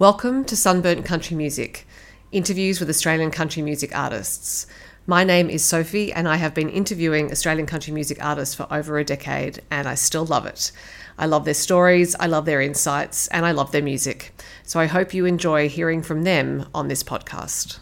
Welcome 0.00 0.44
to 0.46 0.56
Sunburnt 0.56 1.04
Country 1.04 1.36
Music, 1.36 1.86
interviews 2.32 2.80
with 2.80 2.90
Australian 2.90 3.30
country 3.30 3.62
music 3.62 3.96
artists. 3.96 4.66
My 5.06 5.22
name 5.22 5.48
is 5.48 5.64
Sophie, 5.64 6.12
and 6.12 6.26
I 6.26 6.34
have 6.34 6.52
been 6.52 6.68
interviewing 6.68 7.30
Australian 7.30 7.68
country 7.68 7.92
music 7.92 8.18
artists 8.20 8.56
for 8.56 8.66
over 8.72 8.98
a 8.98 9.04
decade, 9.04 9.62
and 9.70 9.86
I 9.86 9.94
still 9.94 10.26
love 10.26 10.46
it. 10.46 10.72
I 11.16 11.26
love 11.26 11.44
their 11.44 11.54
stories, 11.54 12.16
I 12.18 12.26
love 12.26 12.44
their 12.44 12.60
insights, 12.60 13.28
and 13.28 13.46
I 13.46 13.52
love 13.52 13.70
their 13.70 13.82
music. 13.82 14.32
So 14.64 14.80
I 14.80 14.86
hope 14.86 15.14
you 15.14 15.26
enjoy 15.26 15.68
hearing 15.68 16.02
from 16.02 16.24
them 16.24 16.66
on 16.74 16.88
this 16.88 17.04
podcast. 17.04 17.78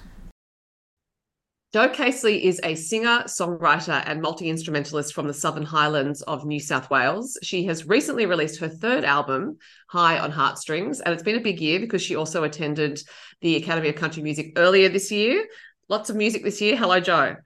Jo 1.72 1.88
Caseley 1.88 2.42
is 2.42 2.60
a 2.64 2.74
singer, 2.74 3.24
songwriter, 3.26 4.02
and 4.04 4.20
multi 4.20 4.50
instrumentalist 4.50 5.14
from 5.14 5.26
the 5.26 5.32
Southern 5.32 5.62
Highlands 5.62 6.20
of 6.20 6.44
New 6.44 6.60
South 6.60 6.90
Wales. 6.90 7.38
She 7.42 7.64
has 7.64 7.88
recently 7.88 8.26
released 8.26 8.60
her 8.60 8.68
third 8.68 9.04
album, 9.04 9.56
High 9.88 10.18
on 10.18 10.30
Heartstrings, 10.30 11.00
and 11.00 11.14
it's 11.14 11.22
been 11.22 11.38
a 11.38 11.40
big 11.40 11.62
year 11.62 11.80
because 11.80 12.02
she 12.02 12.14
also 12.14 12.44
attended 12.44 13.02
the 13.40 13.56
Academy 13.56 13.88
of 13.88 13.94
Country 13.94 14.22
Music 14.22 14.52
earlier 14.56 14.90
this 14.90 15.10
year. 15.10 15.46
Lots 15.88 16.10
of 16.10 16.16
music 16.16 16.44
this 16.44 16.60
year. 16.60 16.76
Hello, 16.76 17.00
Jo. 17.00 17.36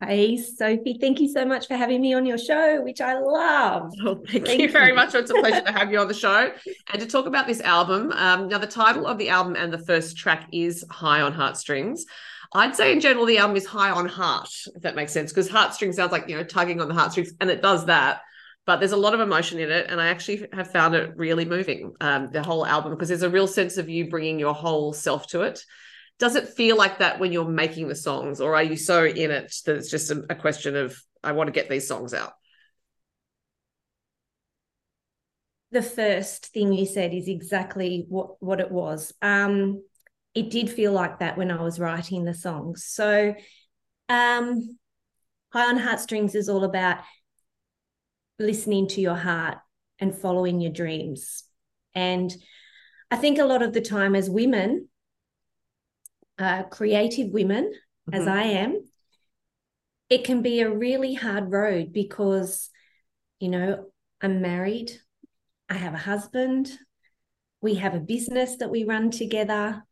Hey, 0.00 0.36
Sophie, 0.36 0.98
thank 1.00 1.18
you 1.18 1.28
so 1.28 1.44
much 1.44 1.66
for 1.66 1.74
having 1.74 2.00
me 2.00 2.14
on 2.14 2.24
your 2.24 2.38
show, 2.38 2.82
which 2.82 3.00
I 3.00 3.18
love. 3.18 3.90
Oh, 4.04 4.22
thank, 4.30 4.46
thank 4.46 4.60
you 4.60 4.70
very 4.70 4.92
much. 4.92 5.12
It's 5.16 5.30
a 5.30 5.34
pleasure 5.34 5.62
to 5.62 5.72
have 5.72 5.90
you 5.90 5.98
on 5.98 6.06
the 6.06 6.14
show 6.14 6.52
and 6.92 7.02
to 7.02 7.08
talk 7.08 7.26
about 7.26 7.48
this 7.48 7.60
album. 7.62 8.12
Um, 8.12 8.46
now, 8.46 8.58
the 8.58 8.66
title 8.68 9.08
of 9.08 9.18
the 9.18 9.30
album 9.30 9.56
and 9.56 9.72
the 9.72 9.78
first 9.78 10.16
track 10.16 10.46
is 10.52 10.84
High 10.88 11.22
on 11.22 11.32
Heartstrings. 11.32 12.06
I'd 12.56 12.74
say 12.74 12.90
in 12.90 13.00
general 13.00 13.26
the 13.26 13.36
album 13.36 13.54
is 13.54 13.66
high 13.66 13.90
on 13.90 14.06
heart, 14.06 14.48
if 14.74 14.80
that 14.82 14.96
makes 14.96 15.12
sense, 15.12 15.30
because 15.30 15.46
heartstring 15.46 15.92
sounds 15.92 16.10
like 16.10 16.26
you 16.26 16.36
know 16.36 16.42
tugging 16.42 16.80
on 16.80 16.88
the 16.88 16.94
heartstrings, 16.94 17.32
and 17.38 17.50
it 17.50 17.60
does 17.60 17.84
that. 17.84 18.22
But 18.64 18.78
there's 18.78 18.92
a 18.92 18.96
lot 18.96 19.12
of 19.12 19.20
emotion 19.20 19.60
in 19.60 19.70
it, 19.70 19.90
and 19.90 20.00
I 20.00 20.06
actually 20.06 20.48
have 20.54 20.70
found 20.70 20.94
it 20.94 21.12
really 21.16 21.44
moving. 21.44 21.94
Um, 22.00 22.30
the 22.32 22.42
whole 22.42 22.64
album 22.64 22.92
because 22.92 23.08
there's 23.08 23.22
a 23.22 23.28
real 23.30 23.46
sense 23.46 23.76
of 23.76 23.90
you 23.90 24.08
bringing 24.08 24.38
your 24.38 24.54
whole 24.54 24.94
self 24.94 25.26
to 25.28 25.42
it. 25.42 25.62
Does 26.18 26.34
it 26.34 26.48
feel 26.48 26.78
like 26.78 26.98
that 27.00 27.20
when 27.20 27.30
you're 27.30 27.46
making 27.46 27.88
the 27.88 27.94
songs, 27.94 28.40
or 28.40 28.54
are 28.54 28.62
you 28.62 28.76
so 28.76 29.04
in 29.04 29.30
it 29.30 29.54
that 29.66 29.76
it's 29.76 29.90
just 29.90 30.10
a, 30.10 30.24
a 30.30 30.34
question 30.34 30.76
of 30.76 30.98
I 31.22 31.32
want 31.32 31.48
to 31.48 31.52
get 31.52 31.68
these 31.68 31.86
songs 31.86 32.14
out? 32.14 32.32
The 35.72 35.82
first 35.82 36.46
thing 36.54 36.72
you 36.72 36.86
said 36.86 37.12
is 37.12 37.28
exactly 37.28 38.06
what 38.08 38.42
what 38.42 38.60
it 38.60 38.70
was. 38.70 39.12
Um, 39.20 39.82
it 40.36 40.50
did 40.50 40.68
feel 40.68 40.92
like 40.92 41.18
that 41.20 41.38
when 41.38 41.50
I 41.50 41.62
was 41.62 41.80
writing 41.80 42.24
the 42.24 42.34
songs. 42.34 42.84
So, 42.84 43.34
um, 44.10 44.78
High 45.50 45.70
on 45.70 45.78
Heartstrings 45.78 46.34
is 46.34 46.50
all 46.50 46.62
about 46.62 46.98
listening 48.38 48.86
to 48.88 49.00
your 49.00 49.14
heart 49.14 49.56
and 49.98 50.14
following 50.14 50.60
your 50.60 50.72
dreams. 50.72 51.44
And 51.94 52.30
I 53.10 53.16
think 53.16 53.38
a 53.38 53.46
lot 53.46 53.62
of 53.62 53.72
the 53.72 53.80
time, 53.80 54.14
as 54.14 54.28
women, 54.28 54.90
uh, 56.38 56.64
creative 56.64 57.30
women, 57.32 57.72
mm-hmm. 58.10 58.14
as 58.14 58.28
I 58.28 58.42
am, 58.42 58.84
it 60.10 60.24
can 60.24 60.42
be 60.42 60.60
a 60.60 60.70
really 60.70 61.14
hard 61.14 61.50
road 61.50 61.94
because, 61.94 62.68
you 63.40 63.48
know, 63.48 63.86
I'm 64.20 64.42
married, 64.42 64.92
I 65.70 65.74
have 65.74 65.94
a 65.94 65.98
husband, 65.98 66.70
we 67.62 67.76
have 67.76 67.94
a 67.94 68.00
business 68.00 68.58
that 68.58 68.70
we 68.70 68.84
run 68.84 69.10
together 69.10 69.82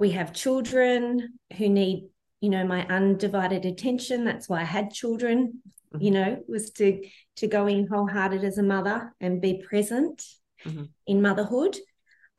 we 0.00 0.10
have 0.12 0.32
children 0.32 1.38
who 1.56 1.68
need 1.68 2.08
you 2.40 2.48
know 2.48 2.64
my 2.64 2.84
undivided 2.86 3.64
attention 3.64 4.24
that's 4.24 4.48
why 4.48 4.60
i 4.60 4.64
had 4.64 4.90
children 4.90 5.60
mm-hmm. 5.94 6.02
you 6.02 6.10
know 6.10 6.42
was 6.48 6.70
to 6.70 7.04
to 7.36 7.46
go 7.46 7.68
in 7.68 7.86
wholehearted 7.86 8.42
as 8.42 8.58
a 8.58 8.62
mother 8.62 9.14
and 9.20 9.40
be 9.40 9.62
present 9.68 10.24
mm-hmm. 10.64 10.84
in 11.06 11.22
motherhood 11.22 11.76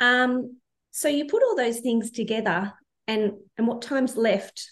um 0.01 0.57
so 0.89 1.07
you 1.07 1.25
put 1.25 1.43
all 1.43 1.55
those 1.55 1.79
things 1.79 2.11
together 2.11 2.73
and 3.07 3.33
and 3.57 3.67
what 3.67 3.81
time's 3.81 4.17
left 4.17 4.67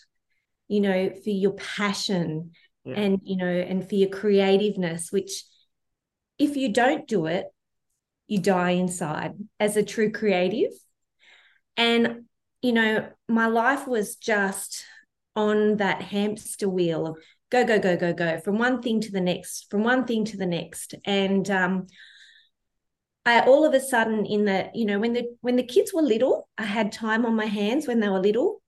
you 0.67 0.81
know 0.81 1.11
for 1.23 1.29
your 1.29 1.53
passion 1.53 2.51
yeah. 2.83 2.95
and 2.95 3.19
you 3.23 3.37
know 3.37 3.45
and 3.45 3.88
for 3.88 3.95
your 3.95 4.09
creativeness 4.09 5.11
which 5.11 5.44
if 6.39 6.57
you 6.57 6.73
don't 6.73 7.07
do 7.07 7.28
it 7.28 7.45
you 8.28 8.39
die 8.39 8.72
inside 8.72 9.33
as 9.59 9.78
a 9.78 9.83
true 9.83 10.11
creative 10.11 10.72
and 11.78 12.25
you 12.62 12.74
know, 12.74 13.08
my 13.28 13.47
life 13.47 13.88
was 13.88 14.16
just 14.16 14.86
on 15.36 15.78
that 15.78 16.02
hamster 16.02 16.68
wheel 16.68 17.08
of 17.08 17.18
go, 17.50 17.66
go, 17.66 17.80
go, 17.80 17.96
go, 17.96 18.14
go 18.14 18.40
from 18.40 18.58
one 18.58 18.81
thing 18.81 19.02
to 19.02 19.12
the 19.12 19.22
next, 19.22 19.70
from 19.70 19.84
one 19.84 20.06
thing 20.06 20.25
to 20.25 20.38
the 20.38 20.46
next. 20.46 20.96
And 21.06 21.50
um, 21.50 21.88
I 23.25 23.42
all 23.42 23.66
of 23.66 23.74
a 23.74 23.80
sudden 23.80 24.25
in 24.25 24.46
the, 24.46 24.70
you 24.74 24.86
know, 24.86 25.00
when 25.00 25.14
the 25.14 25.25
when 25.42 25.56
the 25.56 25.64
kids 25.64 25.94
were 25.94 26.02
little, 26.02 26.47
I 26.58 26.64
had 26.64 26.92
time 26.92 27.25
on 27.25 27.36
my 27.36 27.46
hands 27.46 27.88
when 27.88 28.00
they 28.00 28.09
were 28.09 28.20
little. 28.20 28.62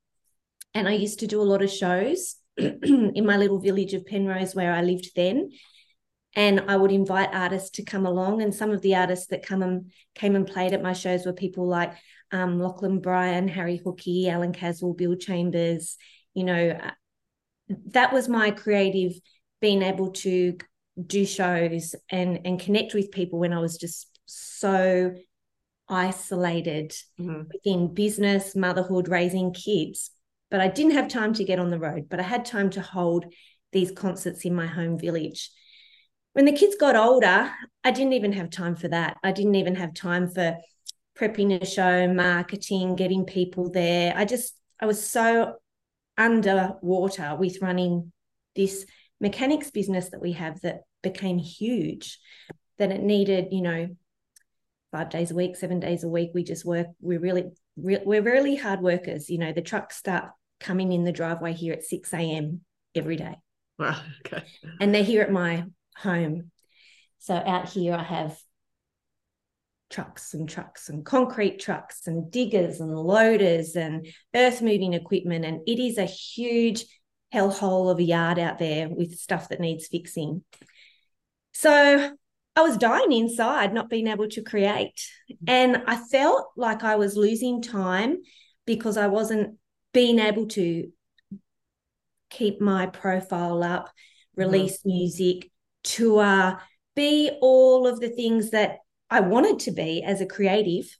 And 0.74 0.88
I 0.88 0.94
used 0.94 1.20
to 1.20 1.28
do 1.28 1.42
a 1.42 1.44
lot 1.44 1.62
of 1.62 1.70
shows 1.70 2.36
in 2.58 3.26
my 3.26 3.36
little 3.36 3.60
village 3.60 3.94
of 3.94 4.06
Penrose 4.06 4.56
where 4.56 4.74
I 4.74 4.82
lived 4.82 5.12
then. 5.16 5.52
And 6.34 6.64
I 6.70 6.78
would 6.78 6.94
invite 6.94 7.34
artists 7.34 7.72
to 7.72 7.84
come 7.84 8.06
along. 8.06 8.42
And 8.42 8.56
some 8.56 8.72
of 8.72 8.82
the 8.82 8.96
artists 8.96 9.28
that 9.28 9.46
come 9.46 9.62
and 9.62 9.92
came 10.16 10.36
and 10.38 10.48
played 10.48 10.72
at 10.72 10.82
my 10.82 10.94
shows 10.94 11.26
were 11.26 11.34
people 11.34 11.68
like 11.68 11.94
um, 12.32 12.60
Lachlan 12.60 13.00
Bryan, 13.00 13.48
Harry 13.48 13.80
Hookey, 13.84 14.28
Alan 14.28 14.54
Caswell, 14.54 14.94
Bill 14.94 15.16
Chambers. 15.16 15.98
You 16.34 16.44
know, 16.46 16.70
uh, 16.70 16.92
that 17.88 18.14
was 18.14 18.30
my 18.30 18.52
creative 18.52 19.14
being 19.60 19.82
able 19.82 20.12
to 20.12 20.58
do 21.06 21.26
shows 21.26 21.96
and 22.10 22.42
and 22.46 22.60
connect 22.60 22.94
with 22.94 23.12
people 23.12 23.40
when 23.40 23.54
I 23.54 23.60
was 23.60 23.78
just 23.78 24.08
so 24.26 25.14
isolated 25.88 26.92
mm-hmm. 27.20 27.44
within 27.52 27.94
business, 27.94 28.56
motherhood, 28.56 29.08
raising 29.08 29.54
kids. 29.54 30.12
But 30.50 30.62
I 30.62 30.68
didn't 30.68 30.94
have 30.94 31.08
time 31.08 31.34
to 31.36 31.44
get 31.44 31.60
on 31.60 31.70
the 31.70 31.80
road, 31.80 32.08
but 32.10 32.20
I 32.20 32.24
had 32.24 32.46
time 32.46 32.70
to 32.72 32.82
hold 32.82 33.26
these 33.72 33.92
concerts 33.92 34.44
in 34.46 34.56
my 34.56 34.68
home 34.68 34.98
village. 34.98 35.52
When 36.34 36.46
the 36.46 36.52
kids 36.54 36.76
got 36.76 36.96
older, 36.96 37.52
I 37.84 37.92
didn't 37.92 38.14
even 38.14 38.34
have 38.34 38.50
time 38.50 38.76
for 38.76 38.88
that. 38.88 39.18
I 39.24 39.32
didn't 39.32 39.56
even 39.56 39.76
have 39.76 39.94
time 39.94 40.30
for 40.30 40.58
prepping 41.22 41.62
a 41.62 41.66
show, 41.66 42.12
marketing, 42.12 42.96
getting 42.96 43.26
people 43.26 43.70
there. 43.70 44.14
I 44.16 44.26
just, 44.26 44.56
I 44.80 44.88
was 44.88 45.06
so 45.06 45.56
underwater 46.18 47.36
with 47.36 47.62
running 47.62 48.12
this 48.56 48.86
mechanics 49.20 49.70
business 49.70 50.10
that 50.10 50.22
we 50.22 50.32
have 50.32 50.60
that 50.62 50.82
became 51.04 51.38
huge 51.38 52.20
that 52.80 52.92
it 52.92 53.04
needed, 53.04 53.50
you 53.52 53.62
know, 53.62 53.96
five 54.92 55.10
days 55.10 55.30
a 55.30 55.36
week, 55.36 55.56
seven 55.56 55.80
days 55.80 56.04
a 56.04 56.10
week. 56.10 56.32
We 56.34 56.44
just 56.44 56.66
work. 56.66 56.88
We're 57.00 57.20
really, 57.20 57.52
re- 57.78 58.02
we're 58.04 58.24
really 58.24 58.56
hard 58.56 58.82
workers. 58.82 59.30
You 59.30 59.38
know, 59.38 59.54
the 59.54 59.62
trucks 59.62 59.98
start 59.98 60.32
coming 60.60 60.92
in 60.92 61.04
the 61.04 61.12
driveway 61.12 61.54
here 61.54 61.74
at 61.74 61.84
6 61.84 62.12
a.m. 62.14 62.62
every 62.96 63.16
day. 63.16 63.36
Wow. 63.78 64.02
Okay. 64.26 64.44
And 64.80 64.94
they're 64.94 65.04
here 65.04 65.22
at 65.22 65.32
my 65.32 65.66
home. 65.96 66.52
So 67.20 67.36
out 67.36 67.70
here, 67.70 67.94
I 67.94 68.04
have 68.04 68.38
trucks 69.92 70.34
and 70.34 70.50
trucks 70.50 70.90
and 70.90 71.06
concrete 71.06 71.60
trucks 71.60 72.08
and 72.08 72.32
diggers 72.32 72.80
and 72.80 72.96
loaders 72.96 73.76
and 73.76 74.08
earth 74.34 74.62
moving 74.62 74.94
equipment. 74.94 75.46
And 75.46 75.62
it 75.68 75.80
is 75.80 75.98
a 75.98 76.06
huge 76.06 76.86
hellhole 77.34 77.92
of 77.92 78.00
a 78.00 78.04
yard 78.04 78.40
out 78.40 78.58
there 78.58 78.90
with 78.90 79.20
stuff 79.20 79.50
that 79.50 79.60
needs 79.60 79.88
fixing. 79.88 80.44
So 81.54 82.12
I 82.56 82.62
was 82.62 82.78
dying 82.78 83.12
inside, 83.12 83.74
not 83.74 83.90
being 83.90 84.08
able 84.08 84.28
to 84.30 84.42
create. 84.42 85.00
And 85.48 85.84
I 85.88 85.98
felt 85.98 86.48
like 86.58 86.84
I 86.84 86.96
was 86.96 87.16
losing 87.16 87.62
time 87.62 88.18
because 88.66 88.98
I 88.98 89.08
wasn't 89.08 89.58
being 89.94 90.20
able 90.20 90.48
to 90.48 90.92
keep 92.30 92.62
my 92.62 92.88
profile 92.88 93.64
up, 93.64 93.90
release 94.36 94.80
mm-hmm. 94.80 94.90
music, 94.90 95.52
tour, 95.84 96.62
be 96.96 97.32
all 97.42 97.88
of 97.88 98.00
the 98.00 98.10
things 98.10 98.52
that 98.52 98.80
I 99.12 99.20
wanted 99.20 99.60
to 99.60 99.72
be 99.72 100.02
as 100.02 100.22
a 100.22 100.26
creative, 100.26 100.98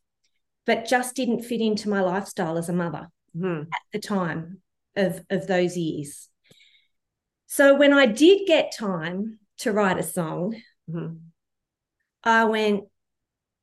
but 0.66 0.86
just 0.86 1.16
didn't 1.16 1.44
fit 1.44 1.62
into 1.62 1.90
my 1.90 2.02
lifestyle 2.02 2.58
as 2.58 2.68
a 2.68 2.74
mother 2.74 3.08
mm. 3.36 3.62
at 3.62 3.82
the 3.94 4.00
time 4.00 4.60
of, 4.98 5.22
of 5.30 5.48
those 5.48 5.78
years. 5.78 6.28
So 7.48 7.76
when 7.76 7.94
I 7.94 8.06
did 8.06 8.46
get 8.48 8.76
time 8.78 9.40
to 9.60 9.72
write 9.72 9.98
a 9.98 10.04
song, 10.04 10.56
mm-hmm. 10.90 11.16
I 12.24 12.46
went, 12.46 12.84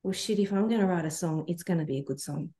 well, 0.02 0.12
shit, 0.14 0.38
if 0.38 0.52
I'm 0.52 0.68
going 0.68 0.80
to 0.80 0.86
write 0.86 1.04
a 1.04 1.10
song, 1.10 1.44
it's 1.46 1.62
going 1.62 1.80
to 1.80 1.84
be 1.84 1.98
a 1.98 2.04
good 2.04 2.20
song. 2.20 2.50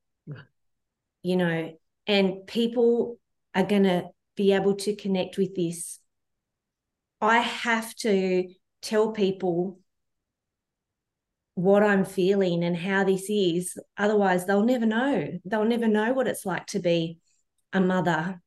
You 1.23 1.37
know, 1.37 1.73
and 2.07 2.47
people 2.47 3.19
are 3.55 3.65
going 3.65 3.83
to 3.85 4.05
be 4.37 4.53
able 4.53 4.77
to 4.77 4.95
connect 4.95 5.37
with 5.37 5.55
this. 5.55 5.99
I 7.21 7.39
have 7.39 7.95
to 7.97 8.49
tell 8.83 9.13
people 9.13 9.81
what 11.59 11.83
I'm 11.83 12.05
feeling 12.05 12.63
and 12.63 12.77
how 12.77 13.03
this 13.03 13.29
is. 13.29 13.77
Otherwise, 13.97 14.47
they'll 14.47 14.63
never 14.65 14.87
know. 14.87 15.27
They'll 15.45 15.65
never 15.65 15.89
know 15.89 16.13
what 16.13 16.29
it's 16.29 16.47
like 16.47 16.67
to 16.67 16.79
be 16.79 17.19
a 17.73 17.81
mother 17.81 18.41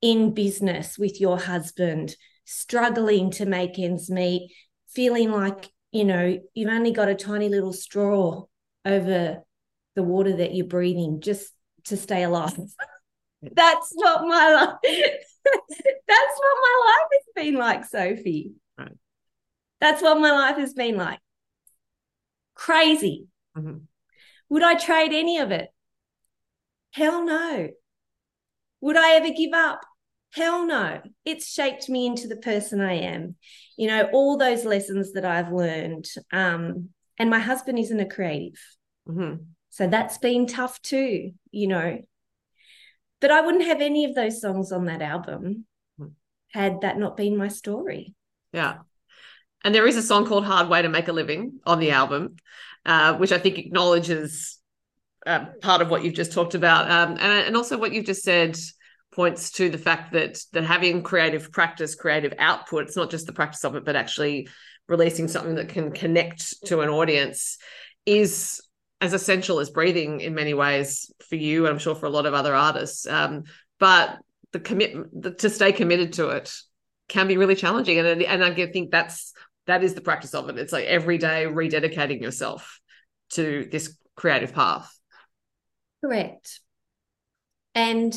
in 0.00 0.32
business 0.32 0.96
with 0.96 1.20
your 1.20 1.36
husband, 1.36 2.14
struggling 2.44 3.32
to 3.32 3.44
make 3.44 3.76
ends 3.76 4.08
meet, 4.08 4.52
feeling 4.88 5.32
like, 5.32 5.68
you 5.90 6.04
know, 6.04 6.38
you've 6.54 6.70
only 6.70 6.92
got 6.92 7.08
a 7.08 7.16
tiny 7.16 7.48
little 7.48 7.72
straw 7.72 8.44
over 8.84 9.42
the 9.96 10.02
water 10.04 10.36
that 10.36 10.54
you're 10.54 10.66
breathing 10.66 11.20
just 11.20 11.52
to 11.86 11.96
stay 11.96 12.22
alive. 12.22 12.56
That's 13.42 13.90
what 13.96 14.22
my 14.28 14.54
life 14.54 14.76
that's 14.84 16.38
what 16.38 16.56
my 16.62 16.84
life 16.86 17.08
has 17.14 17.44
been 17.44 17.54
like, 17.56 17.84
Sophie. 17.84 18.52
Right. 18.78 18.96
That's 19.80 20.00
what 20.00 20.20
my 20.20 20.30
life 20.30 20.56
has 20.58 20.72
been 20.72 20.96
like. 20.96 21.18
Crazy. 22.54 23.26
Mhm. 23.56 23.82
Would 24.48 24.62
I 24.62 24.74
trade 24.74 25.12
any 25.12 25.38
of 25.38 25.50
it? 25.50 25.70
Hell 26.90 27.24
no. 27.24 27.68
Would 28.80 28.96
I 28.96 29.12
ever 29.14 29.30
give 29.30 29.52
up? 29.52 29.80
Hell 30.34 30.66
no. 30.66 31.00
It's 31.24 31.50
shaped 31.52 31.88
me 31.88 32.06
into 32.06 32.26
the 32.26 32.36
person 32.36 32.80
I 32.80 32.94
am. 32.94 33.36
You 33.76 33.88
know, 33.88 34.08
all 34.12 34.36
those 34.36 34.64
lessons 34.64 35.12
that 35.12 35.24
I've 35.24 35.52
learned. 35.52 36.06
Um, 36.32 36.90
and 37.18 37.30
my 37.30 37.38
husband 37.38 37.78
isn't 37.78 38.00
a 38.00 38.08
creative. 38.08 38.58
Mhm. 39.08 39.46
So 39.70 39.86
that's 39.86 40.18
been 40.18 40.46
tough 40.46 40.80
too, 40.82 41.32
you 41.50 41.66
know. 41.66 41.98
But 43.20 43.30
I 43.30 43.40
wouldn't 43.40 43.64
have 43.64 43.80
any 43.80 44.04
of 44.04 44.14
those 44.14 44.40
songs 44.40 44.72
on 44.72 44.86
that 44.86 45.00
album 45.00 45.66
Hmm. 45.96 46.08
had 46.48 46.80
that 46.80 46.98
not 46.98 47.16
been 47.16 47.36
my 47.36 47.48
story. 47.48 48.14
Yeah. 48.52 48.80
And 49.64 49.74
there 49.74 49.86
is 49.86 49.96
a 49.96 50.02
song 50.02 50.26
called 50.26 50.44
Hard 50.44 50.68
Way 50.68 50.82
to 50.82 50.88
Make 50.88 51.08
a 51.08 51.12
Living 51.12 51.60
on 51.64 51.78
the 51.78 51.92
album, 51.92 52.36
uh, 52.84 53.16
which 53.16 53.32
I 53.32 53.38
think 53.38 53.58
acknowledges 53.58 54.58
uh, 55.26 55.46
part 55.60 55.82
of 55.82 55.90
what 55.90 56.04
you've 56.04 56.14
just 56.14 56.32
talked 56.32 56.54
about. 56.54 56.90
Um, 56.90 57.10
and, 57.12 57.46
and 57.46 57.56
also 57.56 57.78
what 57.78 57.92
you've 57.92 58.06
just 58.06 58.22
said 58.22 58.58
points 59.12 59.52
to 59.52 59.68
the 59.68 59.78
fact 59.78 60.12
that 60.12 60.40
that 60.52 60.64
having 60.64 61.02
creative 61.02 61.52
practice, 61.52 61.94
creative 61.94 62.34
output, 62.38 62.84
it's 62.84 62.96
not 62.96 63.10
just 63.10 63.26
the 63.26 63.32
practice 63.32 63.64
of 63.64 63.76
it, 63.76 63.84
but 63.84 63.94
actually 63.94 64.48
releasing 64.88 65.28
something 65.28 65.54
that 65.56 65.68
can 65.68 65.92
connect 65.92 66.66
to 66.66 66.80
an 66.80 66.88
audience 66.88 67.58
is 68.04 68.60
as 69.00 69.12
essential 69.12 69.60
as 69.60 69.70
breathing 69.70 70.20
in 70.20 70.34
many 70.34 70.54
ways 70.54 71.12
for 71.28 71.36
you, 71.36 71.66
and 71.66 71.72
I'm 71.72 71.78
sure 71.78 71.94
for 71.94 72.06
a 72.06 72.10
lot 72.10 72.26
of 72.26 72.34
other 72.34 72.54
artists. 72.54 73.06
Um, 73.06 73.44
but 73.78 74.18
the 74.52 74.60
commitment 74.60 75.38
to 75.38 75.50
stay 75.50 75.72
committed 75.72 76.14
to 76.14 76.30
it 76.30 76.52
can 77.08 77.26
be 77.28 77.36
really 77.36 77.56
challenging, 77.56 77.98
and 77.98 78.22
and 78.22 78.44
I 78.44 78.66
think 78.66 78.90
that's 78.90 79.34
that 79.66 79.84
is 79.84 79.94
the 79.94 80.00
practice 80.00 80.34
of 80.34 80.48
it. 80.48 80.58
It's 80.58 80.72
like 80.72 80.86
every 80.86 81.18
day 81.18 81.46
rededicating 81.46 82.20
yourself 82.20 82.80
to 83.30 83.68
this 83.70 83.96
creative 84.16 84.52
path. 84.52 84.92
Correct. 86.04 86.60
And 87.74 88.14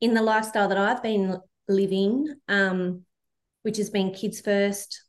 in 0.00 0.14
the 0.14 0.22
lifestyle 0.22 0.68
that 0.68 0.78
I've 0.78 1.02
been 1.02 1.38
living, 1.68 2.34
um, 2.48 3.04
which 3.62 3.76
has 3.78 3.90
been 3.90 4.12
kids 4.12 4.40
first, 4.40 5.04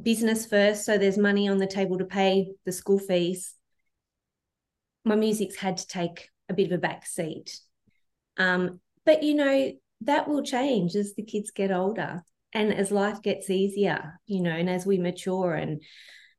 business 0.00 0.46
first, 0.46 0.84
so 0.84 0.96
there's 0.96 1.18
money 1.18 1.48
on 1.48 1.58
the 1.58 1.66
table 1.66 1.98
to 1.98 2.04
pay 2.04 2.52
the 2.64 2.72
school 2.72 2.98
fees, 2.98 3.54
my 5.04 5.16
music's 5.16 5.56
had 5.56 5.78
to 5.78 5.86
take 5.86 6.30
a 6.48 6.54
bit 6.54 6.66
of 6.66 6.72
a 6.72 6.78
back 6.78 7.06
seat. 7.06 7.58
Um, 8.36 8.80
but 9.04 9.22
you 9.22 9.34
know, 9.34 9.72
that 10.02 10.28
will 10.28 10.42
change 10.42 10.94
as 10.94 11.14
the 11.14 11.24
kids 11.24 11.50
get 11.50 11.72
older 11.72 12.22
and 12.52 12.72
as 12.72 12.90
life 12.90 13.22
gets 13.22 13.50
easier, 13.50 14.18
you 14.26 14.42
know, 14.42 14.50
and 14.50 14.70
as 14.70 14.86
we 14.86 14.98
mature 14.98 15.54
and 15.54 15.82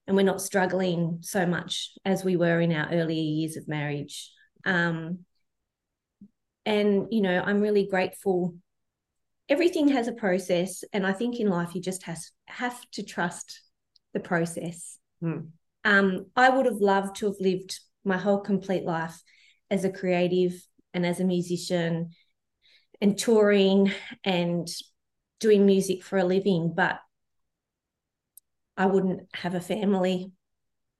and 0.07 0.15
we're 0.15 0.23
not 0.23 0.41
struggling 0.41 1.19
so 1.21 1.45
much 1.45 1.91
as 2.03 2.23
we 2.23 2.35
were 2.35 2.59
in 2.59 2.73
our 2.73 2.89
earlier 2.91 3.21
years 3.21 3.57
of 3.57 3.67
marriage. 3.67 4.31
Um, 4.65 5.19
and 6.65 7.07
you 7.11 7.21
know, 7.21 7.41
I'm 7.45 7.61
really 7.61 7.87
grateful. 7.87 8.55
Everything 9.47 9.89
has 9.89 10.07
a 10.07 10.13
process, 10.13 10.83
and 10.93 11.05
I 11.05 11.13
think 11.13 11.39
in 11.39 11.49
life 11.49 11.75
you 11.75 11.81
just 11.81 12.03
has 12.03 12.31
have 12.47 12.79
to 12.91 13.03
trust 13.03 13.61
the 14.13 14.19
process. 14.19 14.97
Hmm. 15.21 15.39
Um, 15.85 16.25
I 16.35 16.49
would 16.49 16.65
have 16.65 16.81
loved 16.81 17.17
to 17.17 17.27
have 17.27 17.39
lived 17.39 17.79
my 18.03 18.17
whole 18.17 18.39
complete 18.39 18.83
life 18.83 19.21
as 19.69 19.85
a 19.85 19.91
creative 19.91 20.53
and 20.93 21.05
as 21.05 21.19
a 21.19 21.25
musician 21.25 22.09
and 23.01 23.17
touring 23.17 23.91
and 24.23 24.67
doing 25.39 25.65
music 25.65 26.03
for 26.03 26.17
a 26.17 26.23
living, 26.23 26.73
but 26.75 26.99
I 28.77 28.85
wouldn't 28.85 29.27
have 29.33 29.55
a 29.55 29.61
family 29.61 30.31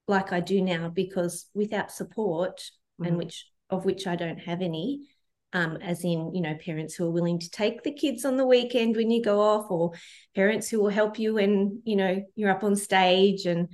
like 0.08 0.34
I 0.34 0.40
do 0.40 0.62
now 0.62 0.90
because 0.90 1.50
without 1.54 1.92
support, 1.92 2.70
and 3.00 3.14
Mhm. 3.14 3.18
which 3.18 3.46
of 3.70 3.86
which 3.86 4.08
I 4.08 4.16
don't 4.16 4.40
have 4.40 4.62
any, 4.62 5.08
um, 5.54 5.78
as 5.78 6.04
in 6.04 6.34
you 6.34 6.42
know 6.42 6.56
parents 6.56 6.96
who 6.96 7.06
are 7.06 7.12
willing 7.12 7.40
to 7.40 7.50
take 7.50 7.84
the 7.84 7.94
kids 7.94 8.26
on 8.26 8.36
the 8.36 8.46
weekend 8.46 8.96
when 8.96 9.12
you 9.12 9.22
go 9.24 9.40
off, 9.40 9.70
or 9.70 9.94
parents 10.36 10.70
who 10.70 10.80
will 10.80 10.90
help 10.90 11.20
you 11.20 11.36
when 11.36 11.82
you 11.86 11.96
know 11.96 12.26
you're 12.36 12.50
up 12.52 12.64
on 12.64 12.76
stage, 12.76 13.46
and 13.46 13.70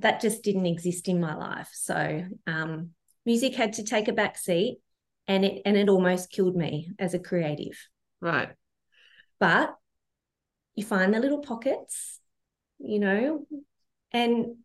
that 0.00 0.20
just 0.20 0.42
didn't 0.42 0.66
exist 0.66 1.08
in 1.08 1.20
my 1.20 1.34
life. 1.34 1.68
So 1.72 2.24
um, 2.46 2.90
music 3.24 3.54
had 3.54 3.74
to 3.74 3.84
take 3.84 4.08
a 4.08 4.12
back 4.12 4.38
seat, 4.38 4.78
and 5.26 5.44
it 5.44 5.62
and 5.66 5.76
it 5.76 5.88
almost 5.88 6.30
killed 6.30 6.56
me 6.56 6.90
as 6.98 7.14
a 7.14 7.18
creative 7.18 7.76
Right. 8.20 8.48
But 9.38 9.74
you 10.74 10.84
find 10.84 11.12
the 11.14 11.20
little 11.20 11.38
pockets 11.40 12.20
you 12.78 12.98
know 12.98 13.46
and 14.12 14.56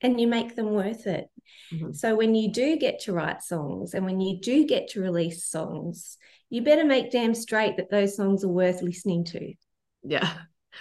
and 0.00 0.20
you 0.20 0.26
make 0.26 0.54
them 0.54 0.70
worth 0.70 1.06
it 1.06 1.28
Mhm. 1.72 1.96
so 1.96 2.14
when 2.14 2.34
you 2.34 2.52
do 2.52 2.76
get 2.76 3.00
to 3.00 3.12
write 3.12 3.42
songs 3.42 3.94
and 3.94 4.04
when 4.04 4.20
you 4.20 4.38
do 4.40 4.66
get 4.66 4.88
to 4.88 5.00
release 5.00 5.44
songs 5.46 6.18
you 6.50 6.62
better 6.62 6.84
make 6.84 7.10
damn 7.10 7.34
straight 7.34 7.76
that 7.76 7.90
those 7.90 8.16
songs 8.16 8.44
are 8.44 8.48
worth 8.48 8.82
listening 8.82 9.24
to 9.24 9.54
Yeah. 10.02 10.30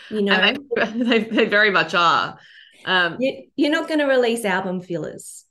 you 0.10 0.22
know 0.22 0.54
they, 0.76 1.20
they, 1.24 1.46
very 1.46 1.72
much 1.72 1.94
are. 1.94 2.38
Um, 2.86 3.18
you, 3.20 3.48
you're 3.56 3.72
not 3.72 3.88
going 3.88 4.00
to 4.00 4.06
release 4.06 4.46
album 4.46 4.82
fillers 4.82 5.46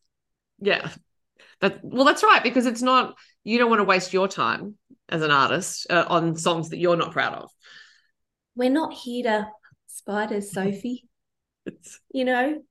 yeah. 0.60 0.90
But 1.60 1.80
well, 1.82 2.04
that's 2.04 2.22
right 2.22 2.42
because 2.42 2.66
it's 2.66 2.82
not. 2.82 3.14
You 3.44 3.58
don't 3.58 3.70
want 3.70 3.80
to 3.80 3.84
waste 3.84 4.12
your 4.12 4.28
time 4.28 4.76
as 5.08 5.22
an 5.22 5.30
artist 5.30 5.86
uh, 5.90 6.04
on 6.08 6.36
songs 6.36 6.70
that 6.70 6.78
you're 6.78 6.96
not 6.96 7.12
proud 7.12 7.34
of. 7.34 7.50
we're 8.54 8.70
not 8.70 8.92
here 8.92 9.22
to 9.24 9.48
spiders 9.86 10.52
sophie 10.52 11.08
It's, 11.64 12.00
you 12.12 12.24
know 12.24 12.62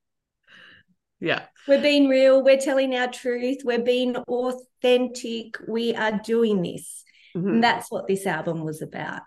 yeah. 1.19 1.43
we're 1.67 1.81
being 1.81 2.07
real 2.09 2.43
we're 2.43 2.57
telling 2.59 2.95
our 2.95 3.07
truth 3.07 3.59
we're 3.63 3.79
being 3.79 4.15
authentic 4.15 5.57
we 5.67 5.95
are 5.95 6.19
doing 6.23 6.61
this 6.61 7.03
Mhm. 7.35 7.49
And 7.55 7.63
that's 7.65 7.91
what 7.91 8.07
this 8.07 8.25
album 8.25 8.63
was 8.63 8.81
about. 8.81 9.19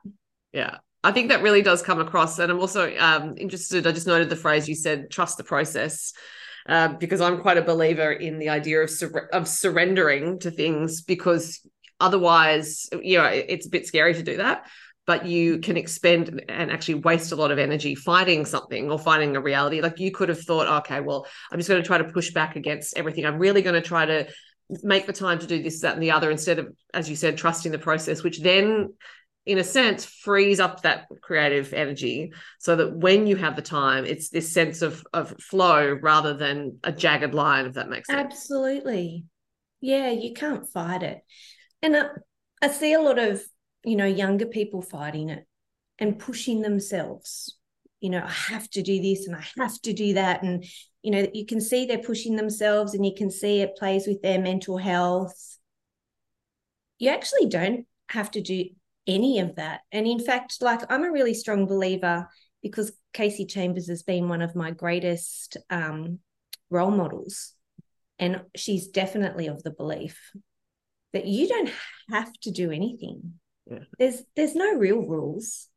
Yeah. 0.55 0.79
I 1.05 1.13
think 1.13 1.29
that 1.29 1.43
really 1.43 1.61
does 1.61 1.83
come 1.83 2.01
across. 2.01 2.39
And 2.39 2.51
I'm 2.51 2.59
also 2.59 2.91
um, 2.97 3.35
interested, 3.37 3.87
I 3.87 3.93
just 3.93 4.07
noted 4.07 4.31
the 4.31 4.35
phrase 4.45 4.67
you 4.67 4.75
said, 4.77 5.11
trust 5.11 5.37
the 5.37 5.45
process, 5.45 6.15
uh, 6.67 6.89
because 6.89 7.21
I'm 7.21 7.43
quite 7.43 7.59
a 7.59 7.63
believer 7.63 8.11
in 8.11 8.39
the 8.39 8.49
idea 8.49 8.81
of, 8.81 8.89
sur- 8.89 9.29
of 9.31 9.47
surrendering 9.47 10.39
to 10.39 10.51
things 10.51 11.03
because 11.03 11.61
otherwise, 12.01 12.89
you 12.93 13.19
know, 13.19 13.25
it's 13.25 13.67
a 13.67 13.71
bit 13.71 13.87
scary 13.87 14.15
to 14.15 14.23
do 14.23 14.39
that. 14.39 14.67
But 15.07 15.25
you 15.25 15.59
can 15.59 15.79
expend 15.79 16.45
and 16.51 16.71
actually 16.71 16.97
waste 16.97 17.33
a 17.33 17.37
lot 17.37 17.51
of 17.51 17.59
energy 17.59 17.95
fighting 17.95 18.45
something 18.45 18.91
or 18.91 18.99
fighting 18.99 19.37
a 19.37 19.41
reality. 19.41 19.81
Like 19.81 19.99
you 19.99 20.11
could 20.11 20.29
have 20.29 20.41
thought, 20.41 20.69
okay, 20.83 21.01
well, 21.01 21.27
I'm 21.51 21.59
just 21.59 21.69
going 21.69 21.83
to 21.83 21.87
try 21.87 21.97
to 21.97 22.05
push 22.05 22.31
back 22.33 22.57
against 22.57 22.97
everything. 22.97 23.25
I'm 23.25 23.39
really 23.39 23.63
going 23.63 23.81
to 23.81 23.81
try 23.81 24.05
to 24.05 24.29
make 24.83 25.07
the 25.07 25.15
time 25.15 25.39
to 25.39 25.47
do 25.47 25.63
this, 25.63 25.81
that, 25.81 25.95
and 25.95 26.03
the 26.03 26.11
other 26.11 26.31
instead 26.31 26.59
of, 26.59 26.69
as 26.93 27.09
you 27.09 27.17
said, 27.17 27.39
trusting 27.39 27.73
the 27.73 27.79
process, 27.79 28.23
which 28.23 28.41
then 28.41 28.93
in 29.47 29.57
a 29.57 29.65
sense 29.65 30.05
frees 30.05 30.61
up 30.61 30.83
that 30.83 31.07
creative 31.23 31.73
energy 31.73 32.35
so 32.59 32.77
that 32.77 32.95
when 32.95 33.27
you 33.27 33.35
have 33.35 33.57
the 33.57 33.63
time 33.63 34.05
it's 34.05 34.29
this 34.29 34.53
sense 34.53 34.83
of 34.83 35.03
of 35.15 35.31
flow 35.41 35.99
rather 36.03 36.35
than 36.35 36.79
a 36.85 36.93
jagged 36.93 37.33
line 37.33 37.65
if 37.65 37.73
that 37.73 37.89
makes 37.89 38.09
sense 38.09 38.21
Absolutely. 38.21 39.25
Yeah, 39.81 40.11
you 40.11 40.33
can't 40.33 40.69
fight 40.69 41.03
it. 41.03 41.23
And 41.83 41.97
I, 41.97 42.07
I 42.63 42.69
see 42.69 42.93
a 42.93 43.01
lot 43.01 43.19
of, 43.19 43.43
you 43.85 43.97
know, 43.97 44.07
younger 44.07 44.47
people 44.47 44.83
fighting 44.83 45.31
it 45.31 45.47
and 45.99 46.19
pushing 46.19 46.63
themselves. 46.63 47.57
You 48.01 48.11
know, 48.11 48.23
I 48.25 48.31
have 48.31 48.69
to 48.71 48.83
do 48.83 49.01
this 49.01 49.27
and 49.27 49.37
I 49.37 49.45
have 49.59 49.81
to 49.83 49.93
do 49.93 50.15
that. 50.15 50.43
And, 50.43 50.65
you 51.03 51.11
know, 51.11 51.27
you 51.33 51.47
can 51.47 51.61
see 51.61 51.87
they're 51.87 51.99
pushing 51.99 52.37
themselves 52.37 52.95
and 52.95 53.05
you 53.05 53.13
can 53.17 53.31
see 53.31 53.61
it 53.61 53.77
plays 53.77 54.07
with 54.07 54.23
their 54.23 54.41
mental 54.41 54.77
health. 54.77 55.59
You 56.99 57.11
actually 57.11 57.47
don't 57.47 57.87
have 58.11 58.31
to 58.33 58.41
do 58.41 58.67
any 59.07 59.41
of 59.41 59.57
that. 59.57 59.81
And 59.91 60.07
in 60.07 60.21
fact, 60.21 60.61
like 60.61 60.81
I'm 60.91 61.05
a 61.05 61.11
really 61.11 61.35
strong 61.35 61.67
believer 61.67 62.29
because 62.63 62.93
Kasey 63.15 63.49
Chambers 63.49 63.89
has 63.89 64.03
been 64.03 64.29
one 64.29 64.43
of 64.43 64.55
my 64.55 64.71
greatest 64.71 65.57
um, 65.71 66.19
role 66.71 66.91
models. 66.91 67.53
And 68.19 68.43
she's 68.57 68.89
definitely 68.89 69.47
of 69.47 69.63
the 69.63 69.71
belief 69.71 70.33
that 71.13 71.27
you 71.27 71.49
don't 71.49 71.71
have 72.11 72.33
to 72.43 72.51
do 72.51 72.71
anything. 72.71 73.35
Yeah. 73.71 73.85
There's 73.99 74.23
there's 74.37 74.55
no 74.55 74.75
real 74.75 75.01
rules, 75.01 75.69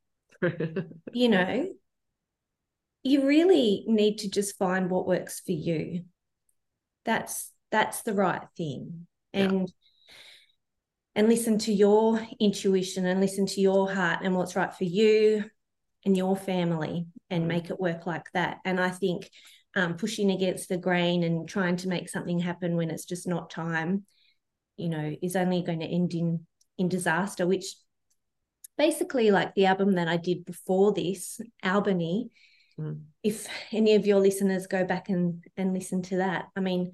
you 1.13 1.29
know. 1.29 1.69
You 3.03 3.25
really 3.25 3.83
need 3.88 4.19
to 4.19 4.29
just 4.29 4.57
find 4.57 4.89
what 4.89 5.07
works 5.07 5.41
for 5.45 5.53
you. 5.53 6.03
That's 7.05 7.51
that's 7.71 8.03
the 8.03 8.13
right 8.13 8.43
thing. 8.55 9.07
Yeah. 9.33 9.43
And 9.43 9.73
and 11.15 11.27
listen 11.27 11.57
to 11.59 11.73
your 11.73 12.25
intuition 12.39 13.05
and 13.05 13.19
listen 13.19 13.45
to 13.45 13.61
your 13.61 13.91
heart 13.91 14.19
and 14.23 14.35
what's 14.35 14.55
right 14.55 14.73
for 14.73 14.85
you 14.85 15.43
and 16.05 16.15
your 16.15 16.35
family 16.35 17.07
and 17.29 17.43
Mm. 17.43 17.47
make 17.47 17.69
it 17.69 17.79
work 17.79 18.05
like 18.05 18.31
that. 18.33 18.59
And 18.65 18.79
I 18.79 18.89
think 18.89 19.29
um, 19.75 19.95
pushing 19.95 20.31
against 20.31 20.69
the 20.69 20.77
grain 20.77 21.23
and 21.23 21.47
trying 21.47 21.77
to 21.77 21.88
make 21.89 22.09
something 22.09 22.39
happen 22.39 22.75
when 22.75 22.89
it's 22.89 23.05
just 23.05 23.27
not 23.27 23.50
time, 23.50 24.05
you 24.81 24.89
know, 24.89 25.15
is 25.21 25.35
only 25.35 25.61
going 25.61 25.79
to 25.79 25.85
end 25.85 26.13
in 26.13 26.45
in 26.77 26.89
disaster. 26.89 27.47
Which 27.47 27.75
basically, 28.77 29.31
like 29.31 29.53
the 29.53 29.67
album 29.67 29.93
that 29.95 30.07
I 30.07 30.17
did 30.17 30.45
before 30.45 30.93
this, 30.93 31.39
Albany. 31.63 32.29
Mm. 32.79 33.01
If 33.23 33.47
any 33.71 33.95
of 33.95 34.07
your 34.07 34.19
listeners 34.19 34.65
go 34.67 34.83
back 34.85 35.09
and 35.09 35.43
and 35.57 35.73
listen 35.73 36.01
to 36.03 36.17
that, 36.17 36.45
I 36.55 36.61
mean, 36.61 36.93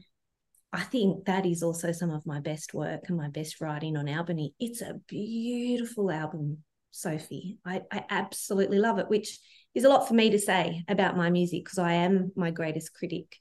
I 0.74 0.82
think 0.82 1.25
that 1.25 1.46
is 1.46 1.63
also 1.63 1.91
some 1.91 2.12
of 2.12 2.25
my 2.25 2.39
best 2.39 2.74
work 2.74 3.06
and 3.08 3.17
my 3.17 3.29
best 3.29 3.62
writing 3.62 3.96
on 3.96 4.10
Albany. 4.10 4.53
It's 4.60 4.82
a 4.82 5.00
beautiful 5.08 6.12
album, 6.12 6.63
Sophie. 6.91 7.60
I, 7.65 7.84
I 7.91 8.03
absolutely 8.10 8.79
love 8.79 9.00
it, 9.00 9.10
which 9.10 9.39
is 9.74 9.86
a 9.86 9.89
lot 9.89 10.08
for 10.08 10.13
me 10.13 10.29
to 10.32 10.39
say 10.39 10.84
about 10.88 11.15
my 11.15 11.29
music 11.29 11.63
because 11.63 11.79
I 11.79 11.94
am 11.94 12.32
my 12.36 12.51
greatest 12.51 12.94
critic. 12.94 13.38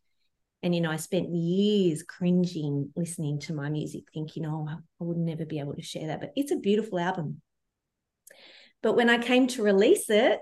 And, 0.66 0.74
you 0.74 0.80
know, 0.80 0.90
I 0.90 0.96
spent 0.96 1.32
years 1.32 2.02
cringing 2.02 2.90
listening 2.96 3.38
to 3.42 3.54
my 3.54 3.70
music, 3.70 4.02
thinking, 4.12 4.44
oh, 4.46 4.66
I 4.68 4.78
would 4.98 5.16
never 5.16 5.46
be 5.46 5.60
able 5.60 5.74
to 5.74 5.80
share 5.82 6.08
that. 6.08 6.18
But 6.18 6.32
it's 6.34 6.50
a 6.50 6.56
beautiful 6.56 6.98
album. 6.98 7.40
But 8.82 8.96
when 8.96 9.08
I 9.08 9.18
came 9.18 9.46
to 9.46 9.62
release 9.62 10.10
it, 10.10 10.40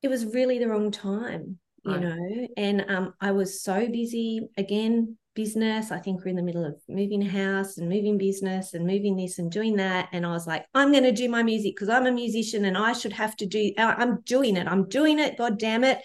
it 0.00 0.06
was 0.06 0.26
really 0.26 0.60
the 0.60 0.68
wrong 0.68 0.92
time, 0.92 1.58
you 1.84 1.90
right. 1.90 2.02
know. 2.02 2.48
And 2.56 2.84
um, 2.88 3.14
I 3.20 3.32
was 3.32 3.60
so 3.60 3.88
busy 3.88 4.48
again 4.56 5.16
business. 5.34 5.90
I 5.90 5.98
think 5.98 6.20
we're 6.20 6.28
in 6.30 6.36
the 6.36 6.44
middle 6.44 6.64
of 6.64 6.80
moving 6.88 7.20
house 7.20 7.78
and 7.78 7.88
moving 7.88 8.16
business 8.16 8.74
and 8.74 8.86
moving 8.86 9.16
this 9.16 9.40
and 9.40 9.50
doing 9.50 9.74
that. 9.78 10.08
And 10.12 10.24
I 10.24 10.30
was 10.30 10.46
like, 10.46 10.66
I'm 10.72 10.92
going 10.92 11.02
to 11.02 11.10
do 11.10 11.28
my 11.28 11.42
music 11.42 11.74
because 11.74 11.88
I'm 11.88 12.06
a 12.06 12.12
musician 12.12 12.64
and 12.64 12.78
I 12.78 12.92
should 12.92 13.14
have 13.14 13.36
to 13.38 13.46
do, 13.46 13.72
I'm 13.76 14.20
doing 14.20 14.56
it. 14.56 14.68
I'm 14.68 14.88
doing 14.88 15.18
it. 15.18 15.36
God 15.36 15.58
damn 15.58 15.82
it. 15.82 15.98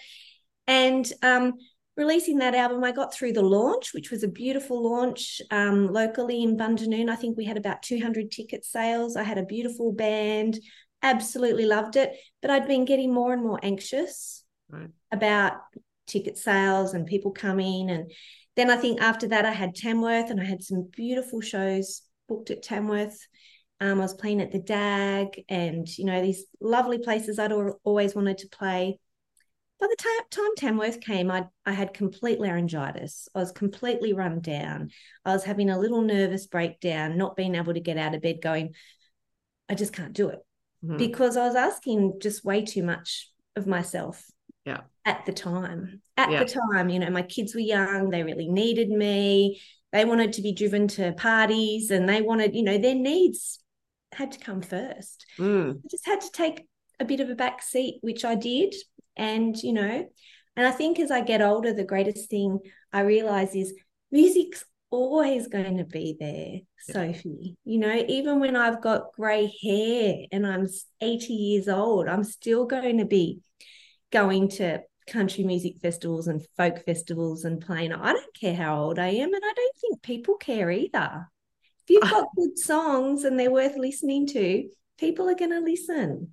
And 0.66 1.10
um, 1.22 1.54
releasing 1.96 2.38
that 2.38 2.54
album, 2.54 2.82
I 2.84 2.92
got 2.92 3.14
through 3.14 3.32
the 3.32 3.42
launch, 3.42 3.92
which 3.94 4.10
was 4.10 4.22
a 4.22 4.28
beautiful 4.28 4.82
launch 4.82 5.40
um, 5.50 5.92
locally 5.92 6.42
in 6.42 6.56
Bundanoon. 6.56 7.10
I 7.10 7.16
think 7.16 7.36
we 7.36 7.44
had 7.44 7.56
about 7.56 7.82
200 7.82 8.30
ticket 8.30 8.64
sales. 8.64 9.16
I 9.16 9.22
had 9.22 9.38
a 9.38 9.44
beautiful 9.44 9.92
band, 9.92 10.58
absolutely 11.02 11.66
loved 11.66 11.96
it. 11.96 12.16
But 12.40 12.50
I'd 12.50 12.68
been 12.68 12.84
getting 12.84 13.12
more 13.12 13.32
and 13.32 13.42
more 13.42 13.60
anxious 13.62 14.44
right. 14.70 14.90
about 15.10 15.54
ticket 16.06 16.36
sales 16.36 16.94
and 16.94 17.06
people 17.06 17.30
coming 17.30 17.90
and 17.90 18.10
then 18.56 18.70
I 18.70 18.76
think 18.76 19.00
after 19.00 19.28
that, 19.28 19.46
I 19.46 19.52
had 19.52 19.74
Tamworth 19.74 20.30
and 20.30 20.40
I 20.40 20.44
had 20.44 20.62
some 20.62 20.88
beautiful 20.94 21.40
shows 21.40 22.02
booked 22.28 22.50
at 22.50 22.62
Tamworth. 22.62 23.26
Um, 23.80 23.98
I 23.98 24.02
was 24.02 24.14
playing 24.14 24.40
at 24.40 24.52
the 24.52 24.58
DAG 24.58 25.44
and, 25.48 25.88
you 25.98 26.04
know, 26.04 26.20
these 26.20 26.44
lovely 26.60 26.98
places 26.98 27.38
I'd 27.38 27.52
always 27.52 28.14
wanted 28.14 28.38
to 28.38 28.48
play. 28.48 28.98
By 29.82 29.88
the 29.88 30.24
time 30.30 30.54
Tamworth 30.56 31.00
came, 31.00 31.28
I, 31.28 31.46
I 31.66 31.72
had 31.72 31.92
complete 31.92 32.38
laryngitis. 32.38 33.28
I 33.34 33.40
was 33.40 33.50
completely 33.50 34.12
run 34.12 34.38
down. 34.38 34.90
I 35.24 35.32
was 35.32 35.42
having 35.42 35.70
a 35.70 35.78
little 35.78 36.02
nervous 36.02 36.46
breakdown, 36.46 37.18
not 37.18 37.34
being 37.34 37.56
able 37.56 37.74
to 37.74 37.80
get 37.80 37.98
out 37.98 38.14
of 38.14 38.22
bed, 38.22 38.40
going, 38.40 38.74
I 39.68 39.74
just 39.74 39.92
can't 39.92 40.12
do 40.12 40.28
it. 40.28 40.38
Mm-hmm. 40.84 40.98
Because 40.98 41.36
I 41.36 41.46
was 41.48 41.56
asking 41.56 42.20
just 42.22 42.44
way 42.44 42.64
too 42.64 42.84
much 42.84 43.28
of 43.56 43.66
myself 43.66 44.24
yeah 44.64 44.80
at 45.04 45.24
the 45.26 45.32
time 45.32 46.00
at 46.16 46.30
yeah. 46.30 46.44
the 46.44 46.50
time 46.50 46.88
you 46.88 46.98
know 46.98 47.10
my 47.10 47.22
kids 47.22 47.54
were 47.54 47.60
young 47.60 48.10
they 48.10 48.22
really 48.22 48.48
needed 48.48 48.88
me 48.88 49.60
they 49.92 50.04
wanted 50.04 50.32
to 50.32 50.42
be 50.42 50.52
driven 50.52 50.86
to 50.86 51.12
parties 51.12 51.90
and 51.90 52.08
they 52.08 52.22
wanted 52.22 52.54
you 52.54 52.62
know 52.62 52.78
their 52.78 52.94
needs 52.94 53.58
had 54.12 54.30
to 54.30 54.38
come 54.38 54.62
first 54.62 55.26
mm. 55.38 55.74
i 55.74 55.88
just 55.90 56.06
had 56.06 56.20
to 56.20 56.30
take 56.30 56.66
a 57.00 57.04
bit 57.04 57.20
of 57.20 57.28
a 57.28 57.34
back 57.34 57.62
seat 57.62 57.98
which 58.02 58.24
i 58.24 58.34
did 58.34 58.74
and 59.16 59.56
you 59.62 59.72
know 59.72 60.06
and 60.56 60.66
i 60.66 60.70
think 60.70 60.98
as 60.98 61.10
i 61.10 61.20
get 61.20 61.42
older 61.42 61.72
the 61.72 61.84
greatest 61.84 62.28
thing 62.30 62.58
i 62.92 63.00
realize 63.00 63.54
is 63.54 63.74
music's 64.10 64.64
always 64.90 65.48
going 65.48 65.78
to 65.78 65.84
be 65.84 66.16
there 66.20 66.60
sophie 66.92 67.56
you 67.64 67.78
know 67.78 68.04
even 68.08 68.40
when 68.40 68.56
i've 68.56 68.82
got 68.82 69.12
gray 69.14 69.50
hair 69.62 70.26
and 70.30 70.46
i'm 70.46 70.68
80 71.00 71.32
years 71.32 71.68
old 71.68 72.08
i'm 72.08 72.24
still 72.24 72.66
going 72.66 72.98
to 72.98 73.06
be 73.06 73.40
going 74.10 74.48
to 74.48 74.82
country 75.06 75.44
music 75.44 75.78
festivals 75.80 76.28
and 76.28 76.44
folk 76.56 76.84
festivals 76.84 77.44
and 77.44 77.60
playing. 77.60 77.92
I 77.92 78.12
don't 78.12 78.34
care 78.34 78.54
how 78.54 78.82
old 78.82 78.98
I 78.98 79.08
am, 79.08 79.32
and 79.32 79.42
I 79.44 79.52
don't 79.54 79.76
think 79.76 80.02
people 80.02 80.36
care 80.36 80.70
either. 80.70 81.28
If 81.84 81.90
you've 81.90 82.02
got 82.10 82.28
good 82.36 82.58
songs 82.58 83.24
and 83.24 83.38
they're 83.38 83.50
worth 83.50 83.76
listening 83.76 84.26
to, 84.28 84.68
people 84.98 85.28
are 85.28 85.34
going 85.34 85.50
to 85.50 85.60
listen. 85.60 86.32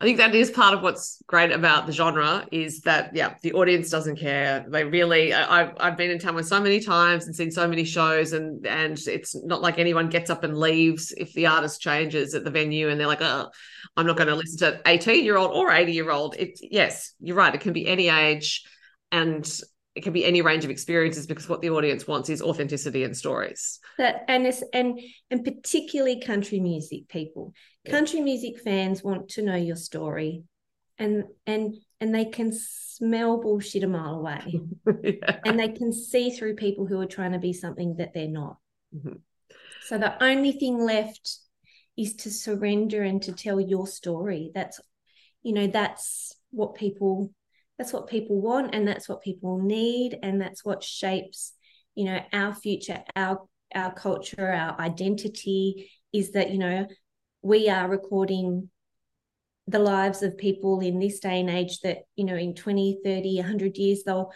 I 0.00 0.04
think 0.04 0.18
that 0.18 0.34
is 0.34 0.50
part 0.50 0.74
of 0.74 0.82
what's 0.82 1.22
great 1.26 1.52
about 1.52 1.86
the 1.86 1.92
genre 1.92 2.46
is 2.52 2.80
that 2.82 3.14
yeah, 3.14 3.34
the 3.42 3.52
audience 3.54 3.90
doesn't 3.90 4.16
care. 4.16 4.64
They 4.68 4.84
really 4.84 5.32
I've 5.32 5.72
I've 5.80 5.96
been 5.96 6.10
in 6.10 6.18
Tamworth 6.18 6.46
so 6.46 6.60
many 6.60 6.80
times 6.80 7.26
and 7.26 7.34
seen 7.34 7.50
so 7.50 7.66
many 7.66 7.84
shows 7.84 8.32
and 8.32 8.66
and 8.66 8.98
it's 9.06 9.34
not 9.44 9.62
like 9.62 9.78
anyone 9.78 10.08
gets 10.08 10.30
up 10.30 10.44
and 10.44 10.58
leaves 10.58 11.12
if 11.16 11.32
the 11.32 11.46
artist 11.46 11.80
changes 11.80 12.34
at 12.34 12.44
the 12.44 12.50
venue 12.50 12.88
and 12.88 13.00
they're 13.00 13.06
like, 13.06 13.22
oh, 13.22 13.48
I'm 13.96 14.06
not 14.06 14.16
going 14.16 14.28
to 14.28 14.34
listen 14.34 14.58
to 14.58 14.80
18 14.86 15.24
year 15.24 15.36
old 15.36 15.52
or 15.52 15.72
80 15.72 15.92
year 15.92 16.10
old. 16.10 16.36
It 16.36 16.58
yes, 16.62 17.14
you're 17.20 17.36
right. 17.36 17.54
It 17.54 17.60
can 17.60 17.72
be 17.72 17.86
any 17.86 18.08
age 18.08 18.64
and 19.10 19.46
it 20.00 20.04
can 20.04 20.14
be 20.14 20.24
any 20.24 20.40
range 20.40 20.64
of 20.64 20.70
experiences 20.70 21.26
because 21.26 21.46
what 21.46 21.60
the 21.60 21.68
audience 21.68 22.06
wants 22.06 22.30
is 22.30 22.40
authenticity 22.40 23.04
and 23.04 23.14
stories. 23.14 23.80
That 23.98 24.24
and 24.28 24.46
it's 24.46 24.62
and 24.72 24.98
and 25.30 25.44
particularly 25.44 26.22
country 26.22 26.58
music 26.58 27.06
people. 27.08 27.52
Yeah. 27.84 27.90
Country 27.90 28.22
music 28.22 28.60
fans 28.60 29.04
want 29.04 29.28
to 29.30 29.42
know 29.42 29.56
your 29.56 29.76
story, 29.76 30.44
and 30.96 31.24
and 31.46 31.74
and 32.00 32.14
they 32.14 32.24
can 32.24 32.50
smell 32.50 33.42
bullshit 33.42 33.84
a 33.84 33.88
mile 33.88 34.14
away, 34.14 34.62
yeah. 35.02 35.40
and 35.44 35.60
they 35.60 35.68
can 35.68 35.92
see 35.92 36.30
through 36.30 36.54
people 36.54 36.86
who 36.86 36.98
are 36.98 37.06
trying 37.06 37.32
to 37.32 37.38
be 37.38 37.52
something 37.52 37.96
that 37.96 38.14
they're 38.14 38.26
not. 38.26 38.56
Mm-hmm. 38.96 39.16
So 39.82 39.98
the 39.98 40.22
only 40.24 40.52
thing 40.52 40.78
left 40.78 41.40
is 41.98 42.14
to 42.14 42.30
surrender 42.30 43.02
and 43.02 43.20
to 43.24 43.32
tell 43.32 43.60
your 43.60 43.86
story. 43.86 44.50
That's 44.54 44.80
you 45.42 45.52
know 45.52 45.66
that's 45.66 46.34
what 46.52 46.74
people 46.74 47.34
that's 47.80 47.94
what 47.94 48.08
people 48.08 48.38
want 48.38 48.74
and 48.74 48.86
that's 48.86 49.08
what 49.08 49.22
people 49.22 49.58
need 49.58 50.18
and 50.22 50.38
that's 50.38 50.62
what 50.62 50.84
shapes 50.84 51.54
you 51.94 52.04
know 52.04 52.20
our 52.30 52.52
future 52.52 53.02
our 53.16 53.40
our 53.74 53.90
culture 53.94 54.52
our 54.52 54.78
identity 54.78 55.90
is 56.12 56.32
that 56.32 56.50
you 56.50 56.58
know 56.58 56.86
we 57.40 57.70
are 57.70 57.88
recording 57.88 58.68
the 59.66 59.78
lives 59.78 60.22
of 60.22 60.36
people 60.36 60.80
in 60.80 60.98
this 60.98 61.20
day 61.20 61.40
and 61.40 61.48
age 61.48 61.80
that 61.80 62.00
you 62.16 62.26
know 62.26 62.36
in 62.36 62.54
20 62.54 62.98
30 63.02 63.36
100 63.36 63.78
years 63.78 64.02
they'll 64.04 64.30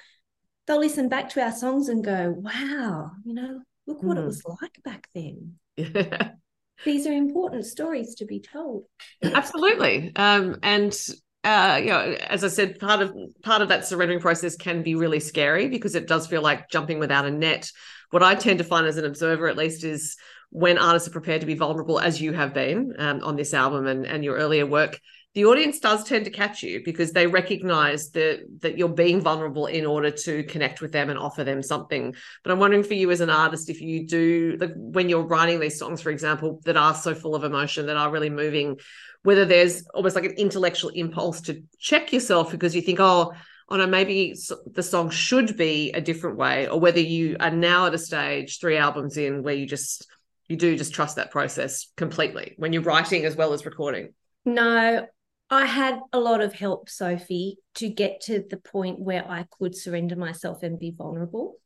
they'll 0.67 0.81
listen 0.81 1.11
back 1.11 1.29
to 1.29 1.43
our 1.43 1.53
songs 1.53 1.91
and 1.91 2.03
go 2.03 2.35
wow 2.35 3.11
you 3.27 3.35
know 3.35 3.61
look 3.87 4.03
what 4.03 4.17
mm. 4.17 4.21
it 4.21 4.23
hmm. 4.23 4.27
was 4.29 4.43
like 4.63 4.83
back 4.83 5.07
then 5.15 5.53
yeah. 5.77 6.31
these 6.87 7.07
are 7.07 7.13
important 7.13 7.67
stories 7.67 8.15
to 8.15 8.25
be 8.25 8.41
told 8.41 8.85
absolutely 9.23 10.13
um, 10.17 10.57
and 10.63 10.99
uh, 11.45 11.77
you 11.81 11.91
know, 11.91 12.17
as 12.29 12.43
I 12.43 12.49
said, 12.49 12.79
part 12.79 13.03
of 13.03 13.15
part 13.43 13.61
of 13.61 13.69
that 13.69 13.87
surrendering 13.87 14.21
process 14.21 14.57
can 14.57 14.83
be 14.83 14.95
really 14.95 15.21
scary 15.21 15.69
because 15.69 15.95
it 15.95 16.09
does 16.09 16.27
feel 16.27 16.43
like 16.43 16.71
jumping 16.71 16.99
without 16.99 17.27
a 17.27 17.31
net. 17.31 17.71
What 18.11 18.23
I 18.23 18.35
tend 18.35 18.59
to 18.59 18.65
find 18.65 18.87
as 18.87 18.97
an 18.97 19.05
observer, 19.05 19.47
at 19.49 19.57
least, 19.57 19.85
is 19.85 20.17
when 20.51 20.79
artists 20.79 21.09
are 21.09 21.13
prepared 21.13 21.43
to 21.43 21.47
be 21.47 21.55
vulnerable, 21.55 22.01
as 22.01 22.21
you 22.21 22.33
have 22.33 22.55
been 22.55 22.95
um, 22.99 23.21
on 23.23 23.37
this 23.37 23.53
album 23.53 23.87
and, 23.87 24.07
and 24.07 24.25
your 24.25 24.37
earlier 24.37 24.65
work, 24.65 24.99
the 25.35 25.47
audience 25.47 25.81
does 25.81 26.05
tend 26.05 26.25
to 26.25 26.31
catch 26.31 26.63
you 26.63 26.83
because 26.85 27.13
they 27.13 27.27
recognize 27.27 28.11
that 28.11 28.45
that 28.61 28.79
you're 28.79 28.89
being 28.89 29.21
vulnerable 29.21 29.67
in 29.67 29.85
order 29.85 30.11
to 30.11 30.45
connect 30.45 30.81
with 30.81 30.93
them 30.93 31.11
and 31.11 31.19
offer 31.19 31.43
them 31.43 31.61
something. 31.61 32.15
But 32.43 32.53
I'm 32.53 32.61
wondering 32.61 32.85
for 32.85 32.95
you 32.95 33.11
as 33.11 33.21
an 33.21 33.31
artist, 33.31 33.69
if 33.69 33.81
you 33.81 34.07
do 34.07 34.57
like 34.61 34.73
when 34.77 35.09
you're 35.09 35.27
writing 35.27 35.59
these 35.59 35.79
songs, 35.79 36.01
for 36.01 36.11
example, 36.11 36.61
that 36.65 36.77
are 36.77 36.95
so 36.95 37.15
full 37.15 37.35
of 37.35 37.43
emotion, 37.43 37.87
that 37.87 37.97
are 37.97 38.13
really 38.13 38.31
moving, 38.31 38.79
whether 39.25 39.45
there's 39.45 39.85
almost 39.89 40.15
like 40.15 40.25
an 40.25 40.35
intellectual 40.37 40.91
impulse 40.91 41.41
to 41.43 41.65
check 41.81 42.13
yourself 42.13 42.53
because 42.53 42.77
you 42.77 42.83
think, 42.83 43.01
oh, 43.01 43.33
oh 43.69 43.77
no, 43.77 43.89
maybe 43.89 44.37
the 44.67 44.83
song 44.85 45.11
should 45.11 45.57
be 45.57 45.91
a 45.93 46.01
different 46.01 46.37
way, 46.37 46.69
or 46.69 46.79
whether 46.79 47.01
you 47.01 47.37
are 47.41 47.51
now 47.51 47.87
at 47.87 47.95
a 47.95 47.99
stage, 47.99 48.61
three 48.61 48.77
albums 48.77 49.17
in, 49.17 49.43
where 49.43 49.55
you 49.55 49.67
just 49.67 50.07
you 50.47 50.57
do 50.57 50.77
just 50.77 50.95
trust 50.95 51.17
that 51.17 51.33
process 51.33 51.89
completely 51.97 52.55
when 52.57 52.73
you're 52.73 52.83
writing 52.83 53.25
as 53.25 53.35
well 53.35 53.53
as 53.53 53.67
recording. 53.67 54.13
No, 54.45 55.07
I 55.55 55.67
had 55.67 56.01
a 56.13 56.21
lot 56.21 56.41
of 56.41 56.53
help, 56.53 56.89
Sophie, 56.89 57.59
to 57.77 57.89
get 57.89 58.23
to 58.23 58.45
the 58.49 58.57
point 58.57 58.99
where 58.99 59.25
I 59.29 59.47
could 59.59 59.77
surrender 59.77 60.17
myself 60.17 60.63
and 60.63 60.79
be 60.79 60.91
vulnerable. 60.91 61.57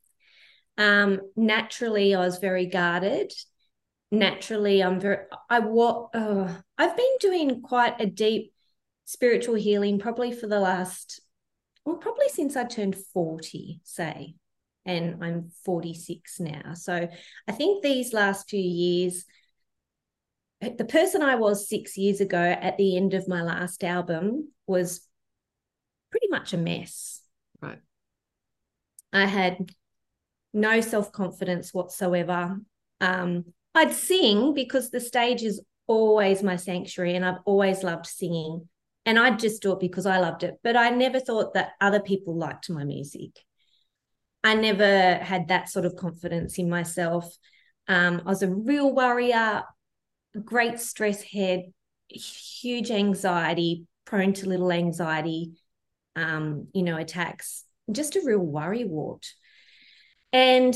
Um, 0.77 1.21
naturally, 1.35 2.15
I 2.15 2.19
was 2.19 2.37
very 2.37 2.67
guarded 2.67 3.33
naturally 4.11 4.81
i'm 4.81 4.99
very 4.99 5.25
i 5.49 5.59
what 5.59 6.09
uh, 6.13 6.51
i've 6.77 6.97
been 6.97 7.15
doing 7.19 7.61
quite 7.61 7.99
a 7.99 8.07
deep 8.07 8.53
spiritual 9.05 9.55
healing 9.55 9.99
probably 9.99 10.31
for 10.31 10.47
the 10.47 10.59
last 10.59 11.21
well 11.85 11.97
probably 11.97 12.27
since 12.29 12.55
i 12.55 12.63
turned 12.63 12.95
40 13.13 13.81
say 13.83 14.33
and 14.85 15.23
i'm 15.23 15.51
46 15.63 16.39
now 16.39 16.73
so 16.73 17.07
i 17.47 17.51
think 17.51 17.83
these 17.83 18.13
last 18.13 18.49
few 18.49 18.59
years 18.59 19.25
the 20.61 20.85
person 20.85 21.21
i 21.21 21.35
was 21.35 21.69
six 21.69 21.97
years 21.97 22.19
ago 22.19 22.37
at 22.37 22.77
the 22.77 22.97
end 22.97 23.13
of 23.13 23.27
my 23.27 23.41
last 23.41 23.83
album 23.83 24.49
was 24.67 25.07
pretty 26.11 26.27
much 26.29 26.53
a 26.53 26.57
mess. 26.57 27.21
Right. 27.61 27.79
I 29.11 29.25
had 29.25 29.71
no 30.53 30.81
self 30.81 31.11
confidence 31.11 31.73
whatsoever. 31.73 32.57
Um, 33.01 33.45
I'd 33.75 33.93
sing 33.93 34.53
because 34.53 34.89
the 34.89 34.99
stage 34.99 35.43
is 35.43 35.61
always 35.87 36.43
my 36.43 36.55
sanctuary 36.55 37.15
and 37.15 37.25
I've 37.25 37.41
always 37.45 37.83
loved 37.83 38.05
singing. 38.05 38.67
And 39.05 39.17
I'd 39.17 39.39
just 39.39 39.61
do 39.61 39.71
it 39.71 39.79
because 39.79 40.05
I 40.05 40.19
loved 40.19 40.43
it. 40.43 40.55
But 40.63 40.75
I 40.75 40.89
never 40.89 41.19
thought 41.19 41.53
that 41.53 41.71
other 41.81 41.99
people 41.99 42.35
liked 42.35 42.69
my 42.69 42.83
music. 42.83 43.31
I 44.43 44.55
never 44.55 45.15
had 45.15 45.47
that 45.47 45.69
sort 45.69 45.85
of 45.85 45.95
confidence 45.95 46.59
in 46.59 46.69
myself. 46.69 47.25
Um, 47.87 48.21
I 48.25 48.29
was 48.29 48.43
a 48.43 48.49
real 48.49 48.93
worrier, 48.93 49.63
great 50.37 50.79
stress 50.79 51.21
head, 51.21 51.71
huge 52.09 52.91
anxiety, 52.91 53.85
prone 54.05 54.33
to 54.33 54.49
little 54.49 54.71
anxiety, 54.71 55.53
um, 56.15 56.67
you 56.73 56.83
know, 56.83 56.97
attacks, 56.97 57.63
just 57.91 58.15
a 58.15 58.21
real 58.23 58.39
worry 58.39 58.83
wart. 58.83 59.25
And 60.31 60.75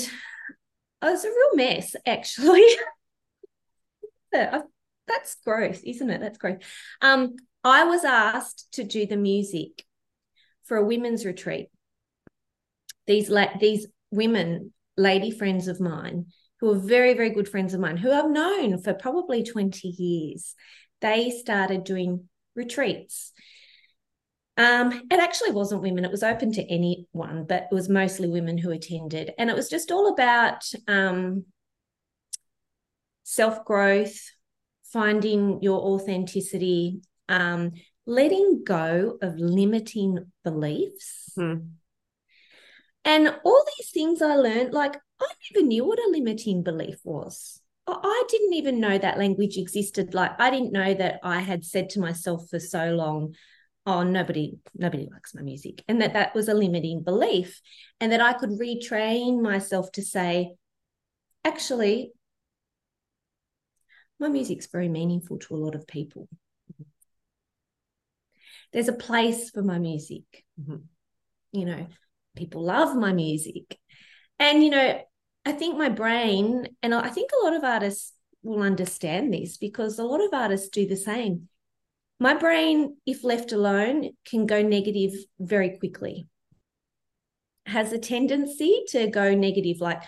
I 1.01 1.11
was 1.11 1.25
a 1.25 1.29
real 1.29 1.55
mess, 1.55 1.95
actually. 2.05 2.63
That's 4.31 5.35
growth, 5.43 5.83
isn't 5.83 6.09
it? 6.09 6.21
That's 6.21 6.37
growth. 6.37 6.59
Um, 7.01 7.35
I 7.63 7.85
was 7.85 8.03
asked 8.03 8.73
to 8.73 8.83
do 8.83 9.05
the 9.05 9.17
music 9.17 9.85
for 10.63 10.77
a 10.77 10.85
women's 10.85 11.25
retreat. 11.25 11.67
These 13.05 13.29
la- 13.29 13.57
these 13.59 13.87
women, 14.11 14.73
lady 14.97 15.29
friends 15.31 15.67
of 15.67 15.79
mine, 15.79 16.27
who 16.63 16.71
are 16.71 16.79
very, 16.79 17.13
very 17.13 17.29
good 17.29 17.49
friends 17.49 17.73
of 17.73 17.81
mine, 17.81 17.97
who 17.97 18.09
I've 18.09 18.29
known 18.29 18.81
for 18.81 18.93
probably 18.93 19.43
20 19.43 19.85
years, 19.85 20.55
they 21.01 21.29
started 21.29 21.83
doing 21.83 22.29
retreats. 22.55 23.33
Um, 24.55 24.93
it 25.11 25.19
actually 25.19 25.51
wasn't 25.51 25.81
women, 25.81 26.05
it 26.05 26.11
was 26.11 26.23
open 26.23 26.53
to 26.53 26.63
anyone, 26.63 27.45
but 27.49 27.67
it 27.69 27.75
was 27.75 27.89
mostly 27.89 28.29
women 28.29 28.57
who 28.57 28.71
attended. 28.71 29.31
And 29.37 29.49
it 29.49 29.57
was 29.57 29.69
just 29.69 29.91
all 29.91 30.13
about 30.13 30.63
um, 30.87 31.43
self 33.23 33.65
growth, 33.65 34.17
finding 34.85 35.61
your 35.61 35.81
authenticity, 35.81 37.01
um, 37.27 37.73
letting 38.05 38.63
go 38.63 39.17
of 39.21 39.35
limiting 39.35 40.31
beliefs. 40.45 41.33
Hmm. 41.35 41.55
And 43.03 43.35
all 43.43 43.65
these 43.77 43.89
things 43.89 44.21
I 44.21 44.35
learned, 44.35 44.73
like 44.73 44.95
I 45.23 45.33
never 45.53 45.65
knew 45.65 45.85
what 45.85 45.99
a 45.99 46.09
limiting 46.11 46.63
belief 46.63 46.99
was. 47.03 47.61
I 47.85 48.23
didn't 48.29 48.53
even 48.53 48.79
know 48.79 48.97
that 48.97 49.17
language 49.17 49.57
existed. 49.57 50.13
Like 50.13 50.39
I 50.39 50.49
didn't 50.49 50.71
know 50.71 50.93
that 50.93 51.19
I 51.23 51.39
had 51.39 51.65
said 51.65 51.89
to 51.91 51.99
myself 51.99 52.49
for 52.49 52.59
so 52.59 52.91
long, 52.91 53.35
oh 53.85 54.03
nobody 54.03 54.57
nobody 54.75 55.07
likes 55.11 55.35
my 55.35 55.41
music 55.41 55.83
and 55.87 56.01
that 56.01 56.13
that 56.13 56.33
was 56.33 56.47
a 56.47 56.53
limiting 56.53 57.03
belief 57.03 57.61
and 57.99 58.11
that 58.11 58.21
i 58.21 58.33
could 58.33 58.51
retrain 58.51 59.41
myself 59.41 59.91
to 59.91 60.01
say 60.01 60.53
actually 61.43 62.11
my 64.19 64.29
music's 64.29 64.67
very 64.67 64.87
meaningful 64.87 65.37
to 65.37 65.55
a 65.55 65.57
lot 65.57 65.75
of 65.75 65.87
people 65.87 66.27
there's 68.71 68.87
a 68.87 68.93
place 68.93 69.49
for 69.49 69.61
my 69.61 69.79
music 69.79 70.23
mm-hmm. 70.59 70.77
you 71.51 71.65
know 71.65 71.85
people 72.35 72.63
love 72.63 72.95
my 72.95 73.11
music 73.11 73.77
and 74.39 74.63
you 74.63 74.69
know 74.69 75.01
i 75.45 75.51
think 75.51 75.77
my 75.77 75.89
brain 75.89 76.67
and 76.81 76.93
i 76.93 77.09
think 77.09 77.31
a 77.31 77.43
lot 77.43 77.53
of 77.53 77.63
artists 77.63 78.13
will 78.43 78.61
understand 78.61 79.33
this 79.33 79.57
because 79.57 79.99
a 79.99 80.03
lot 80.03 80.23
of 80.23 80.33
artists 80.33 80.67
do 80.69 80.87
the 80.87 80.97
same 80.97 81.47
my 82.23 82.35
brain, 82.35 82.95
if 83.05 83.25
left 83.25 83.51
alone, 83.51 84.11
can 84.25 84.45
go 84.45 84.61
negative 84.61 85.11
very 85.39 85.77
quickly. 85.77 86.27
Has 87.65 87.91
a 87.91 87.97
tendency 87.97 88.83
to 88.89 89.07
go 89.07 89.35
negative, 89.35 89.81
like, 89.81 90.01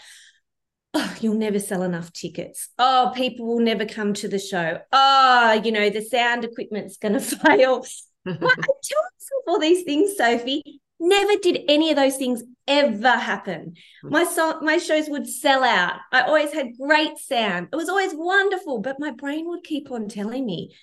oh, 0.93 1.15
you'll 1.19 1.35
never 1.35 1.59
sell 1.59 1.83
enough 1.83 2.13
tickets. 2.13 2.69
Oh, 2.79 3.11
people 3.15 3.45
will 3.45 3.59
never 3.59 3.85
come 3.85 4.13
to 4.13 4.29
the 4.29 4.39
show. 4.39 4.79
Oh, 4.93 5.61
you 5.61 5.73
know, 5.73 5.89
the 5.89 6.01
sound 6.01 6.45
equipment's 6.45 6.95
going 6.95 7.13
to 7.19 7.19
fail. 7.19 7.85
well, 8.25 8.37
I 8.37 8.37
tell 8.37 9.03
myself 9.03 9.43
all 9.47 9.59
these 9.59 9.83
things, 9.83 10.15
Sophie. 10.15 10.81
Never 11.07 11.33
did 11.39 11.59
any 11.67 11.91
of 11.91 11.97
those 11.97 12.17
things 12.17 12.41
ever 12.67 13.11
happen. 13.11 13.75
Hmm. 14.01 14.09
My 14.09 14.23
song, 14.23 14.65
my 14.65 14.79
shows 14.79 15.07
would 15.07 15.27
sell 15.27 15.63
out. 15.63 15.99
I 16.11 16.21
always 16.21 16.51
had 16.51 16.77
great 16.81 17.19
sound. 17.19 17.67
It 17.71 17.75
was 17.75 17.89
always 17.89 18.13
wonderful, 18.13 18.79
but 18.79 18.99
my 18.99 19.11
brain 19.11 19.47
would 19.49 19.63
keep 19.63 19.91
on 19.91 20.07
telling 20.07 20.45
me, 20.47 20.73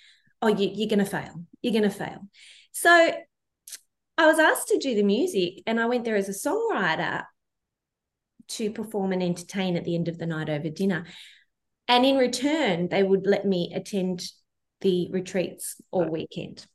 oh, 0.41 0.47
you, 0.47 0.69
you're 0.73 0.87
going 0.87 0.99
to 0.99 1.05
fail. 1.05 1.43
You're 1.61 1.73
going 1.73 1.83
to 1.83 1.89
fail. 1.89 2.27
So 2.71 3.13
I 4.17 4.25
was 4.27 4.39
asked 4.39 4.69
to 4.69 4.77
do 4.77 4.95
the 4.95 5.03
music, 5.03 5.61
and 5.67 5.77
I 5.77 5.87
went 5.87 6.05
there 6.05 6.15
as 6.15 6.29
a 6.29 6.49
songwriter 6.49 7.25
to 8.49 8.71
perform 8.71 9.11
and 9.11 9.23
entertain 9.23 9.75
at 9.75 9.83
the 9.83 9.95
end 9.95 10.07
of 10.07 10.17
the 10.17 10.25
night 10.25 10.49
over 10.49 10.69
dinner. 10.69 11.05
And 11.89 12.05
in 12.05 12.17
return, 12.17 12.87
they 12.87 13.03
would 13.03 13.27
let 13.27 13.45
me 13.45 13.73
attend 13.75 14.23
the 14.79 15.09
retreats 15.11 15.81
all 15.91 16.07
weekend. 16.07 16.65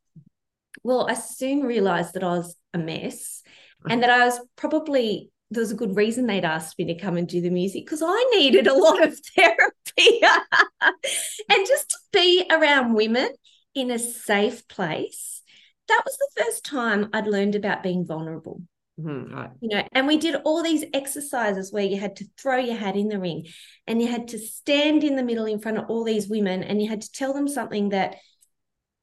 Well, 0.83 1.09
I 1.09 1.15
soon 1.15 1.63
realized 1.63 2.13
that 2.15 2.25
I 2.25 2.37
was 2.37 2.55
a 2.75 2.79
mess 2.79 3.43
and 3.89 4.03
that 4.03 4.11
I 4.11 4.25
was 4.25 4.41
probably 4.57 5.31
there 5.51 5.63
was 5.63 5.71
a 5.71 5.77
good 5.77 5.97
reason 5.97 6.27
they'd 6.27 6.45
asked 6.45 6.79
me 6.79 6.85
to 6.87 6.95
come 6.95 7.17
and 7.17 7.27
do 7.27 7.41
the 7.41 7.51
music 7.51 7.87
because 7.87 8.03
I 8.05 8.31
needed 8.35 8.67
a 8.67 8.75
lot 8.75 9.03
of 9.03 9.19
therapy 9.37 10.21
and 10.83 11.67
just 11.67 11.91
to 11.91 11.97
be 12.13 12.45
around 12.51 12.93
women 12.93 13.31
in 13.75 13.91
a 13.91 13.99
safe 13.99 14.69
place, 14.69 15.43
that 15.89 16.03
was 16.05 16.19
the 16.19 16.45
first 16.45 16.65
time 16.65 17.09
I'd 17.13 17.27
learned 17.27 17.55
about 17.55 17.83
being 17.83 18.07
vulnerable. 18.07 18.63
Mm-hmm, 19.01 19.35
right. 19.35 19.51
You 19.61 19.69
know, 19.69 19.89
and 19.93 20.07
we 20.07 20.19
did 20.19 20.35
all 20.45 20.63
these 20.63 20.85
exercises 20.93 21.73
where 21.73 21.85
you 21.85 21.99
had 21.99 22.17
to 22.17 22.27
throw 22.37 22.57
your 22.57 22.77
hat 22.77 22.97
in 22.97 23.09
the 23.09 23.19
ring 23.19 23.47
and 23.87 24.03
you 24.03 24.09
had 24.09 24.29
to 24.29 24.39
stand 24.39 25.05
in 25.05 25.17
the 25.17 25.23
middle 25.23 25.47
in 25.47 25.61
front 25.61 25.79
of 25.79 25.89
all 25.89 26.05
these 26.05 26.29
women 26.29 26.63
and 26.63 26.83
you 26.83 26.89
had 26.89 27.03
to 27.03 27.13
tell 27.13 27.33
them 27.33 27.49
something 27.49 27.91
that 27.91 28.17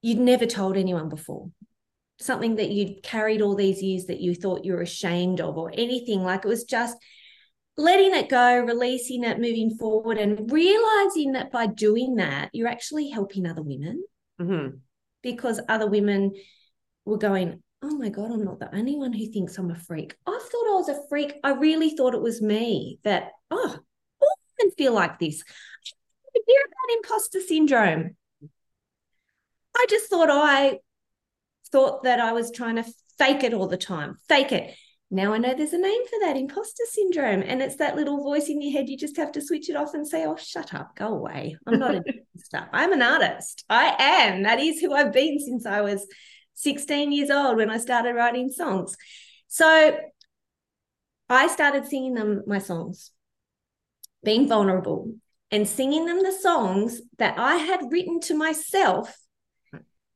you'd 0.02 0.20
never 0.20 0.46
told 0.46 0.78
anyone 0.78 1.10
before 1.10 1.50
something 2.20 2.56
that 2.56 2.70
you'd 2.70 3.04
carried 3.04 3.42
all 3.42 3.56
these 3.56 3.82
years 3.82 4.06
that 4.06 4.22
you 4.22 4.34
thought 4.34 4.66
you 4.66 4.74
were 4.74 4.82
ashamed 4.82 5.42
of 5.42 5.58
or 5.58 5.72
anything 5.74 6.24
like 6.24 6.46
it 6.46 6.48
was 6.48 6.64
just 6.64 6.98
letting 7.78 8.16
it 8.16 8.30
go 8.30 8.60
releasing 8.60 9.26
it 9.26 9.38
moving 9.38 9.76
forward 9.78 10.18
and 10.18 10.50
realizing 10.50 11.34
that 11.34 11.52
by 11.52 11.68
doing 11.68 12.16
that 12.16 12.50
you're 12.54 12.70
actually 12.70 13.10
helping 13.10 13.46
other 13.46 13.62
women 13.62 14.02
mm-hmm. 14.40 14.78
because 15.22 15.60
other 15.68 15.88
women 15.88 16.32
were 17.06 17.18
going, 17.18 17.62
Oh 17.82 17.96
my 17.98 18.10
God, 18.10 18.32
I'm 18.32 18.44
not 18.44 18.60
the 18.60 18.76
only 18.76 18.96
one 18.96 19.14
who 19.14 19.28
thinks 19.28 19.58
I'm 19.58 19.70
a 19.70 19.76
freak. 19.76 20.16
I 20.26 20.32
thought 20.32 20.68
I 20.68 20.74
was 20.74 20.90
a 20.90 21.08
freak. 21.08 21.36
I 21.44 21.52
really 21.52 21.92
thought 21.92 22.16
it 22.16 22.22
was 22.22 22.42
me 22.42 23.00
that, 23.04 23.32
oh, 23.52 23.78
all 24.22 24.36
women 24.60 24.74
feel 24.76 24.94
like 24.94 25.20
this. 25.20 25.44
I 26.36 26.40
hear 26.48 26.60
about 26.66 26.98
imposter 26.98 27.42
syndrome. 27.42 28.16
I 29.78 29.86
just 29.88 30.10
thought 30.10 30.30
I 30.32 30.80
thought 31.76 32.04
that 32.04 32.22
I 32.22 32.32
was 32.32 32.52
trying 32.52 32.78
to 32.78 32.86
fake 33.18 33.44
it 33.44 33.54
all 33.54 33.68
the 33.68 33.76
time, 33.76 34.16
fake 34.30 34.54
it. 34.54 34.74
Now 35.12 35.34
I 35.34 35.40
know 35.40 35.54
there's 35.54 35.74
a 35.74 35.78
name 35.78 36.08
for 36.08 36.20
that 36.22 36.38
imposter 36.38 36.84
syndrome. 36.90 37.44
And 37.44 37.62
it's 37.62 37.76
that 37.76 37.98
little 37.98 38.24
voice 38.24 38.48
in 38.48 38.62
your 38.62 38.72
head. 38.72 38.88
You 38.88 38.98
just 38.98 39.18
have 39.18 39.34
to 39.34 39.42
switch 39.42 39.70
it 39.70 39.76
off 39.76 39.94
and 39.94 40.08
say, 40.08 40.26
oh, 40.26 40.38
shut 40.38 40.74
up, 40.74 40.96
go 40.96 41.08
away. 41.08 41.58
I'm 41.68 41.78
not 41.78 41.96
a 41.96 42.04
stuff. 42.38 42.70
I'm 42.72 42.94
an 42.94 43.02
artist. 43.02 43.66
I 43.70 43.94
am. 44.00 44.44
That 44.44 44.62
is 44.62 44.80
who 44.80 44.94
I've 44.94 45.12
been 45.12 45.38
since 45.38 45.66
I 45.66 45.82
was 45.82 46.08
16 46.54 47.12
years 47.12 47.30
old 47.30 47.58
when 47.58 47.70
I 47.70 47.78
started 47.78 48.14
writing 48.14 48.50
songs. 48.50 48.96
So 49.50 49.98
I 51.28 51.48
started 51.48 51.88
singing 51.88 52.14
them 52.14 52.44
my 52.48 52.60
songs, 52.60 53.12
being 54.24 54.48
vulnerable 54.48 55.14
and 55.52 55.68
singing 55.68 56.06
them 56.06 56.24
the 56.24 56.32
songs 56.32 57.02
that 57.18 57.38
I 57.38 57.58
had 57.58 57.92
written 57.92 58.22
to 58.22 58.34
myself 58.34 59.14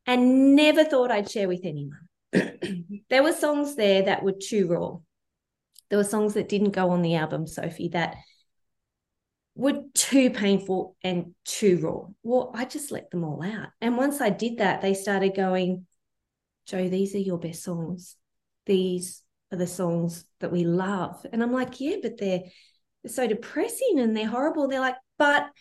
and 0.10 0.56
never 0.56 0.84
thought 0.84 1.12
I'd 1.12 1.30
share 1.30 1.48
with 1.48 1.62
anyone. 1.64 2.00
there 3.12 3.22
were 3.22 3.32
songs 3.32 3.76
there 3.76 4.02
that 4.02 4.24
were 4.24 4.34
too 4.34 4.68
raw. 4.68 4.98
There 5.90 6.00
were 6.00 6.04
songs 6.04 6.34
that 6.34 6.50
didn't 6.50 6.72
go 6.72 6.90
on 6.90 7.04
the 7.04 7.14
album, 7.14 7.46
Sophie, 7.46 7.90
that 7.90 8.16
were 9.54 9.84
too 9.94 10.32
painful 10.32 10.96
and 11.04 11.36
too 11.46 11.78
raw. 11.78 12.08
Well, 12.24 12.52
I 12.56 12.66
just 12.66 12.90
let 12.90 13.12
them 13.12 13.24
all 13.24 13.44
out. 13.44 13.68
And 13.82 13.98
once 13.98 14.20
I 14.20 14.32
did 14.32 14.58
that, 14.58 14.82
they 14.82 14.96
started 14.96 15.36
going, 15.36 15.86
Jo, 16.66 16.90
these 16.90 17.14
are 17.14 17.20
your 17.20 17.38
best 17.38 17.62
songs. 17.62 18.16
These 18.66 19.22
are 19.52 19.60
the 19.60 19.68
songs 19.68 20.26
that 20.40 20.52
we 20.52 20.64
love. 20.64 21.24
And 21.32 21.44
I'm 21.44 21.54
like, 21.54 21.80
yeah, 21.80 21.98
but 22.02 22.18
they're, 22.18 22.42
they're 23.04 23.14
so 23.14 23.28
depressing 23.28 24.00
and 24.00 24.18
they're 24.18 24.28
horrible. 24.28 24.68
They're 24.68 24.80
like, 24.80 24.98
but, 25.20 25.52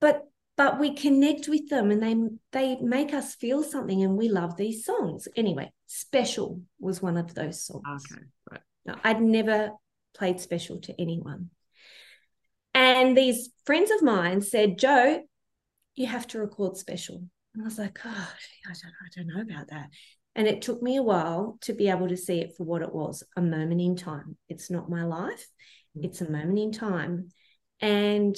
but 0.00 0.27
but 0.58 0.80
we 0.80 0.92
connect 0.92 1.46
with 1.46 1.68
them 1.68 1.92
and 1.92 2.02
they 2.02 2.16
they 2.52 2.76
make 2.82 3.14
us 3.14 3.36
feel 3.36 3.62
something 3.62 4.02
and 4.02 4.16
we 4.16 4.28
love 4.28 4.56
these 4.56 4.84
songs. 4.84 5.26
Anyway 5.36 5.72
special 5.86 6.60
was 6.78 7.00
one 7.00 7.16
of 7.16 7.32
those 7.34 7.64
songs. 7.64 8.04
Okay 8.12 8.22
right. 8.50 8.98
I'd 9.04 9.22
never 9.22 9.70
played 10.14 10.40
special 10.40 10.80
to 10.82 11.00
anyone. 11.00 11.50
And 12.74 13.16
these 13.16 13.50
friends 13.64 13.90
of 13.90 14.02
mine 14.02 14.42
said 14.42 14.78
jo 14.78 15.22
you 15.94 16.06
have 16.06 16.26
to 16.28 16.40
record 16.40 16.76
special. 16.76 17.22
And 17.54 17.62
i 17.62 17.64
was 17.64 17.78
like 17.78 17.98
oh 18.04 18.28
i 18.66 18.72
don't, 18.72 18.94
I 19.00 19.08
don't 19.16 19.34
know 19.34 19.40
about 19.40 19.68
that. 19.68 19.88
And 20.34 20.46
it 20.46 20.62
took 20.62 20.82
me 20.82 20.96
a 20.96 21.02
while 21.02 21.58
to 21.62 21.72
be 21.72 21.88
able 21.88 22.08
to 22.08 22.16
see 22.16 22.40
it 22.40 22.54
for 22.56 22.64
what 22.64 22.82
it 22.82 22.92
was 22.92 23.22
a 23.36 23.42
moment 23.42 23.80
in 23.80 23.96
time. 23.96 24.36
It's 24.48 24.70
not 24.70 24.90
my 24.90 25.04
life, 25.04 25.46
mm. 25.96 26.04
it's 26.04 26.20
a 26.20 26.30
moment 26.30 26.58
in 26.58 26.72
time. 26.72 27.30
And, 27.80 28.36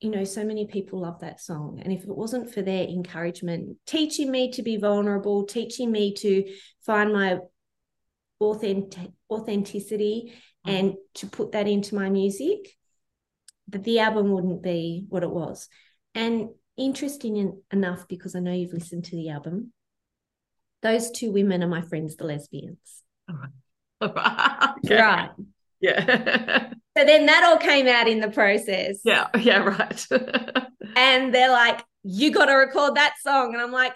you 0.00 0.10
know, 0.10 0.24
so 0.24 0.44
many 0.44 0.66
people 0.66 1.00
love 1.00 1.20
that 1.20 1.40
song. 1.40 1.80
And 1.82 1.92
if 1.92 2.02
it 2.02 2.16
wasn't 2.16 2.52
for 2.52 2.62
their 2.62 2.84
encouragement, 2.84 3.76
teaching 3.86 4.30
me 4.30 4.50
to 4.52 4.62
be 4.62 4.76
vulnerable, 4.76 5.46
teaching 5.46 5.90
me 5.90 6.14
to 6.14 6.44
find 6.84 7.12
my 7.12 7.38
authentic, 8.40 9.10
authenticity 9.30 10.34
mm. 10.66 10.72
and 10.72 10.94
to 11.14 11.26
put 11.26 11.52
that 11.52 11.68
into 11.68 11.94
my 11.94 12.10
music, 12.10 12.76
that 13.68 13.84
the 13.84 14.00
album 14.00 14.30
wouldn't 14.30 14.62
be 14.62 15.06
what 15.08 15.22
it 15.22 15.30
was. 15.30 15.68
And 16.14 16.50
interesting 16.76 17.62
enough, 17.72 18.06
because 18.08 18.34
I 18.34 18.40
know 18.40 18.52
you've 18.52 18.72
listened 18.72 19.06
to 19.06 19.16
the 19.16 19.30
album, 19.30 19.72
those 20.82 21.10
two 21.10 21.32
women 21.32 21.62
are 21.62 21.68
my 21.68 21.80
friends, 21.80 22.16
the 22.16 22.24
lesbians. 22.24 23.02
All 23.28 23.36
right. 23.36 23.50
All 24.02 24.12
right. 24.12 24.74
Okay. 24.84 24.96
right. 25.00 25.30
Yeah. 25.80 26.68
so 27.04 27.08
then 27.08 27.26
that 27.26 27.44
all 27.44 27.58
came 27.58 27.86
out 27.86 28.08
in 28.08 28.20
the 28.20 28.30
process. 28.30 29.00
Yeah. 29.04 29.28
Yeah. 29.38 29.58
Right. 29.58 30.06
and 30.96 31.34
they're 31.34 31.50
like, 31.50 31.84
you 32.02 32.30
got 32.30 32.46
to 32.46 32.54
record 32.54 32.94
that 32.94 33.14
song. 33.22 33.52
And 33.52 33.62
I'm 33.62 33.72
like, 33.72 33.92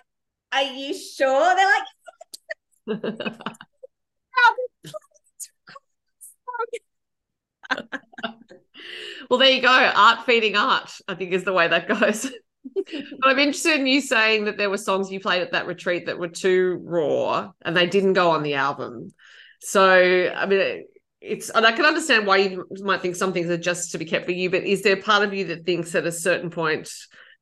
are 0.53 0.63
you 0.63 0.93
sure? 0.95 1.55
They're 1.57 3.01
like, 3.01 3.01
well, 9.31 9.39
there 9.39 9.51
you 9.51 9.63
go. 9.63 9.69
Art 9.69 10.27
feeding 10.27 10.57
art, 10.57 10.93
I 11.07 11.15
think 11.15 11.33
is 11.33 11.45
the 11.45 11.53
way 11.55 11.69
that 11.69 11.89
goes. 11.89 12.31
but 12.75 12.95
I'm 13.23 13.39
interested 13.39 13.81
in 13.81 13.87
you 13.87 14.03
saying 14.03 14.45
that 14.45 14.59
there 14.59 14.69
were 14.69 14.77
songs 14.77 15.11
you 15.11 15.21
played 15.21 15.41
at 15.41 15.53
that 15.53 15.67
retreat 15.67 16.07
that 16.07 16.19
were 16.19 16.29
too 16.29 16.79
raw 16.83 17.53
and 17.65 17.75
they 17.75 17.87
didn't 17.87 18.15
go 18.15 18.33
on 18.33 18.43
the 18.43 18.55
album. 18.55 19.15
So, 19.61 20.31
I 20.35 20.45
mean, 20.47 20.85
it's, 21.21 21.51
and 21.51 21.67
I 21.67 21.73
can 21.73 21.85
understand 21.85 22.27
why 22.27 22.39
you 22.39 22.67
might 22.81 23.03
think 23.03 23.17
some 23.17 23.33
things 23.33 23.51
are 23.51 23.57
just 23.57 23.93
to 23.93 23.99
be 23.99 24.05
kept 24.05 24.27
for 24.27 24.33
you, 24.33 24.51
but 24.51 24.65
is 24.65 24.83
there 24.83 24.97
part 24.97 25.25
of 25.25 25.35
you 25.35 25.47
that 25.47 25.65
thinks 25.65 25.95
at 25.95 26.07
a 26.07 26.13
certain 26.13 26.51
point 26.51 26.91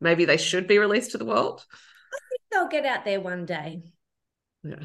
maybe 0.00 0.24
they 0.24 0.36
should 0.36 0.66
be 0.66 0.78
released 0.78 1.12
to 1.12 1.18
the 1.18 1.24
world? 1.24 1.64
I 2.12 2.18
think 2.30 2.42
they'll 2.50 2.80
get 2.80 2.86
out 2.86 3.04
there 3.04 3.20
one 3.20 3.46
day. 3.46 3.82
Yeah. 4.62 4.84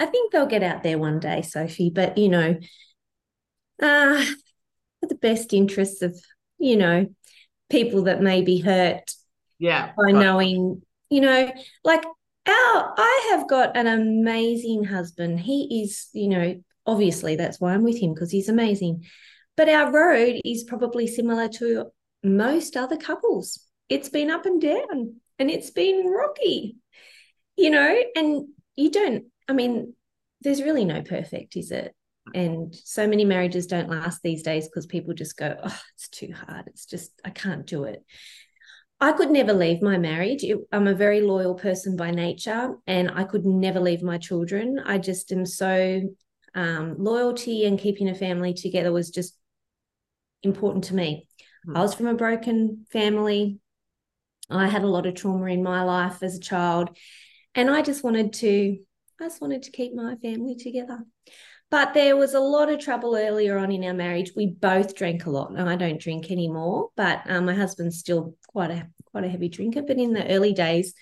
I 0.00 0.06
think 0.06 0.32
they'll 0.32 0.46
get 0.46 0.62
out 0.62 0.82
there 0.82 0.98
one 0.98 1.20
day, 1.20 1.42
Sophie, 1.42 1.90
but 1.90 2.18
you 2.18 2.28
know, 2.28 2.56
uh, 3.82 4.24
for 5.00 5.06
the 5.08 5.14
best 5.14 5.52
interests 5.52 6.02
of, 6.02 6.18
you 6.58 6.76
know, 6.76 7.06
people 7.70 8.04
that 8.04 8.22
may 8.22 8.42
be 8.42 8.60
hurt 8.60 9.14
yeah 9.58 9.92
by 9.96 10.04
right. 10.04 10.14
knowing 10.14 10.82
you 11.10 11.20
know 11.20 11.50
like 11.84 12.04
our 12.04 12.94
i 12.96 13.28
have 13.32 13.48
got 13.48 13.76
an 13.76 13.86
amazing 13.86 14.84
husband 14.84 15.40
he 15.40 15.82
is 15.82 16.08
you 16.12 16.28
know 16.28 16.54
obviously 16.86 17.36
that's 17.36 17.60
why 17.60 17.72
i'm 17.74 17.82
with 17.84 18.00
him 18.00 18.14
because 18.14 18.30
he's 18.30 18.48
amazing. 18.48 19.04
But 19.56 19.68
our 19.68 19.92
road 19.92 20.40
is 20.44 20.64
probably 20.64 21.06
similar 21.06 21.48
to 21.60 21.86
most 22.24 22.76
other 22.76 22.96
couples. 22.96 23.60
It's 23.88 24.08
been 24.08 24.30
up 24.30 24.46
and 24.46 24.60
down 24.60 25.20
and 25.38 25.50
it's 25.50 25.70
been 25.70 26.06
rocky 26.06 26.76
you 27.56 27.70
know 27.70 28.02
and 28.16 28.48
you 28.76 28.90
don't 28.90 29.24
i 29.48 29.52
mean 29.52 29.94
there's 30.40 30.62
really 30.62 30.84
no 30.84 31.02
perfect 31.02 31.56
is 31.56 31.70
it? 31.70 31.94
And 32.34 32.74
so 32.84 33.06
many 33.06 33.24
marriages 33.24 33.66
don't 33.66 33.90
last 33.90 34.20
these 34.22 34.42
days 34.42 34.66
because 34.66 34.86
people 34.86 35.12
just 35.14 35.36
go 35.36 35.56
oh 35.62 35.80
it's 35.94 36.08
too 36.08 36.32
hard. 36.32 36.66
It's 36.68 36.86
just 36.86 37.12
i 37.24 37.30
can't 37.30 37.66
do 37.66 37.84
it. 37.84 38.04
I 39.00 39.12
could 39.12 39.30
never 39.30 39.52
leave 39.52 39.82
my 39.82 39.98
marriage. 39.98 40.44
I'm 40.72 40.86
a 40.86 40.94
very 40.94 41.20
loyal 41.20 41.54
person 41.54 41.96
by 41.96 42.10
nature, 42.10 42.76
and 42.86 43.10
I 43.10 43.24
could 43.24 43.44
never 43.44 43.80
leave 43.80 44.02
my 44.02 44.18
children. 44.18 44.80
I 44.82 44.98
just 44.98 45.32
am 45.32 45.44
so 45.44 46.00
um, 46.54 46.96
loyalty 46.98 47.64
and 47.64 47.78
keeping 47.78 48.08
a 48.08 48.14
family 48.14 48.54
together 48.54 48.92
was 48.92 49.10
just 49.10 49.36
important 50.42 50.84
to 50.84 50.94
me. 50.94 51.28
Mm. 51.66 51.76
I 51.76 51.80
was 51.80 51.94
from 51.94 52.06
a 52.06 52.14
broken 52.14 52.86
family. 52.90 53.58
I 54.50 54.68
had 54.68 54.82
a 54.82 54.88
lot 54.88 55.06
of 55.06 55.14
trauma 55.14 55.46
in 55.46 55.62
my 55.62 55.82
life 55.82 56.22
as 56.22 56.36
a 56.36 56.40
child, 56.40 56.96
and 57.54 57.70
I 57.70 57.82
just 57.82 58.04
wanted 58.04 58.32
to. 58.34 58.78
I 59.20 59.24
just 59.24 59.40
wanted 59.40 59.62
to 59.62 59.70
keep 59.70 59.94
my 59.94 60.16
family 60.16 60.56
together. 60.56 60.98
But 61.70 61.94
there 61.94 62.16
was 62.16 62.34
a 62.34 62.40
lot 62.40 62.68
of 62.68 62.78
trouble 62.78 63.16
earlier 63.16 63.58
on 63.58 63.72
in 63.72 63.84
our 63.84 63.94
marriage. 63.94 64.32
We 64.36 64.46
both 64.46 64.94
drank 64.94 65.26
a 65.26 65.30
lot. 65.30 65.50
and 65.50 65.68
I 65.68 65.76
don't 65.76 66.00
drink 66.00 66.30
anymore, 66.30 66.90
but 66.96 67.22
um, 67.26 67.46
my 67.46 67.54
husband's 67.54 67.98
still 67.98 68.36
quite 68.48 68.70
a 68.70 68.88
quite 69.06 69.24
a 69.24 69.28
heavy 69.28 69.48
drinker. 69.48 69.82
But 69.82 69.98
in 69.98 70.12
the 70.12 70.28
early 70.30 70.52
days, 70.52 70.94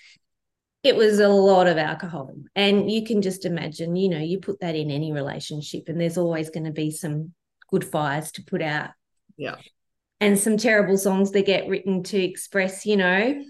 it 0.83 0.97
was 0.97 1.19
a 1.19 1.29
lot 1.29 1.67
of 1.67 1.77
alcohol. 1.77 2.35
And 2.55 2.91
you 2.91 3.05
can 3.05 3.21
just 3.21 3.45
imagine, 3.45 3.95
you 3.95 4.09
know, 4.09 4.19
you 4.19 4.39
put 4.39 4.59
that 4.59 4.75
in 4.75 4.91
any 4.91 5.13
relationship, 5.13 5.83
and 5.87 5.99
there's 5.99 6.17
always 6.17 6.49
going 6.49 6.65
to 6.65 6.71
be 6.71 6.91
some 6.91 7.33
good 7.71 7.85
fires 7.85 8.31
to 8.33 8.43
put 8.43 8.61
out. 8.61 8.89
Yeah. 9.37 9.55
And 10.19 10.37
some 10.37 10.57
terrible 10.57 10.97
songs 10.97 11.31
that 11.31 11.45
get 11.45 11.67
written 11.67 12.03
to 12.03 12.17
express, 12.21 12.85
you 12.85 12.97
know, 12.97 13.43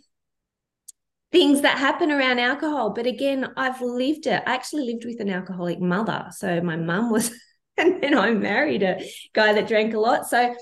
things 1.31 1.61
that 1.61 1.79
happen 1.79 2.11
around 2.11 2.39
alcohol. 2.39 2.91
But 2.91 3.07
again, 3.07 3.51
I've 3.57 3.81
lived 3.81 4.27
it. 4.27 4.43
I 4.45 4.53
actually 4.53 4.85
lived 4.85 5.03
with 5.03 5.19
an 5.19 5.29
alcoholic 5.29 5.79
mother. 5.81 6.27
So 6.31 6.61
my 6.61 6.75
mum 6.75 7.11
was, 7.11 7.31
and 7.77 8.01
then 8.01 8.17
I 8.17 8.31
married 8.31 8.83
a 8.83 9.03
guy 9.33 9.53
that 9.53 9.67
drank 9.67 9.95
a 9.95 9.99
lot. 9.99 10.27
So 10.27 10.55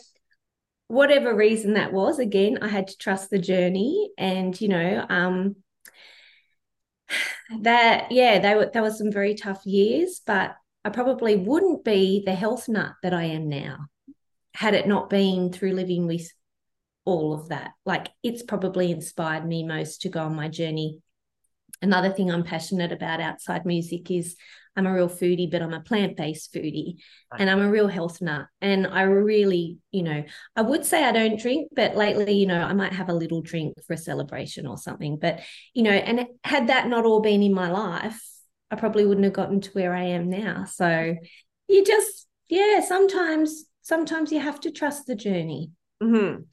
whatever 0.88 1.36
reason 1.36 1.74
that 1.74 1.92
was, 1.94 2.20
again, 2.20 2.60
I 2.62 2.70
had 2.70 2.88
to 2.88 2.98
trust 2.98 3.30
the 3.30 3.40
journey. 3.40 4.12
And, 4.18 4.60
you 4.60 4.70
know, 4.70 5.06
um, 5.10 5.58
that, 7.62 8.12
yeah, 8.12 8.40
they 8.40 8.56
were, 8.56 8.70
there 8.74 8.82
were 8.82 8.92
some 8.92 9.12
very 9.12 9.36
tough 9.36 9.66
years, 9.66 10.22
but 10.26 10.56
I 10.84 10.90
probably 10.90 11.36
wouldn't 11.36 11.84
be 11.84 12.24
the 12.26 12.36
health 12.36 12.68
nut 12.68 12.94
that 13.04 13.14
I 13.14 13.26
am 13.26 13.50
now 13.50 13.88
had 14.54 14.74
it 14.74 14.88
not 14.88 15.10
been 15.10 15.52
through 15.52 15.74
living 15.74 16.08
with 16.08 16.32
all 17.06 17.34
of 17.34 17.50
that. 17.50 17.72
Like 17.86 18.10
it's 18.24 18.44
probably 18.44 18.92
inspired 18.92 19.46
me 19.46 19.64
most 19.64 20.02
to 20.02 20.10
go 20.10 20.22
on 20.22 20.36
my 20.36 20.50
journey. 20.50 21.02
Another 21.82 22.12
thing 22.12 22.32
I'm 22.32 22.44
passionate 22.44 22.92
about 22.92 23.20
outside 23.20 23.66
music 23.66 24.12
is 24.12 24.36
I'm 24.76 24.88
a 24.88 24.94
real 24.94 25.10
foodie, 25.10 25.52
but 25.52 25.62
I'm 25.62 25.74
a 25.74 25.82
plant 25.82 26.16
based 26.16 26.54
foodie 26.54 26.96
and 27.38 27.50
I'm 27.50 27.62
a 27.62 27.70
real 27.70 27.88
health 27.88 28.22
nut. 28.22 28.46
And 28.62 28.88
I 28.88 29.02
really, 29.02 29.80
you 29.92 30.04
know, 30.04 30.24
I 30.56 30.62
would 30.62 30.86
say 30.86 31.04
I 31.04 31.12
don't 31.12 31.40
drink, 31.40 31.72
but 31.76 31.98
lately, 31.98 32.34
you 32.34 32.46
know, 32.46 32.62
I 32.62 32.74
might 32.74 32.94
have 32.94 33.10
a 33.10 33.14
little 33.14 33.42
drink 33.42 33.74
for 33.86 33.94
a 33.94 33.98
celebration 33.98 34.66
or 34.66 34.78
something. 34.78 35.18
But, 35.18 35.42
you 35.74 35.84
know, 35.84 35.92
and 35.92 36.26
had 36.44 36.68
that 36.68 36.88
not 36.88 37.06
all 37.06 37.20
been 37.20 37.44
in 37.44 37.54
my 37.54 37.70
life, 37.70 38.22
I 38.70 38.78
probably 38.78 39.06
wouldn't 39.06 39.26
have 39.26 39.34
gotten 39.34 39.60
to 39.60 39.72
where 39.72 39.94
I 39.94 40.04
am 40.04 40.30
now. 40.30 40.66
So 40.66 41.16
you 41.68 41.84
just, 41.84 42.28
yeah, 42.48 42.80
sometimes, 42.80 43.66
sometimes 43.82 44.32
you 44.32 44.40
have 44.40 44.62
to 44.62 44.72
trust 44.72 45.06
the 45.06 45.16
journey. 45.16 45.72
Mm-hmm. 46.02 46.44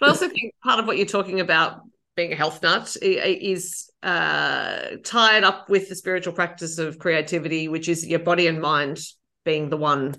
But 0.00 0.06
I 0.06 0.08
also 0.08 0.28
think 0.28 0.54
part 0.64 0.80
of 0.80 0.86
what 0.86 0.96
you're 0.96 1.06
talking 1.06 1.40
about 1.40 1.80
being 2.16 2.32
a 2.32 2.36
health 2.36 2.62
nut 2.62 2.96
is 3.02 3.90
uh, 4.06 4.98
tied 5.02 5.42
up 5.42 5.68
with 5.68 5.88
the 5.88 5.96
spiritual 5.96 6.32
practice 6.32 6.78
of 6.78 6.98
creativity, 6.98 7.66
which 7.66 7.88
is 7.88 8.06
your 8.06 8.20
body 8.20 8.46
and 8.46 8.60
mind 8.60 9.00
being 9.44 9.68
the 9.68 9.76
one 9.76 10.14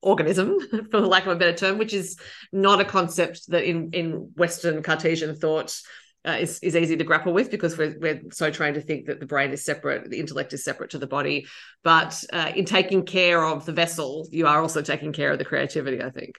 organism, 0.00 0.58
for 0.90 1.00
lack 1.00 1.26
of 1.26 1.32
a 1.32 1.36
better 1.36 1.56
term, 1.56 1.76
which 1.76 1.92
is 1.92 2.18
not 2.52 2.80
a 2.80 2.86
concept 2.86 3.50
that 3.50 3.64
in 3.64 3.90
in 3.92 4.32
Western 4.34 4.82
Cartesian 4.82 5.36
thought 5.36 5.78
uh, 6.26 6.38
is 6.40 6.58
is 6.60 6.74
easy 6.74 6.96
to 6.96 7.04
grapple 7.04 7.34
with 7.34 7.50
because 7.50 7.76
we're 7.76 7.94
we're 8.00 8.22
so 8.32 8.50
trained 8.50 8.76
to 8.76 8.80
think 8.80 9.04
that 9.06 9.20
the 9.20 9.26
brain 9.26 9.50
is 9.50 9.62
separate, 9.62 10.08
the 10.08 10.18
intellect 10.18 10.54
is 10.54 10.64
separate 10.64 10.88
to 10.90 10.98
the 10.98 11.06
body. 11.06 11.46
But 11.84 12.24
uh, 12.32 12.52
in 12.56 12.64
taking 12.64 13.04
care 13.04 13.44
of 13.44 13.66
the 13.66 13.72
vessel, 13.72 14.26
you 14.30 14.46
are 14.46 14.62
also 14.62 14.80
taking 14.80 15.12
care 15.12 15.30
of 15.32 15.38
the 15.38 15.44
creativity. 15.44 16.02
I 16.02 16.08
think. 16.08 16.38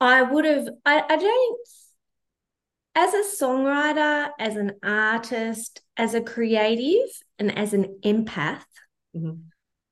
I 0.00 0.22
would 0.22 0.44
have, 0.44 0.68
I, 0.84 1.02
I 1.08 1.16
don't, 1.16 1.68
as 2.96 3.12
a 3.12 3.44
songwriter, 3.44 4.30
as 4.38 4.56
an 4.56 4.72
artist, 4.82 5.82
as 5.98 6.14
a 6.14 6.22
creative, 6.22 7.10
and 7.38 7.56
as 7.56 7.74
an 7.74 8.00
empath, 8.02 8.64
mm-hmm. 9.14 9.34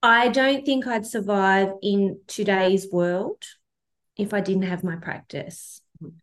I 0.03 0.29
don't 0.29 0.65
think 0.65 0.87
I'd 0.87 1.07
survive 1.07 1.69
in 1.83 2.21
today's 2.27 2.91
world 2.91 3.43
if 4.17 4.33
I 4.33 4.41
didn't 4.41 4.63
have 4.63 4.83
my 4.83 4.97
practice. 4.97 5.83
Mm-hmm. 6.03 6.17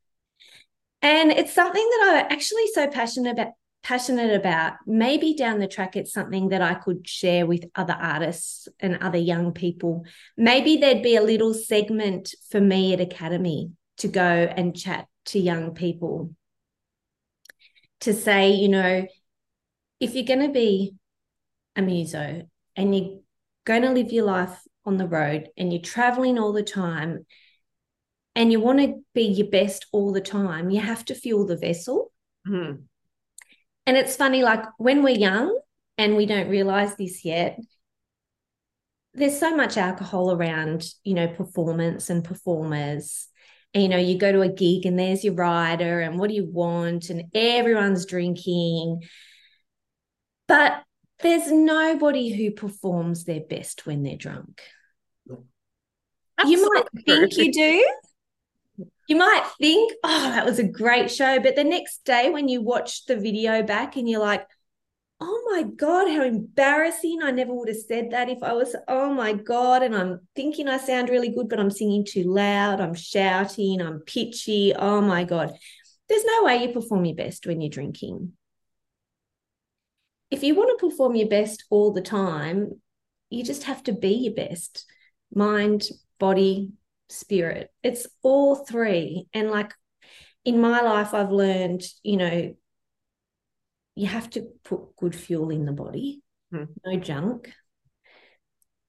And 1.03 1.31
it's 1.31 1.53
something 1.53 1.87
that 1.87 2.25
I'm 2.27 2.31
actually 2.33 2.67
so 2.73 2.87
passionate 2.87 3.33
about 3.33 3.53
passionate 3.83 4.35
about 4.35 4.73
maybe 4.85 5.33
down 5.33 5.57
the 5.57 5.67
track 5.67 5.95
it's 5.95 6.13
something 6.13 6.49
that 6.49 6.61
i 6.61 6.75
could 6.75 7.09
share 7.09 7.47
with 7.47 7.65
other 7.73 7.97
artists 7.99 8.67
and 8.79 8.95
other 8.97 9.17
young 9.17 9.51
people 9.51 10.05
maybe 10.37 10.77
there'd 10.77 11.01
be 11.01 11.15
a 11.15 11.23
little 11.23 11.51
segment 11.51 12.35
for 12.51 12.61
me 12.61 12.93
at 12.93 13.01
academy 13.01 13.71
to 13.97 14.07
go 14.07 14.21
and 14.21 14.77
chat 14.77 15.07
to 15.25 15.39
young 15.39 15.73
people 15.73 16.35
to 18.01 18.13
say 18.13 18.51
you 18.51 18.69
know 18.69 19.07
if 19.99 20.13
you're 20.13 20.25
going 20.25 20.45
to 20.45 20.53
be 20.53 20.93
a 21.75 21.81
muso 21.81 22.43
and 22.75 22.95
you're 22.95 23.19
going 23.65 23.83
to 23.83 23.91
live 23.91 24.11
your 24.11 24.25
life 24.25 24.61
on 24.85 24.97
the 24.97 25.07
road 25.07 25.49
and 25.57 25.71
you're 25.71 25.81
traveling 25.81 26.37
all 26.37 26.53
the 26.53 26.63
time 26.63 27.25
and 28.35 28.51
you 28.51 28.59
want 28.59 28.79
to 28.79 28.95
be 29.13 29.23
your 29.23 29.47
best 29.47 29.85
all 29.91 30.11
the 30.11 30.21
time 30.21 30.69
you 30.69 30.81
have 30.81 31.05
to 31.05 31.15
fuel 31.15 31.45
the 31.45 31.57
vessel 31.57 32.11
mm-hmm 32.47 32.81
and 33.87 33.97
it's 33.97 34.15
funny, 34.15 34.43
like 34.43 34.63
when 34.77 35.03
we're 35.03 35.17
young 35.17 35.59
and 35.97 36.15
we 36.15 36.25
don't 36.25 36.49
realize 36.49 36.95
this 36.95 37.25
yet, 37.25 37.59
there's 39.13 39.39
so 39.39 39.55
much 39.55 39.77
alcohol 39.77 40.31
around, 40.31 40.85
you 41.03 41.13
know, 41.13 41.27
performance 41.27 42.09
and 42.09 42.23
performers. 42.23 43.27
You 43.73 43.87
know, 43.87 43.97
you 43.97 44.17
go 44.17 44.31
to 44.31 44.41
a 44.41 44.49
gig 44.49 44.85
and 44.85 44.99
there's 44.99 45.23
your 45.23 45.33
rider, 45.33 46.01
and 46.01 46.19
what 46.19 46.29
do 46.29 46.35
you 46.35 46.45
want? 46.45 47.09
And 47.09 47.25
everyone's 47.33 48.05
drinking. 48.05 49.03
But 50.47 50.83
there's 51.21 51.51
nobody 51.51 52.33
who 52.33 52.51
performs 52.51 53.23
their 53.23 53.39
best 53.39 53.85
when 53.85 54.03
they're 54.03 54.17
drunk. 54.17 54.61
Absolutely. 56.37 56.51
You 56.51 56.69
might 56.73 56.87
think 57.05 57.37
you 57.37 57.51
do. 57.53 58.85
You 59.07 59.15
might 59.15 59.49
think, 59.59 59.93
oh, 60.03 60.31
that 60.31 60.45
was 60.45 60.59
a 60.59 60.63
great 60.63 61.11
show. 61.11 61.39
But 61.39 61.55
the 61.55 61.63
next 61.63 62.03
day, 62.05 62.29
when 62.29 62.47
you 62.47 62.61
watch 62.61 63.05
the 63.05 63.15
video 63.15 63.63
back 63.63 63.95
and 63.95 64.09
you're 64.09 64.19
like, 64.19 64.45
oh 65.21 65.49
my 65.51 65.63
God, 65.63 66.09
how 66.09 66.23
embarrassing. 66.23 67.19
I 67.23 67.29
never 67.31 67.53
would 67.53 67.69
have 67.69 67.77
said 67.77 68.09
that 68.11 68.27
if 68.27 68.41
I 68.41 68.53
was, 68.53 68.75
oh 68.87 69.13
my 69.13 69.33
God. 69.33 69.83
And 69.83 69.95
I'm 69.95 70.21
thinking 70.35 70.67
I 70.67 70.77
sound 70.77 71.09
really 71.09 71.29
good, 71.29 71.47
but 71.47 71.59
I'm 71.59 71.69
singing 71.69 72.03
too 72.03 72.23
loud. 72.23 72.81
I'm 72.81 72.95
shouting. 72.95 73.81
I'm 73.81 73.99
pitchy. 73.99 74.73
Oh 74.75 74.99
my 74.99 75.23
God. 75.23 75.53
There's 76.09 76.25
no 76.25 76.43
way 76.43 76.63
you 76.63 76.73
perform 76.73 77.05
your 77.05 77.15
best 77.15 77.45
when 77.45 77.61
you're 77.61 77.69
drinking. 77.69 78.33
If 80.31 80.43
you 80.43 80.55
want 80.55 80.77
to 80.77 80.89
perform 80.89 81.15
your 81.15 81.29
best 81.29 81.65
all 81.69 81.93
the 81.93 82.01
time, 82.01 82.81
you 83.29 83.43
just 83.43 83.63
have 83.63 83.83
to 83.83 83.93
be 83.93 84.13
your 84.13 84.33
best 84.33 84.85
mind, 85.33 85.87
body, 86.19 86.71
spirit. 87.09 87.69
It's 87.83 88.07
all 88.23 88.55
three. 88.55 89.27
And 89.33 89.51
like 89.51 89.73
in 90.45 90.59
my 90.59 90.81
life, 90.81 91.13
I've 91.13 91.31
learned, 91.31 91.83
you 92.01 92.17
know, 92.17 92.55
you 93.95 94.07
have 94.07 94.29
to 94.31 94.47
put 94.63 94.95
good 94.97 95.15
fuel 95.15 95.49
in 95.49 95.65
the 95.65 95.71
body, 95.71 96.21
hmm. 96.51 96.65
no 96.85 96.97
junk, 96.97 97.51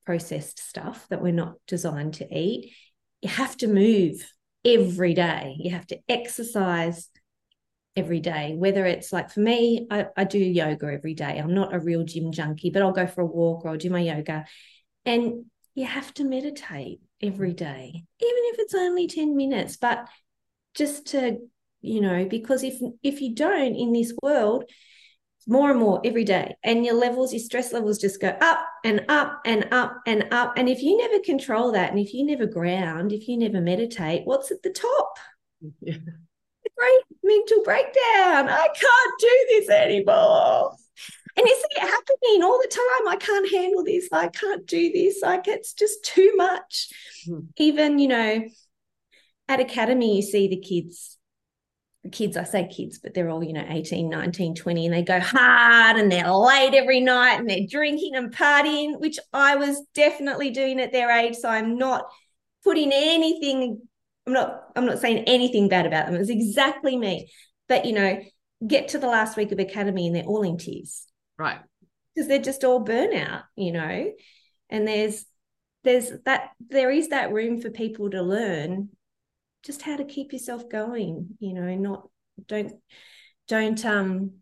processed 0.05 0.61
stuff 0.61 1.07
that 1.11 1.23
we're 1.23 1.33
not 1.33 1.55
designed 1.67 2.15
to 2.15 2.37
eat. 2.37 2.73
You 3.21 3.29
have 3.29 3.57
to 3.59 3.69
move 3.69 4.25
every 4.65 5.15
day. 5.15 5.57
You 5.59 5.73
have 5.73 5.87
to 5.88 5.99
exercise 6.09 7.09
every 7.95 8.21
day, 8.21 8.55
whether 8.57 8.87
it's 8.87 9.12
like 9.12 9.31
for 9.31 9.41
me, 9.41 9.87
I, 9.91 10.07
I 10.17 10.25
do 10.25 10.38
yoga 10.38 10.87
every 10.87 11.15
day. 11.15 11.38
I'm 11.38 11.55
not 11.55 11.75
a 11.75 11.79
real 11.79 12.05
gym 12.05 12.33
junkie, 12.33 12.71
but 12.71 12.83
I'll 12.83 12.93
go 12.93 13.07
for 13.07 13.21
a 13.21 13.27
walk 13.27 13.65
or 13.65 13.71
I'll 13.71 13.77
do 13.77 13.91
my 13.91 14.01
yoga. 14.01 14.47
And 15.05 15.45
you 15.75 15.87
have 15.87 16.12
to 16.15 16.25
meditate 16.25 17.01
every 17.21 17.53
day, 17.53 17.91
even 17.95 18.05
if 18.21 18.59
it's 18.59 18.75
only 18.75 19.07
10 19.07 19.37
minutes, 19.37 19.77
but 19.77 20.09
just 20.75 21.09
to, 21.09 21.38
you 21.81 22.01
know, 22.01 22.25
because 22.25 22.62
if 22.62 22.81
if 23.03 23.21
you 23.21 23.35
don't 23.35 23.75
in 23.75 23.93
this 23.93 24.12
world, 24.23 24.65
more 25.46 25.70
and 25.70 25.81
more 25.81 26.00
every 26.05 26.24
day. 26.24 26.57
And 26.62 26.85
your 26.85 26.94
levels 26.94 27.33
your 27.33 27.40
stress 27.40 27.72
levels 27.72 27.98
just 27.98 28.20
go 28.20 28.28
up 28.28 28.66
and 28.85 29.05
up 29.09 29.40
and 29.44 29.68
up 29.72 30.00
and 30.07 30.26
up. 30.33 30.55
And 30.57 30.68
if 30.68 30.83
you 30.83 30.96
never 30.96 31.18
control 31.20 31.72
that 31.72 31.90
and 31.90 31.98
if 31.98 32.14
you 32.14 32.24
never 32.24 32.46
ground 32.46 33.12
if 33.12 33.28
you 33.28 33.37
never 33.37 33.61
meditate 33.61 34.22
what's 34.24 34.50
at 34.50 34.62
the 34.62 34.70
top? 34.70 35.18
Yeah. 35.81 35.94
great 36.76 37.02
mental 37.22 37.62
breakdown. 37.62 38.48
I 38.48 38.68
can't 38.74 39.20
do 39.20 39.46
this 39.50 39.70
anymore. 39.70 40.74
And 41.37 41.46
you 41.46 41.55
see 41.55 41.81
it 41.81 41.88
happening 41.88 42.42
all 42.42 42.59
the 42.61 42.68
time. 42.68 43.09
I 43.09 43.16
can't 43.16 43.50
handle 43.50 43.85
this. 43.85 44.09
I 44.12 44.28
can't 44.28 44.66
do 44.66 44.92
this. 44.92 45.20
Like 45.22 45.48
it's 45.48 45.72
just 45.72 46.05
too 46.05 46.33
much. 46.37 46.88
Mm. 47.28 47.46
even 47.57 47.98
you 47.98 48.09
know 48.09 48.42
at 49.48 49.61
academy 49.61 50.16
you 50.16 50.22
see 50.22 50.48
the 50.48 50.57
kids 50.57 51.18
kids, 52.11 52.37
I 52.37 52.45
say 52.45 52.67
kids, 52.67 52.99
but 52.99 53.15
they're 53.15 53.31
all, 53.31 53.45
you 53.45 53.53
know, 53.53 53.65
18, 53.69 54.09
19, 54.09 54.55
20, 54.57 54.87
and 54.87 54.95
they 54.95 55.03
go 55.03 55.21
hard 55.21 55.97
and 55.97 56.11
they're 56.11 56.31
late 56.31 56.75
every 56.75 57.01
night 57.01 57.38
and 57.38 57.49
they're 57.49 57.67
drinking 57.69 58.17
and 58.17 58.35
partying, 58.35 58.99
which 58.99 59.19
I 59.33 59.57
was 59.57 59.81
definitely 59.95 60.51
doing 60.51 60.81
at 60.81 60.93
their 60.93 61.11
age. 61.11 61.37
So 61.37 61.49
I'm 61.49 61.79
not 61.79 62.07
putting 62.65 62.91
anything, 62.93 63.81
I'm 64.27 64.33
not, 64.33 64.65
I'm 64.75 64.87
not 64.87 64.99
saying 64.99 65.25
anything 65.27 65.69
bad 65.69 65.87
about 65.87 66.07
them. 66.07 66.17
It's 66.17 66.31
exactly 66.31 66.97
me. 66.97 67.31
But 67.69 67.87
you 67.87 67.93
know, 67.93 68.21
get 68.67 68.88
to 68.88 68.99
the 68.99 69.07
last 69.07 69.37
week 69.37 69.53
of 69.53 69.59
academy 69.59 70.07
and 70.07 70.17
they're 70.17 70.25
all 70.25 70.43
in 70.43 70.59
tears. 70.59 71.07
Right. 71.38 71.61
Because 72.15 72.29
they're 72.29 72.38
just 72.38 72.65
all 72.65 72.85
burnout, 72.85 73.45
you 73.57 73.73
know. 73.73 74.12
And 74.69 74.87
there's 74.87 75.25
there's 75.85 76.11
that 76.25 76.51
there 76.69 76.91
is 76.91 77.09
that 77.09 77.33
room 77.33 77.61
for 77.61 77.71
people 77.71 78.11
to 78.11 78.23
learn 78.23 78.91
just 79.62 79.83
how 79.83 79.96
to 79.96 80.05
keep 80.05 80.33
yourself 80.33 80.68
going 80.68 81.29
you 81.38 81.55
know 81.55 81.75
not 81.75 82.09
don't 82.46 82.72
don't 83.48 83.85
um 83.85 84.33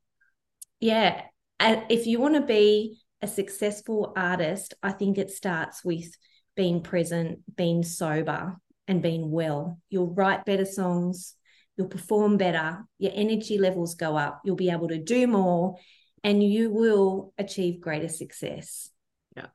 yeah 0.80 1.22
if 1.60 2.06
you 2.06 2.18
want 2.18 2.34
to 2.34 2.40
be 2.40 2.98
a 3.22 3.26
successful 3.26 4.12
artist 4.16 4.74
i 4.82 4.90
think 4.90 5.18
it 5.18 5.30
starts 5.30 5.84
with 5.84 6.16
being 6.56 6.82
present 6.82 7.38
being 7.56 7.82
sober 7.82 8.56
and 8.90 9.02
being 9.02 9.30
well. 9.30 9.78
You'll 9.88 10.12
write 10.12 10.44
better 10.44 10.66
songs 10.66 11.34
you'll 11.76 11.88
perform 11.88 12.36
better 12.36 12.84
your 12.98 13.12
energy 13.14 13.56
levels 13.56 13.94
go 13.94 14.14
up 14.14 14.42
you'll 14.44 14.56
be 14.56 14.68
able 14.68 14.88
to 14.88 14.98
do 14.98 15.26
more 15.26 15.76
and 16.22 16.42
you 16.42 16.68
will 16.68 17.32
achieve 17.38 17.80
greater 17.80 18.08
success. 18.08 18.90
Yeah. 19.36 19.46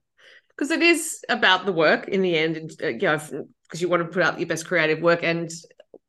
Because 0.49 0.71
it 0.71 0.82
is 0.82 1.23
about 1.30 1.65
the 1.65 1.73
work 1.73 2.08
in 2.08 2.21
the 2.21 2.36
end 2.36 2.71
uh, 2.82 2.88
you 2.88 2.99
know 2.99 3.19
because 3.67 3.82
you 3.82 3.89
want 3.89 4.01
to 4.01 4.10
put 4.10 4.23
out 4.23 4.39
your 4.39 4.47
best 4.47 4.67
creative 4.67 5.01
work 5.01 5.23
and 5.23 5.49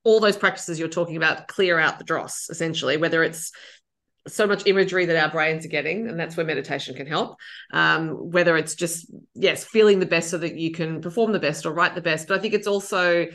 all 0.04 0.20
those 0.20 0.36
practices 0.36 0.78
you're 0.78 0.88
talking 0.88 1.16
about 1.16 1.48
clear 1.48 1.78
out 1.78 1.98
the 1.98 2.04
dross 2.04 2.48
essentially 2.50 2.96
whether 2.96 3.22
it's 3.22 3.52
so 4.28 4.46
much 4.46 4.66
imagery 4.66 5.06
that 5.06 5.22
our 5.22 5.30
brains 5.30 5.64
are 5.64 5.68
getting 5.68 6.08
and 6.08 6.18
that's 6.18 6.36
where 6.36 6.46
meditation 6.46 6.94
can 6.94 7.06
help 7.06 7.36
um, 7.72 8.10
whether 8.30 8.56
it's 8.56 8.74
just 8.74 9.06
yes 9.34 9.64
feeling 9.64 9.98
the 10.00 10.06
best 10.06 10.30
so 10.30 10.38
that 10.38 10.56
you 10.56 10.70
can 10.70 11.00
perform 11.00 11.32
the 11.32 11.38
best 11.38 11.64
or 11.66 11.72
write 11.72 11.94
the 11.94 12.00
best. 12.00 12.28
But 12.28 12.38
i 12.38 12.40
think 12.40 12.54
it's 12.54 12.66
also 12.66 13.26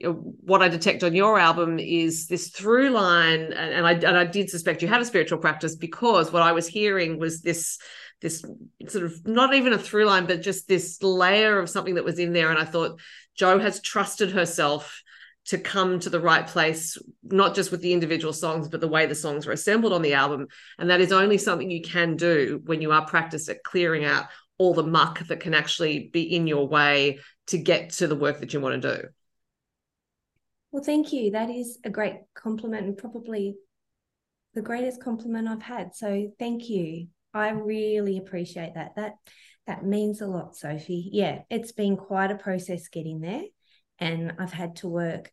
what 0.00 0.62
i 0.62 0.68
detect 0.68 1.02
on 1.02 1.14
your 1.14 1.38
album 1.40 1.80
is 1.80 2.28
this 2.28 2.50
through 2.50 2.90
line 2.90 3.40
and, 3.40 3.54
and 3.54 3.86
i 3.86 3.92
and 3.92 4.16
i 4.16 4.24
did 4.24 4.48
suspect 4.48 4.80
you 4.80 4.86
had 4.86 5.00
a 5.00 5.04
spiritual 5.04 5.38
practice 5.38 5.74
because 5.74 6.32
what 6.32 6.40
i 6.42 6.52
was 6.52 6.68
hearing 6.68 7.18
was 7.18 7.40
this 7.40 7.78
this 8.20 8.44
sort 8.88 9.04
of 9.04 9.26
not 9.26 9.54
even 9.54 9.72
a 9.72 9.78
through 9.78 10.04
line 10.04 10.26
but 10.26 10.42
just 10.42 10.66
this 10.68 11.02
layer 11.02 11.58
of 11.58 11.68
something 11.68 11.94
that 11.94 12.04
was 12.04 12.18
in 12.18 12.32
there 12.32 12.50
and 12.50 12.58
i 12.58 12.64
thought 12.64 12.98
jo 13.36 13.58
has 13.58 13.80
trusted 13.80 14.30
herself 14.30 15.02
to 15.48 15.56
come 15.56 15.98
to 15.98 16.10
the 16.10 16.20
right 16.20 16.46
place, 16.46 16.98
not 17.22 17.54
just 17.54 17.70
with 17.70 17.80
the 17.80 17.94
individual 17.94 18.34
songs, 18.34 18.68
but 18.68 18.82
the 18.82 18.88
way 18.88 19.06
the 19.06 19.14
songs 19.14 19.46
were 19.46 19.52
assembled 19.52 19.94
on 19.94 20.02
the 20.02 20.12
album. 20.12 20.46
And 20.78 20.90
that 20.90 21.00
is 21.00 21.10
only 21.10 21.38
something 21.38 21.70
you 21.70 21.80
can 21.80 22.16
do 22.16 22.60
when 22.66 22.82
you 22.82 22.92
are 22.92 23.06
practiced 23.06 23.48
at 23.48 23.64
clearing 23.64 24.04
out 24.04 24.26
all 24.58 24.74
the 24.74 24.82
muck 24.82 25.26
that 25.28 25.40
can 25.40 25.54
actually 25.54 26.10
be 26.12 26.22
in 26.34 26.46
your 26.46 26.68
way 26.68 27.20
to 27.46 27.56
get 27.56 27.90
to 27.90 28.06
the 28.06 28.14
work 28.14 28.40
that 28.40 28.52
you 28.52 28.60
want 28.60 28.82
to 28.82 28.96
do. 28.96 29.08
Well, 30.70 30.84
thank 30.84 31.14
you. 31.14 31.30
That 31.30 31.48
is 31.48 31.78
a 31.82 31.88
great 31.88 32.16
compliment 32.34 32.84
and 32.84 32.98
probably 32.98 33.56
the 34.52 34.60
greatest 34.60 35.02
compliment 35.02 35.48
I've 35.48 35.62
had. 35.62 35.94
So 35.94 36.30
thank 36.38 36.68
you. 36.68 37.06
I 37.38 37.50
really 37.50 38.18
appreciate 38.18 38.74
that. 38.74 38.96
That 38.96 39.14
that 39.66 39.84
means 39.84 40.20
a 40.20 40.26
lot, 40.26 40.56
Sophie. 40.56 41.10
Yeah, 41.12 41.42
it's 41.50 41.72
been 41.72 41.96
quite 41.96 42.30
a 42.30 42.36
process 42.36 42.88
getting 42.88 43.20
there. 43.20 43.42
And 43.98 44.32
I've 44.38 44.52
had 44.52 44.76
to 44.76 44.88
work 44.88 45.30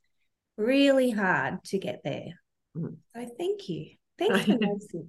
really 0.57 1.11
hard 1.11 1.63
to 1.65 1.79
get 1.79 2.01
there. 2.03 2.39
Mm. 2.75 2.97
So 3.15 3.29
thank 3.37 3.69
you. 3.69 3.91
Thanks 4.17 4.45
for 4.91 5.01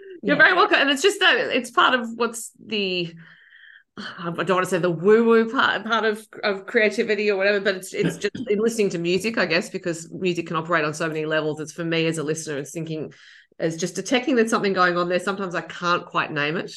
You're 0.22 0.36
very 0.36 0.54
welcome. 0.54 0.78
And 0.78 0.90
it's 0.90 1.02
just 1.02 1.20
that 1.20 1.36
it's 1.36 1.70
part 1.70 1.94
of 1.94 2.08
what's 2.14 2.52
the 2.64 3.14
I 3.98 4.30
don't 4.30 4.50
want 4.50 4.64
to 4.64 4.70
say 4.70 4.78
the 4.78 4.90
woo 4.90 5.24
woo 5.24 5.50
part 5.50 5.84
part 5.84 6.04
of, 6.04 6.24
of 6.44 6.66
creativity 6.66 7.30
or 7.30 7.36
whatever, 7.36 7.60
but 7.60 7.74
it's 7.74 7.92
it's 7.92 8.16
just 8.16 8.36
in 8.48 8.58
listening 8.58 8.90
to 8.90 8.98
music, 8.98 9.38
I 9.38 9.46
guess, 9.46 9.70
because 9.70 10.10
music 10.12 10.46
can 10.46 10.56
operate 10.56 10.84
on 10.84 10.94
so 10.94 11.08
many 11.08 11.26
levels. 11.26 11.60
It's 11.60 11.72
for 11.72 11.84
me 11.84 12.06
as 12.06 12.18
a 12.18 12.22
listener, 12.22 12.58
it's 12.58 12.70
thinking 12.70 13.12
as 13.58 13.76
just 13.76 13.94
detecting 13.94 14.36
there's 14.36 14.50
something 14.50 14.72
going 14.72 14.96
on 14.96 15.08
there. 15.08 15.20
Sometimes 15.20 15.54
I 15.54 15.62
can't 15.62 16.06
quite 16.06 16.32
name 16.32 16.56
it, 16.56 16.72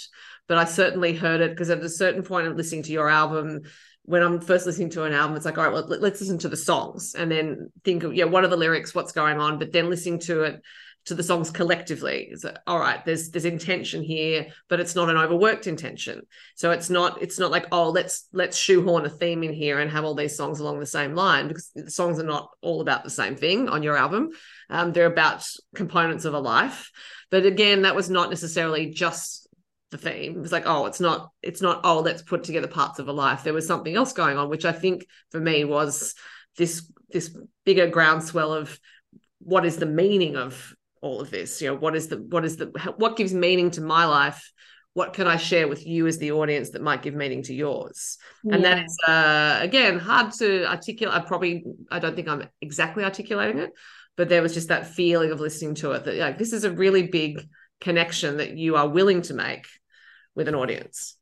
but 0.48 0.58
I 0.58 0.66
certainly 0.66 1.14
heard 1.14 1.42
it 1.42 1.52
because 1.52 1.70
at 1.70 1.80
a 1.80 1.90
certain 1.90 2.24
point 2.24 2.48
of 2.48 2.56
listening 2.56 2.84
to 2.84 2.92
your 2.92 3.10
album, 3.10 3.62
when 4.04 4.24
I'm 4.24 4.42
first 4.42 4.66
listening 4.66 4.90
to 4.92 5.04
an 5.04 5.14
album, 5.14 5.36
it's 5.36 5.46
like, 5.46 5.58
all 5.58 5.64
right, 5.64 5.74
well, 5.74 5.86
let's 5.88 6.20
listen 6.20 6.40
to 6.40 6.50
the 6.50 6.58
songs 6.58 7.14
and 7.16 7.32
then 7.32 7.72
think 7.84 8.04
of, 8.04 8.14
yeah, 8.16 8.26
what 8.26 8.44
are 8.44 8.48
the 8.48 8.58
lyrics, 8.58 8.96
what's 8.96 9.12
going 9.12 9.40
on? 9.40 9.60
But 9.60 9.72
then 9.72 9.90
listening 9.90 10.20
to 10.22 10.44
it, 10.44 10.62
to 11.06 11.16
the 11.16 11.24
songs 11.24 11.50
collectively 11.50 12.28
is 12.32 12.42
that, 12.42 12.62
all 12.68 12.80
right, 12.80 13.04
there's 13.06 13.32
there's 13.32 13.46
intention 13.46 14.04
here, 14.04 14.48
but 14.70 14.80
it's 14.80 14.96
not 14.96 15.10
an 15.10 15.18
overworked 15.18 15.68
intention. 15.68 16.22
So 16.56 16.72
it's 16.72 16.90
not 16.90 17.22
it's 17.22 17.40
not 17.40 17.52
like, 17.52 17.68
oh, 17.72 17.90
let's 17.90 18.28
let's 18.34 18.58
shoehorn 18.58 19.06
a 19.06 19.10
theme 19.10 19.44
in 19.44 19.54
here 19.54 19.80
and 19.80 19.90
have 19.90 20.04
all 20.04 20.16
these 20.16 20.38
songs 20.38 20.60
along 20.60 20.80
the 20.80 20.86
same 20.86 21.16
line 21.16 21.48
because 21.48 21.72
the 21.74 21.90
songs 21.90 22.20
are 22.20 22.24
not 22.24 22.50
all 22.62 22.82
about 22.82 23.04
the 23.04 23.10
same 23.10 23.36
thing 23.36 23.68
on 23.70 23.84
your 23.84 23.98
album. 23.98 24.30
Um, 24.70 24.94
they're 24.94 25.06
about 25.06 25.44
components 25.76 26.26
of 26.26 26.34
a 26.34 26.40
life. 26.40 26.92
But 27.32 27.46
again, 27.46 27.84
that 27.84 27.96
was 27.96 28.10
not 28.10 28.30
necessarily 28.30 28.92
just 28.92 29.48
the 29.90 29.98
theme. 29.98 30.36
It 30.36 30.42
was 30.42 30.52
like, 30.52 30.66
oh, 30.66 30.86
it's 30.86 31.00
not, 31.00 31.32
it's 31.42 31.62
not, 31.62 31.82
oh, 31.84 32.00
let's 32.00 32.22
put 32.22 32.44
together 32.44 32.68
parts 32.68 33.00
of 33.00 33.08
a 33.08 33.14
life. 33.14 33.44
There 33.44 33.54
was 33.54 33.68
something 33.68 33.96
else 33.96 34.14
going 34.14 34.38
on, 34.38 34.50
which 34.50 34.66
I 34.66 34.72
think 34.72 35.06
for 35.32 35.40
me 35.40 35.64
was 35.64 36.16
this 36.58 36.92
this 37.12 37.36
bigger 37.66 37.88
groundswell 37.88 38.54
of 38.54 38.80
what 39.40 39.66
is 39.66 39.78
the 39.78 39.86
meaning 39.86 40.38
of 40.38 40.74
all 41.02 41.20
of 41.20 41.30
this? 41.30 41.62
You 41.62 41.70
know, 41.70 41.76
what 41.76 41.96
is 41.96 42.08
the 42.08 42.18
what 42.18 42.46
is 42.46 42.58
the 42.58 42.68
what 42.98 43.18
gives 43.18 43.34
meaning 43.34 43.72
to 43.72 43.82
my 43.82 44.06
life 44.06 44.52
what 44.94 45.14
can 45.14 45.28
I 45.28 45.38
share 45.38 45.68
with 45.68 45.88
you 45.88 46.08
as 46.08 46.18
the 46.18 46.34
audience 46.34 46.72
that 46.72 46.82
might 46.82 47.02
give 47.02 47.14
meaning 47.14 47.44
to 47.44 47.54
yours? 47.54 48.18
Yeah. 48.44 48.56
And 48.56 48.66
that 48.66 48.86
is 48.86 48.98
uh, 49.08 49.60
again 49.62 50.00
hard 50.00 50.34
to 50.34 50.70
articulate. 50.70 51.16
I 51.16 51.22
probably 51.22 51.64
I 51.90 52.00
don't 52.00 52.16
think 52.16 52.28
I'm 52.28 52.48
exactly 52.62 53.04
articulating 53.04 53.60
it, 53.60 53.72
but 54.18 54.28
there 54.28 54.42
was 54.42 54.54
just 54.54 54.68
that 54.68 54.88
feeling 54.88 55.32
of 55.32 55.40
listening 55.40 55.76
to 55.76 55.92
it 55.94 56.04
that 56.06 56.16
like 56.16 56.38
this 56.38 56.54
is 56.54 56.64
a 56.64 56.72
really 56.72 57.08
big 57.08 57.42
connection 57.80 58.38
that 58.38 58.58
you 58.58 58.76
are 58.76 58.88
willing 58.88 59.22
to 59.24 59.34
make 59.34 59.66
with 60.36 60.48
an 60.48 60.56
audience. 60.56 61.18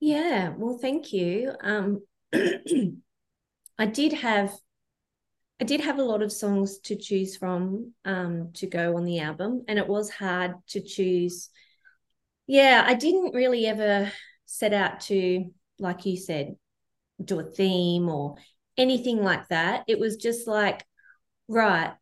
Yeah, 0.00 0.52
well, 0.56 0.78
thank 0.80 1.12
you. 1.12 1.52
Um, 1.62 2.00
I 3.78 3.86
did 3.86 4.14
have 4.14 4.52
I 5.64 5.66
did 5.66 5.80
have 5.80 5.98
a 5.98 6.04
lot 6.04 6.20
of 6.20 6.30
songs 6.30 6.76
to 6.80 6.94
choose 6.94 7.38
from 7.38 7.94
um, 8.04 8.50
to 8.56 8.66
go 8.66 8.98
on 8.98 9.06
the 9.06 9.20
album, 9.20 9.64
and 9.66 9.78
it 9.78 9.88
was 9.88 10.10
hard 10.10 10.56
to 10.68 10.82
choose. 10.82 11.48
Yeah, 12.46 12.84
I 12.86 12.92
didn't 12.92 13.34
really 13.34 13.66
ever 13.66 14.12
set 14.44 14.74
out 14.74 15.00
to, 15.08 15.46
like 15.78 16.04
you 16.04 16.18
said, 16.18 16.56
do 17.24 17.40
a 17.40 17.44
theme 17.44 18.10
or 18.10 18.34
anything 18.76 19.22
like 19.22 19.48
that. 19.48 19.84
It 19.88 19.98
was 19.98 20.16
just 20.16 20.46
like, 20.46 20.84
right, 21.48 21.94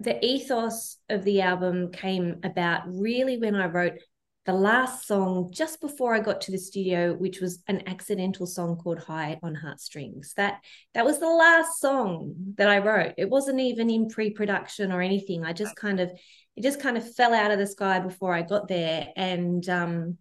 the 0.00 0.24
ethos 0.24 0.96
of 1.10 1.24
the 1.24 1.42
album 1.42 1.92
came 1.92 2.40
about 2.42 2.84
really 2.86 3.36
when 3.36 3.54
I 3.54 3.66
wrote 3.66 3.98
the 4.46 4.52
last 4.52 5.06
song 5.06 5.50
just 5.50 5.80
before 5.80 6.14
I 6.14 6.20
got 6.20 6.42
to 6.42 6.52
the 6.52 6.58
studio, 6.58 7.14
which 7.14 7.40
was 7.40 7.62
an 7.66 7.82
accidental 7.86 8.46
song 8.46 8.76
called 8.76 8.98
High 8.98 9.38
on 9.42 9.54
Heartstrings. 9.54 10.34
That 10.34 10.60
that 10.92 11.04
was 11.04 11.18
the 11.18 11.30
last 11.30 11.80
song 11.80 12.34
that 12.56 12.68
I 12.68 12.78
wrote. 12.78 13.14
It 13.16 13.30
wasn't 13.30 13.60
even 13.60 13.88
in 13.88 14.08
pre-production 14.08 14.92
or 14.92 15.00
anything. 15.00 15.44
I 15.44 15.54
just 15.54 15.74
kind 15.76 15.98
of 15.98 16.10
it 16.56 16.62
just 16.62 16.80
kind 16.80 16.98
of 16.98 17.14
fell 17.14 17.32
out 17.32 17.52
of 17.52 17.58
the 17.58 17.66
sky 17.66 18.00
before 18.00 18.34
I 18.34 18.42
got 18.42 18.68
there. 18.68 19.08
And 19.16 19.66
um 19.68 20.18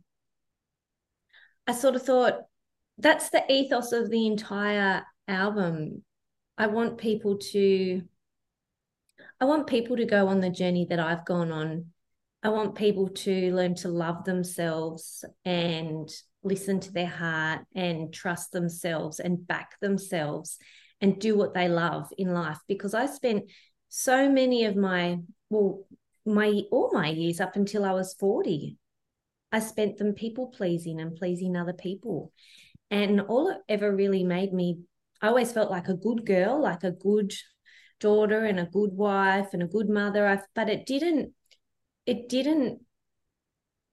I 1.68 1.74
sort 1.74 1.96
of 1.96 2.04
thought 2.04 2.42
that's 2.98 3.30
the 3.30 3.44
ethos 3.52 3.92
of 3.92 4.10
the 4.10 4.26
entire 4.26 5.06
album. 5.28 6.04
I 6.58 6.68
want 6.68 6.98
people 6.98 7.40
to 7.52 8.04
I 9.42 9.46
want 9.46 9.68
people 9.68 9.98
to 9.98 10.06
go 10.06 10.30
on 10.30 10.40
the 10.40 10.50
journey 10.50 10.86
that 10.90 11.00
I've 11.00 11.26
gone 11.26 11.52
on 11.52 11.93
I 12.44 12.50
want 12.50 12.76
people 12.76 13.08
to 13.08 13.56
learn 13.56 13.76
to 13.76 13.88
love 13.88 14.26
themselves 14.26 15.24
and 15.46 16.12
listen 16.44 16.82
to 16.82 16.92
their 16.92 17.08
heart 17.08 17.62
and 17.74 18.14
trust 18.14 18.52
themselves 18.52 19.22
and 19.22 19.48
back 19.48 19.80
themselves 19.80 20.58
and 21.00 21.20
do 21.20 21.38
what 21.38 21.54
they 21.54 21.70
love 21.70 22.10
in 22.18 22.34
life. 22.34 22.58
Because 22.68 22.94
I 22.94 23.06
spent 23.06 23.50
so 23.88 24.30
many 24.30 24.66
of 24.66 24.76
my 24.76 25.20
well 25.50 25.86
my 26.26 26.62
all 26.72 26.90
my 26.94 27.10
years 27.10 27.40
up 27.40 27.56
until 27.56 27.86
I 27.86 27.92
was 27.92 28.16
40 28.16 28.78
I 29.52 29.60
spent 29.60 29.98
them 29.98 30.14
people 30.14 30.48
pleasing 30.48 31.00
and 31.00 31.16
pleasing 31.16 31.56
other 31.56 31.74
people. 31.74 32.32
And 32.90 33.22
all 33.22 33.50
it 33.50 33.58
ever 33.70 33.96
really 33.96 34.24
made 34.24 34.52
me 34.52 34.80
I 35.22 35.28
always 35.28 35.54
felt 35.54 35.72
like 35.72 35.88
a 35.88 35.94
good 35.94 36.26
girl 36.26 36.62
like 36.62 36.84
a 36.84 36.92
good 36.92 37.34
daughter 38.00 38.44
and 38.44 38.60
a 38.60 38.66
good 38.66 38.92
wife 38.92 39.54
and 39.54 39.64
a 39.64 39.68
good 39.68 39.90
mother. 39.90 40.44
But 40.56 40.70
it 40.70 40.86
didn't 40.86 41.34
it 42.06 42.30
didn't 42.30 42.82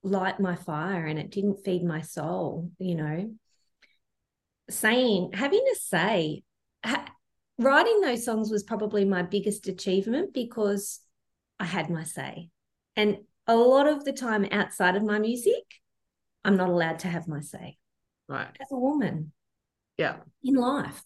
light 0.03 0.40
my 0.40 0.57
fire 0.57 1.07
and 1.07 1.18
it 1.18 1.31
didn't 1.31 1.64
feed 1.64 1.83
my 1.83 2.01
soul, 2.01 2.70
you 2.79 2.94
know. 2.94 3.31
Saying, 4.68 5.33
having 5.35 5.64
to 5.73 5.81
say, 5.81 6.42
ha- 6.85 7.12
writing 7.59 8.01
those 8.01 8.25
songs 8.25 8.51
was 8.51 8.62
probably 8.62 9.05
my 9.05 9.23
biggest 9.23 9.68
achievement 9.68 10.33
because 10.33 11.01
I 11.59 11.64
had 11.64 11.90
my 11.90 12.05
say. 12.05 12.51
And 12.96 13.18
a 13.46 13.57
lot 13.57 13.87
of 13.87 14.05
the 14.05 14.12
time 14.12 14.46
outside 14.51 14.96
of 14.96 15.03
my 15.03 15.18
music, 15.18 15.64
I'm 16.44 16.57
not 16.57 16.68
allowed 16.68 17.01
to 17.01 17.09
have 17.09 17.29
my 17.29 17.40
say. 17.40 17.77
Right. 18.29 18.57
As 18.61 18.68
a 18.70 18.79
woman. 18.79 19.33
Yeah. 19.99 20.16
In 20.42 20.55
life. 20.55 21.03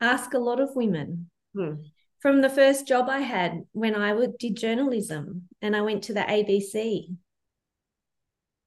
Ask 0.00 0.32
a 0.32 0.38
lot 0.38 0.60
of 0.60 0.74
women. 0.74 1.30
Hmm 1.54 1.74
from 2.20 2.42
the 2.42 2.50
first 2.50 2.86
job 2.86 3.08
I 3.08 3.20
had 3.20 3.62
when 3.72 3.94
I 3.94 4.14
did 4.38 4.56
journalism 4.56 5.48
and 5.62 5.74
I 5.74 5.80
went 5.80 6.04
to 6.04 6.14
the 6.14 6.20
ABC. 6.20 7.16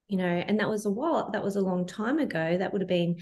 You 0.08 0.18
know, 0.18 0.24
and 0.24 0.60
that 0.60 0.68
was 0.68 0.84
a 0.84 0.90
while, 0.90 1.30
that 1.30 1.42
was 1.42 1.56
a 1.56 1.62
long 1.62 1.86
time 1.86 2.18
ago. 2.18 2.58
That 2.58 2.72
would 2.72 2.82
have 2.82 2.88
been, 2.88 3.16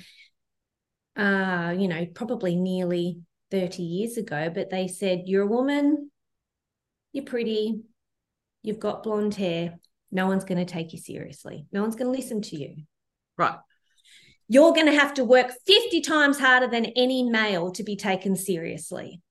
uh, 1.16 1.74
you 1.78 1.86
know, 1.86 2.06
probably 2.06 2.56
nearly 2.56 3.20
30 3.50 3.82
years 3.82 4.16
ago. 4.16 4.50
But 4.52 4.70
they 4.70 4.88
said, 4.88 5.22
You're 5.26 5.44
a 5.44 5.46
woman, 5.46 6.10
you're 7.12 7.24
pretty, 7.24 7.82
you've 8.62 8.80
got 8.80 9.04
blonde 9.04 9.34
hair. 9.34 9.78
No 10.10 10.26
one's 10.26 10.44
going 10.44 10.64
to 10.64 10.70
take 10.70 10.92
you 10.92 10.98
seriously. 10.98 11.66
No 11.72 11.82
one's 11.82 11.96
going 11.96 12.12
to 12.12 12.18
listen 12.18 12.42
to 12.42 12.56
you. 12.56 12.82
Right. 13.38 13.58
You're 14.48 14.74
going 14.74 14.86
to 14.86 14.98
have 14.98 15.14
to 15.14 15.24
work 15.24 15.52
50 15.66 16.00
times 16.02 16.38
harder 16.38 16.66
than 16.66 16.86
any 16.96 17.22
male 17.22 17.70
to 17.72 17.82
be 17.82 17.96
taken 17.96 18.36
seriously 18.36 19.22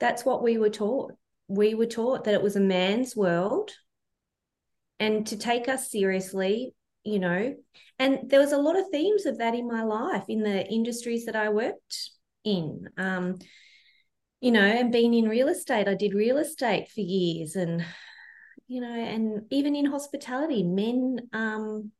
that's 0.00 0.24
what 0.24 0.42
we 0.42 0.58
were 0.58 0.70
taught. 0.70 1.12
We 1.48 1.74
were 1.74 1.86
taught 1.86 2.24
that 2.24 2.34
it 2.34 2.42
was 2.42 2.56
a 2.56 2.60
man's 2.60 3.14
world 3.14 3.70
and 4.98 5.26
to 5.26 5.36
take 5.36 5.68
us 5.68 5.90
seriously, 5.90 6.74
you 7.04 7.18
know. 7.18 7.54
And 7.98 8.30
there 8.30 8.40
was 8.40 8.52
a 8.52 8.58
lot 8.58 8.78
of 8.78 8.88
themes 8.90 9.26
of 9.26 9.38
that 9.38 9.54
in 9.54 9.68
my 9.68 9.82
life 9.82 10.24
in 10.28 10.42
the 10.42 10.66
industries 10.66 11.26
that 11.26 11.36
I 11.36 11.50
worked 11.50 12.10
in. 12.44 12.88
Um, 12.96 13.38
you 14.40 14.50
know, 14.50 14.62
and 14.62 14.92
being 14.92 15.14
in 15.14 15.28
real 15.28 15.48
estate, 15.48 15.88
I 15.88 15.94
did 15.94 16.14
real 16.14 16.38
estate 16.38 16.88
for 16.88 17.00
years 17.00 17.56
and 17.56 17.84
you 18.66 18.80
know, 18.80 18.92
and 18.92 19.42
even 19.50 19.76
in 19.76 19.84
hospitality, 19.84 20.62
men 20.62 21.18
um, 21.32 21.92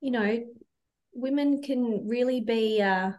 you 0.00 0.10
know, 0.12 0.44
women 1.12 1.62
can 1.62 2.06
really 2.06 2.40
be 2.40 2.80
uh 2.82 3.10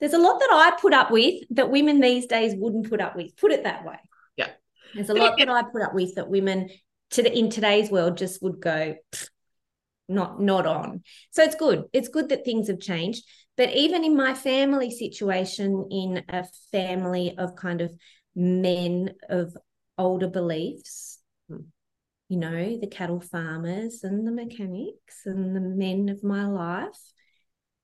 there's 0.00 0.14
a 0.14 0.18
lot 0.18 0.38
that 0.40 0.50
I 0.50 0.80
put 0.80 0.94
up 0.94 1.10
with 1.10 1.42
that 1.50 1.70
women 1.70 2.00
these 2.00 2.26
days 2.26 2.54
wouldn't 2.56 2.88
put 2.88 3.00
up 3.00 3.16
with. 3.16 3.36
Put 3.36 3.52
it 3.52 3.64
that 3.64 3.84
way. 3.84 3.98
Yeah. 4.36 4.48
There's 4.94 5.10
a 5.10 5.14
lot 5.14 5.36
that 5.38 5.48
I 5.48 5.62
put 5.62 5.82
up 5.82 5.94
with 5.94 6.14
that 6.14 6.28
women 6.28 6.70
to 7.10 7.22
the, 7.22 7.36
in 7.36 7.50
today's 7.50 7.90
world 7.90 8.16
just 8.16 8.42
would 8.42 8.60
go 8.60 8.96
not 10.08 10.40
not 10.40 10.66
on. 10.66 11.02
So 11.30 11.42
it's 11.42 11.54
good. 11.54 11.84
It's 11.92 12.08
good 12.08 12.30
that 12.30 12.44
things 12.44 12.68
have 12.68 12.80
changed. 12.80 13.24
But 13.56 13.74
even 13.74 14.04
in 14.04 14.16
my 14.16 14.34
family 14.34 14.90
situation, 14.90 15.86
in 15.90 16.24
a 16.28 16.44
family 16.72 17.36
of 17.36 17.56
kind 17.56 17.80
of 17.80 17.94
men 18.34 19.14
of 19.28 19.56
older 19.98 20.28
beliefs, 20.28 21.18
you 21.48 22.36
know, 22.38 22.78
the 22.80 22.86
cattle 22.86 23.20
farmers 23.20 24.02
and 24.02 24.26
the 24.26 24.32
mechanics 24.32 25.22
and 25.26 25.54
the 25.54 25.60
men 25.60 26.08
of 26.08 26.24
my 26.24 26.46
life, 26.46 26.98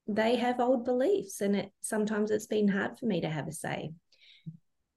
they 0.09 0.37
have 0.37 0.61
old 0.61 0.85
beliefs 0.85 1.41
and 1.41 1.57
it 1.57 1.73
sometimes 1.81 2.31
it's 2.31 2.47
been 2.47 2.69
hard 2.69 2.99
for 2.99 3.07
me 3.07 3.21
to 3.21 3.29
have 3.29 3.49
a 3.49 3.53
say. 3.53 3.91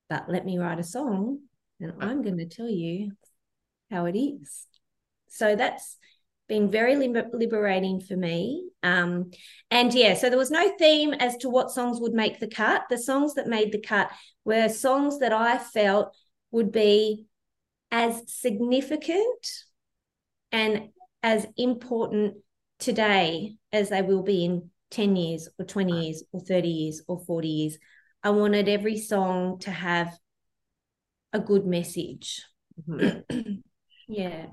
But 0.10 0.30
let 0.30 0.46
me 0.46 0.58
write 0.58 0.80
a 0.80 0.84
song 0.84 1.40
and 1.80 1.94
i'm 2.00 2.22
going 2.22 2.38
to 2.38 2.46
tell 2.46 2.70
you 2.70 3.12
how 3.92 4.06
it 4.06 4.18
is. 4.18 4.66
So 5.30 5.56
that's 5.56 5.98
been 6.48 6.70
very 6.70 6.96
liber- 6.96 7.30
liberating 7.32 8.02
for 8.02 8.16
me. 8.16 8.70
Um, 8.84 9.32
and 9.72 9.94
yeah 9.94 10.14
so 10.14 10.30
there 10.30 10.38
was 10.38 10.52
no 10.52 10.76
theme 10.78 11.14
as 11.14 11.38
to 11.38 11.50
what 11.50 11.72
songs 11.72 12.00
would 12.00 12.14
make 12.14 12.40
the 12.40 12.48
cut. 12.48 12.84
The 12.90 12.98
songs 12.98 13.36
that 13.36 13.48
made 13.48 13.72
the 13.72 13.82
cut 13.82 14.12
were 14.46 14.70
songs 14.70 15.20
that 15.20 15.34
i 15.34 15.58
felt 15.58 16.16
would 16.52 16.72
be 16.72 17.26
as 17.92 18.22
significant 18.28 19.48
and 20.52 20.90
as 21.22 21.46
important 21.58 22.36
today 22.80 23.56
as 23.72 23.90
they 23.90 24.02
will 24.02 24.24
be 24.24 24.46
in 24.46 24.70
10 24.92 25.16
years 25.16 25.48
or 25.58 25.66
20 25.66 26.06
years 26.06 26.24
or 26.32 26.40
30 26.40 26.68
years 26.68 27.02
or 27.08 27.20
40 27.26 27.48
years. 27.48 27.78
I 28.24 28.32
wanted 28.32 28.68
every 28.68 28.98
song 28.98 29.60
to 29.60 29.72
have 29.72 30.18
a 31.34 31.40
good 31.40 31.66
message. 31.66 32.44
Mm-hmm. 32.88 33.60
yeah. 34.08 34.48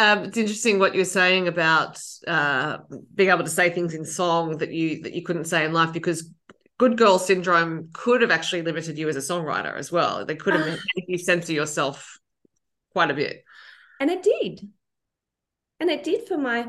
Um, 0.00 0.24
it's 0.24 0.36
interesting 0.36 0.78
what 0.78 0.94
you're 0.94 1.04
saying 1.04 1.48
about 1.48 2.00
uh, 2.26 2.78
being 3.14 3.30
able 3.30 3.44
to 3.44 3.50
say 3.50 3.70
things 3.70 3.94
in 3.94 4.04
song 4.04 4.58
that 4.58 4.72
you 4.72 5.02
that 5.02 5.12
you 5.12 5.22
couldn't 5.22 5.46
say 5.46 5.64
in 5.64 5.72
life 5.72 5.92
because 5.92 6.32
good 6.78 6.96
girl 6.96 7.18
syndrome 7.18 7.90
could 7.92 8.22
have 8.22 8.30
actually 8.30 8.62
limited 8.62 8.96
you 8.96 9.08
as 9.08 9.16
a 9.16 9.20
songwriter 9.20 9.76
as 9.76 9.90
well. 9.90 10.24
They 10.24 10.36
could 10.36 10.54
have 10.54 10.66
made 10.66 11.04
you 11.08 11.18
censor 11.18 11.52
yourself 11.52 12.18
quite 12.92 13.10
a 13.10 13.14
bit. 13.14 13.42
And 14.00 14.10
it 14.10 14.22
did. 14.22 14.68
And 15.80 15.90
it 15.90 16.04
did 16.04 16.28
for 16.28 16.38
my 16.38 16.68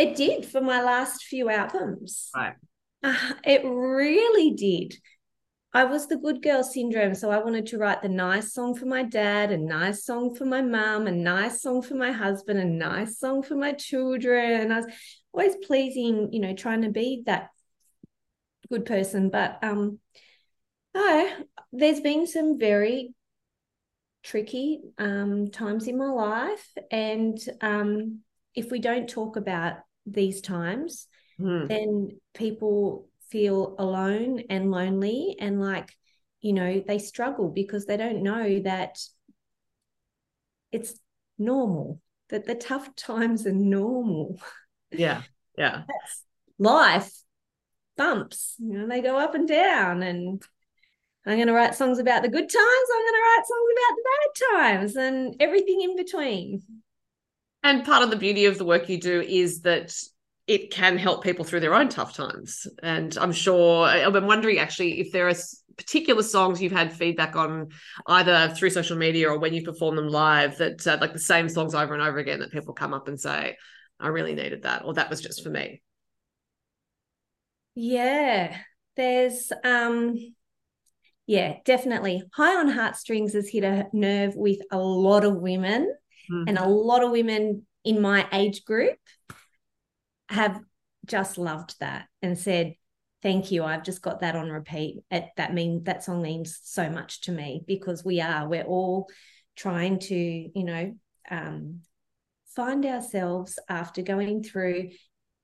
it 0.00 0.16
did 0.16 0.46
for 0.46 0.60
my 0.60 0.82
last 0.82 1.24
few 1.24 1.50
albums. 1.50 2.30
Right. 2.34 2.54
Uh, 3.02 3.34
it 3.44 3.64
really 3.64 4.52
did. 4.52 4.94
I 5.72 5.84
was 5.84 6.08
the 6.08 6.16
good 6.16 6.42
girl 6.42 6.64
syndrome. 6.64 7.14
So 7.14 7.30
I 7.30 7.38
wanted 7.38 7.66
to 7.66 7.78
write 7.78 8.02
the 8.02 8.08
nice 8.08 8.52
song 8.52 8.74
for 8.74 8.86
my 8.86 9.04
dad, 9.04 9.52
a 9.52 9.58
nice 9.58 10.04
song 10.04 10.34
for 10.34 10.44
my 10.44 10.62
mum, 10.62 11.06
a 11.06 11.12
nice 11.12 11.62
song 11.62 11.82
for 11.82 11.94
my 11.94 12.10
husband, 12.10 12.58
a 12.58 12.64
nice 12.64 13.18
song 13.18 13.42
for 13.42 13.54
my 13.54 13.72
children. 13.72 14.72
I 14.72 14.76
was 14.80 14.86
always 15.32 15.54
pleasing, 15.64 16.32
you 16.32 16.40
know, 16.40 16.54
trying 16.54 16.82
to 16.82 16.90
be 16.90 17.22
that 17.26 17.50
good 18.68 18.84
person. 18.84 19.30
But 19.30 19.58
um, 19.62 20.00
no, 20.94 21.30
there's 21.72 22.00
been 22.00 22.26
some 22.26 22.58
very 22.58 23.14
tricky 24.24 24.80
um, 24.98 25.50
times 25.50 25.86
in 25.86 25.96
my 25.96 26.10
life. 26.10 26.68
And 26.90 27.38
um, 27.60 28.20
if 28.54 28.70
we 28.70 28.80
don't 28.80 29.08
talk 29.08 29.36
about 29.36 29.74
these 30.12 30.40
times, 30.40 31.06
Mm. 31.38 31.68
then 31.68 32.20
people 32.34 33.08
feel 33.30 33.74
alone 33.78 34.42
and 34.50 34.70
lonely 34.70 35.36
and 35.40 35.58
like, 35.60 35.96
you 36.40 36.52
know, 36.52 36.82
they 36.86 36.98
struggle 36.98 37.48
because 37.48 37.86
they 37.86 37.96
don't 37.96 38.22
know 38.22 38.60
that 38.60 38.98
it's 40.72 40.98
normal, 41.38 42.00
that 42.28 42.46
the 42.46 42.54
tough 42.54 42.94
times 42.96 43.46
are 43.46 43.52
normal. 43.52 44.40
Yeah. 44.90 45.22
Yeah. 45.56 45.82
That's 45.88 46.24
life. 46.58 47.12
Bumps, 47.96 48.54
you 48.58 48.78
know, 48.78 48.88
they 48.88 49.02
go 49.02 49.18
up 49.18 49.34
and 49.34 49.46
down. 49.46 50.02
And 50.02 50.42
I'm 51.26 51.36
going 51.36 51.48
to 51.48 51.52
write 51.52 51.74
songs 51.74 51.98
about 51.98 52.22
the 52.22 52.30
good 52.30 52.48
times. 52.48 52.88
I'm 52.94 53.02
going 53.02 53.12
to 53.12 53.20
write 53.20 53.44
songs 53.46 53.70
about 53.76 53.96
the 53.96 54.04
bad 54.10 54.58
times 54.58 54.96
and 54.96 55.36
everything 55.38 55.82
in 55.82 55.96
between. 55.96 56.62
And 57.62 57.84
part 57.84 58.02
of 58.02 58.10
the 58.10 58.16
beauty 58.16 58.46
of 58.46 58.58
the 58.58 58.64
work 58.64 58.88
you 58.88 58.98
do 58.98 59.20
is 59.20 59.60
that 59.62 59.94
it 60.46 60.70
can 60.70 60.98
help 60.98 61.22
people 61.22 61.44
through 61.44 61.60
their 61.60 61.74
own 61.74 61.88
tough 61.88 62.14
times. 62.14 62.66
And 62.82 63.16
I'm 63.18 63.32
sure, 63.32 63.86
I'm 63.86 64.26
wondering 64.26 64.58
actually 64.58 65.00
if 65.00 65.12
there 65.12 65.28
are 65.28 65.34
particular 65.76 66.22
songs 66.22 66.60
you've 66.60 66.72
had 66.72 66.92
feedback 66.92 67.36
on 67.36 67.68
either 68.06 68.52
through 68.54 68.70
social 68.70 68.96
media 68.96 69.30
or 69.30 69.38
when 69.38 69.54
you 69.54 69.62
perform 69.62 69.96
them 69.96 70.08
live 70.08 70.58
that 70.58 70.86
uh, 70.86 70.98
like 71.00 71.12
the 71.12 71.18
same 71.18 71.48
songs 71.48 71.74
over 71.74 71.94
and 71.94 72.02
over 72.02 72.18
again 72.18 72.40
that 72.40 72.52
people 72.52 72.74
come 72.74 72.92
up 72.92 73.08
and 73.08 73.20
say, 73.20 73.56
I 73.98 74.08
really 74.08 74.34
needed 74.34 74.62
that, 74.62 74.84
or 74.84 74.94
that 74.94 75.10
was 75.10 75.20
just 75.20 75.42
for 75.42 75.50
me. 75.50 75.82
Yeah, 77.74 78.56
there's 78.96 79.52
um 79.64 80.16
yeah, 81.26 81.54
definitely. 81.64 82.22
High 82.34 82.56
on 82.56 82.68
Heartstrings 82.68 83.34
has 83.34 83.48
hit 83.48 83.62
a 83.62 83.86
nerve 83.92 84.34
with 84.34 84.58
a 84.72 84.78
lot 84.78 85.24
of 85.24 85.36
women 85.36 85.94
Mm. 86.30 86.44
and 86.48 86.58
a 86.58 86.66
lot 86.66 87.02
of 87.02 87.10
women 87.10 87.66
in 87.84 88.00
my 88.00 88.26
age 88.32 88.64
group 88.64 88.98
have 90.28 90.60
just 91.06 91.38
loved 91.38 91.74
that 91.80 92.06
and 92.22 92.38
said, 92.38 92.74
Thank 93.22 93.50
you. 93.50 93.64
I've 93.64 93.84
just 93.84 94.00
got 94.00 94.20
that 94.20 94.34
on 94.34 94.48
repeat. 94.48 95.02
It, 95.10 95.26
that 95.36 95.52
mean 95.52 95.84
that 95.84 96.02
song 96.02 96.22
means 96.22 96.58
so 96.62 96.88
much 96.88 97.20
to 97.22 97.32
me 97.32 97.62
because 97.66 98.02
we 98.02 98.22
are, 98.22 98.48
we're 98.48 98.62
all 98.62 99.10
trying 99.56 99.98
to, 99.98 100.14
you 100.14 100.64
know, 100.64 100.94
um, 101.30 101.80
find 102.54 102.86
ourselves 102.86 103.58
after 103.68 104.02
going 104.02 104.42
through 104.42 104.90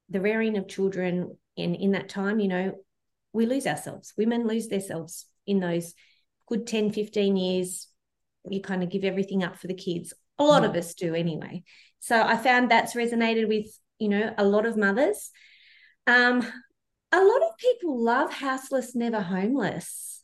the 0.08 0.20
rearing 0.20 0.56
of 0.56 0.68
children 0.68 1.36
in 1.56 1.74
in 1.74 1.92
that 1.92 2.08
time 2.08 2.38
you 2.38 2.48
know 2.48 2.72
we 3.32 3.46
lose 3.46 3.66
ourselves 3.66 4.12
women 4.16 4.46
lose 4.46 4.68
themselves 4.68 5.26
in 5.46 5.60
those 5.60 5.94
good 6.46 6.66
10 6.66 6.92
15 6.92 7.36
years 7.36 7.88
you 8.48 8.60
kind 8.60 8.82
of 8.82 8.90
give 8.90 9.04
everything 9.04 9.42
up 9.42 9.56
for 9.58 9.66
the 9.66 9.74
kids 9.74 10.12
a 10.38 10.44
lot 10.44 10.62
Mm. 10.62 10.70
of 10.70 10.76
us 10.76 10.94
do 10.94 11.14
anyway 11.14 11.62
so 12.00 12.20
i 12.20 12.36
found 12.36 12.70
that's 12.70 12.94
resonated 12.94 13.48
with 13.48 13.66
you 13.98 14.08
know 14.08 14.34
a 14.38 14.44
lot 14.44 14.66
of 14.66 14.76
mothers 14.76 15.30
um 16.06 16.42
a 17.12 17.20
lot 17.22 17.42
of 17.42 17.56
people 17.58 18.02
love 18.02 18.32
houseless 18.32 18.94
never 18.94 19.20
homeless 19.20 20.22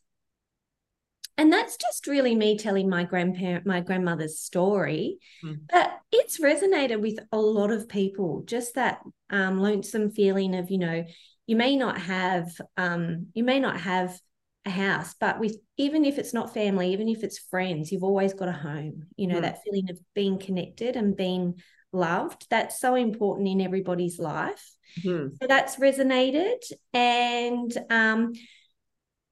and 1.38 1.50
that's 1.52 1.76
just 1.78 2.06
really 2.06 2.34
me 2.34 2.58
telling 2.58 2.88
my 2.90 3.04
grandparent 3.04 3.64
my 3.66 3.80
grandmother's 3.80 4.38
story 4.38 5.18
Mm. 5.44 5.60
but 5.70 5.98
it's 6.12 6.38
resonated 6.40 7.00
with 7.00 7.18
a 7.32 7.38
lot 7.38 7.70
of 7.70 7.88
people 7.88 8.42
just 8.46 8.74
that 8.74 9.00
um, 9.30 9.60
lonesome 9.60 10.10
feeling 10.10 10.54
of 10.54 10.70
you 10.70 10.78
know 10.78 11.04
you 11.46 11.56
may 11.56 11.74
not 11.76 11.98
have 11.98 12.50
um, 12.76 13.28
you 13.34 13.42
may 13.44 13.58
not 13.60 13.80
have 13.80 14.16
a 14.64 14.70
house 14.70 15.14
but 15.18 15.40
with 15.40 15.56
even 15.76 16.04
if 16.04 16.18
it's 16.18 16.32
not 16.32 16.54
family 16.54 16.92
even 16.92 17.08
if 17.08 17.24
it's 17.24 17.38
friends 17.38 17.90
you've 17.90 18.04
always 18.04 18.32
got 18.32 18.48
a 18.48 18.52
home 18.52 19.06
you 19.16 19.26
know 19.26 19.38
Mm. 19.38 19.42
that 19.42 19.62
feeling 19.64 19.90
of 19.90 19.98
being 20.14 20.38
connected 20.38 20.94
and 20.96 21.16
being 21.16 21.60
loved 21.92 22.46
that's 22.48 22.78
so 22.80 22.94
important 22.94 23.48
in 23.48 23.60
everybody's 23.60 24.18
life 24.18 24.70
Mhm. 25.04 25.36
so 25.40 25.46
that's 25.48 25.76
resonated 25.76 26.60
and 26.92 27.76
um 27.90 28.32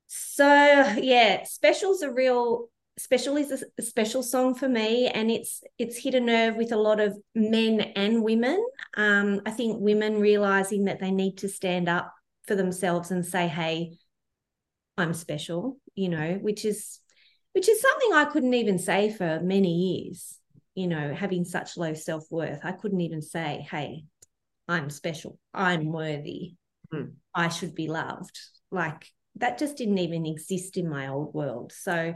so 0.08 0.46
yeah 1.00 1.44
special's 1.44 2.02
a 2.02 2.10
real 2.10 2.68
special 2.98 3.36
is 3.36 3.50
a, 3.52 3.64
a 3.78 3.82
special 3.82 4.22
song 4.22 4.54
for 4.54 4.68
me 4.68 5.06
and 5.08 5.30
it's 5.30 5.62
it's 5.78 5.96
hit 5.96 6.14
a 6.14 6.20
nerve 6.20 6.56
with 6.56 6.72
a 6.72 6.76
lot 6.76 7.00
of 7.00 7.16
men 7.34 7.80
and 7.80 8.22
women 8.22 8.62
um 8.96 9.40
i 9.46 9.50
think 9.50 9.80
women 9.80 10.20
realizing 10.20 10.84
that 10.86 11.00
they 11.00 11.10
need 11.10 11.38
to 11.38 11.48
stand 11.48 11.88
up 11.88 12.12
for 12.46 12.56
themselves 12.56 13.10
and 13.10 13.24
say 13.24 13.46
hey 13.46 13.96
i'm 15.00 15.14
special 15.14 15.78
you 15.94 16.08
know 16.08 16.38
which 16.40 16.64
is 16.64 17.00
which 17.52 17.68
is 17.68 17.80
something 17.80 18.12
i 18.12 18.24
couldn't 18.24 18.54
even 18.54 18.78
say 18.78 19.10
for 19.10 19.40
many 19.40 19.72
years 19.72 20.38
you 20.74 20.86
know 20.86 21.14
having 21.14 21.44
such 21.44 21.76
low 21.76 21.94
self-worth. 21.94 22.60
I 22.62 22.72
couldn't 22.72 23.00
even 23.00 23.22
say 23.22 23.66
hey 23.70 24.04
i'm 24.68 24.90
special. 24.90 25.38
I'm 25.52 25.92
worthy. 25.92 26.54
Hmm. 26.92 27.16
i 27.34 27.48
should 27.48 27.74
be 27.74 27.88
loved. 27.88 28.38
Like 28.70 29.06
that 29.36 29.58
just 29.58 29.76
didn't 29.76 29.98
even 29.98 30.26
exist 30.26 30.76
in 30.76 30.88
my 30.88 31.08
old 31.08 31.34
world. 31.34 31.72
So 31.72 32.14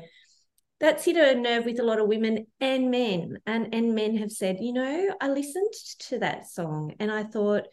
that's 0.80 1.04
hit 1.04 1.16
a 1.16 1.40
nerve 1.40 1.64
with 1.64 1.78
a 1.78 1.84
lot 1.84 2.00
of 2.00 2.08
women 2.08 2.46
and 2.60 2.90
men. 2.90 3.38
And 3.46 3.74
and 3.74 3.94
men 3.94 4.16
have 4.18 4.32
said 4.32 4.58
you 4.60 4.72
know 4.72 5.14
i 5.20 5.28
listened 5.28 5.72
to 6.10 6.18
that 6.20 6.46
song 6.46 6.94
and 6.98 7.10
i 7.10 7.24
thought 7.24 7.66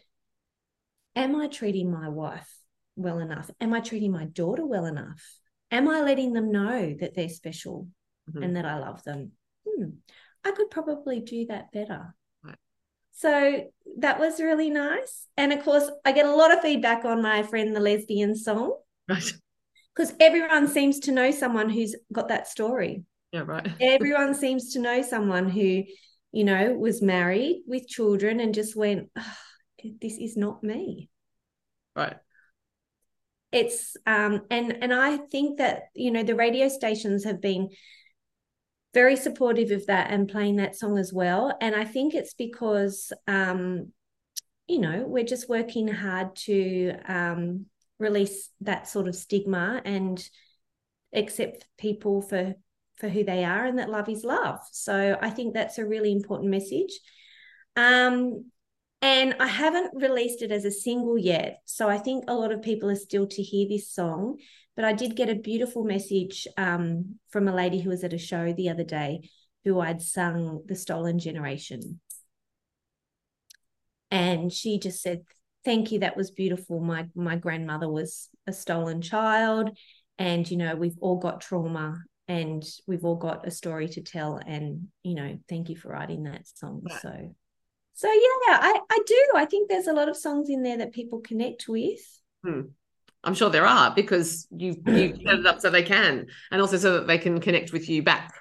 am 1.14 1.36
i 1.36 1.46
treating 1.46 1.90
my 1.90 2.08
wife 2.08 2.61
well 2.96 3.18
enough 3.18 3.50
am 3.60 3.72
i 3.72 3.80
treating 3.80 4.12
my 4.12 4.24
daughter 4.26 4.66
well 4.66 4.84
enough 4.86 5.22
am 5.70 5.88
i 5.88 6.00
letting 6.00 6.32
them 6.32 6.50
know 6.52 6.94
that 7.00 7.14
they're 7.14 7.28
special 7.28 7.88
Mhm. 8.30 8.44
and 8.44 8.56
that 8.56 8.64
i 8.64 8.78
love 8.78 9.02
them 9.04 9.32
hmm, 9.66 9.86
i 10.44 10.50
could 10.52 10.70
probably 10.70 11.20
do 11.20 11.46
that 11.46 11.72
better 11.72 12.14
Right. 12.44 12.56
so 13.12 13.64
that 13.98 14.18
was 14.18 14.40
really 14.40 14.70
nice 14.70 15.26
and 15.36 15.52
of 15.52 15.62
course 15.64 15.90
i 16.04 16.12
get 16.12 16.26
a 16.26 16.34
lot 16.34 16.52
of 16.52 16.60
feedback 16.60 17.04
on 17.04 17.22
my 17.22 17.42
friend 17.42 17.74
the 17.74 17.80
lesbian 17.80 18.36
song 18.36 18.76
Right. 19.08 19.32
because 19.96 20.14
everyone 20.20 20.68
seems 20.68 21.00
to 21.00 21.12
know 21.12 21.30
someone 21.30 21.68
who's 21.68 21.96
got 22.12 22.28
that 22.28 22.46
story 22.46 23.04
Yeah, 23.32 23.42
right. 23.46 23.66
everyone 23.80 24.34
seems 24.34 24.72
to 24.74 24.78
know 24.78 25.02
someone 25.02 25.48
who 25.48 25.84
you 26.32 26.44
know 26.44 26.72
was 26.74 27.02
married 27.02 27.62
with 27.66 27.88
children 27.88 28.40
and 28.40 28.54
just 28.54 28.76
went 28.76 29.10
"Ah, 29.16 29.38
this 30.00 30.18
is 30.18 30.36
not 30.36 30.62
me 30.62 31.08
Right. 31.96 32.16
It's 33.52 33.96
um 34.06 34.42
and 34.50 34.82
and 34.82 34.92
i 34.94 35.16
think 35.16 35.58
that 35.58 35.84
you 35.94 36.10
know 36.10 36.22
the 36.22 36.34
radio 36.34 36.68
stations 36.68 37.24
have 37.24 37.40
been 37.40 37.68
very 38.94 39.16
supportive 39.16 39.70
of 39.70 39.86
that 39.86 40.10
and 40.10 40.28
playing 40.28 40.56
that 40.56 40.76
song 40.76 40.98
as 40.98 41.12
well. 41.12 41.56
And 41.60 41.74
i 41.74 41.84
think 41.84 42.14
it's 42.14 42.34
because 42.34 43.12
um 43.26 43.92
you 44.66 44.78
know 44.78 45.04
we're 45.06 45.24
just 45.24 45.48
working 45.48 45.88
hard 45.88 46.36
to 46.36 46.94
um 47.06 47.66
release 47.98 48.50
that 48.60 48.88
sort 48.88 49.08
of 49.08 49.14
stigma 49.14 49.80
and 49.84 50.28
accept 51.14 51.66
people 51.78 52.22
for 52.22 52.54
for 52.96 53.08
who 53.08 53.24
they 53.24 53.44
are 53.44 53.64
and 53.64 53.78
that 53.78 53.90
love 53.90 54.08
is 54.08 54.24
love. 54.24 54.60
So 54.72 55.18
i 55.20 55.30
think 55.30 55.54
that's 55.54 55.78
a 55.78 55.86
really 55.86 56.12
important 56.12 56.50
message. 56.50 56.98
Um 57.76 58.51
and 59.02 59.34
I 59.40 59.48
haven't 59.48 59.90
released 59.94 60.42
it 60.42 60.52
as 60.52 60.64
a 60.64 60.70
single 60.70 61.18
yet. 61.18 61.58
So 61.64 61.88
I 61.88 61.98
think 61.98 62.24
a 62.28 62.34
lot 62.34 62.52
of 62.52 62.62
people 62.62 62.88
are 62.88 62.96
still 62.96 63.26
to 63.26 63.42
hear 63.42 63.68
this 63.68 63.90
song. 63.90 64.38
But 64.76 64.84
I 64.84 64.92
did 64.92 65.16
get 65.16 65.28
a 65.28 65.34
beautiful 65.34 65.84
message 65.84 66.46
um, 66.56 67.16
from 67.28 67.46
a 67.46 67.54
lady 67.54 67.80
who 67.80 67.90
was 67.90 68.04
at 68.04 68.14
a 68.14 68.18
show 68.18 68.52
the 68.52 68.70
other 68.70 68.84
day 68.84 69.28
who 69.64 69.80
I'd 69.80 70.00
sung 70.00 70.62
The 70.66 70.76
Stolen 70.76 71.18
Generation. 71.18 72.00
And 74.10 74.52
she 74.52 74.78
just 74.78 75.02
said, 75.02 75.22
Thank 75.64 75.92
you. 75.92 76.00
That 76.00 76.16
was 76.16 76.30
beautiful. 76.30 76.80
My 76.80 77.06
my 77.14 77.36
grandmother 77.36 77.88
was 77.88 78.28
a 78.46 78.52
stolen 78.52 79.00
child. 79.00 79.76
And 80.18 80.50
you 80.50 80.56
know, 80.56 80.74
we've 80.74 80.98
all 81.00 81.18
got 81.18 81.40
trauma 81.40 82.02
and 82.26 82.64
we've 82.86 83.04
all 83.04 83.16
got 83.16 83.46
a 83.46 83.50
story 83.50 83.88
to 83.88 84.00
tell. 84.00 84.40
And, 84.44 84.88
you 85.02 85.14
know, 85.14 85.38
thank 85.48 85.68
you 85.68 85.76
for 85.76 85.90
writing 85.90 86.24
that 86.24 86.46
song. 86.48 86.82
So 87.00 87.34
so 88.02 88.08
yeah, 88.08 88.58
I, 88.60 88.80
I 88.90 88.98
do. 89.06 89.26
I 89.36 89.44
think 89.44 89.68
there's 89.68 89.86
a 89.86 89.92
lot 89.92 90.08
of 90.08 90.16
songs 90.16 90.50
in 90.50 90.64
there 90.64 90.78
that 90.78 90.92
people 90.92 91.20
connect 91.20 91.68
with. 91.68 92.00
Hmm. 92.44 92.62
I'm 93.22 93.34
sure 93.34 93.48
there 93.48 93.64
are 93.64 93.94
because 93.94 94.48
you 94.50 94.74
you 94.84 95.14
set 95.24 95.38
it 95.38 95.46
up 95.46 95.60
so 95.60 95.70
they 95.70 95.84
can, 95.84 96.26
and 96.50 96.60
also 96.60 96.78
so 96.78 96.94
that 96.94 97.06
they 97.06 97.18
can 97.18 97.40
connect 97.40 97.72
with 97.72 97.88
you 97.88 98.02
back 98.02 98.34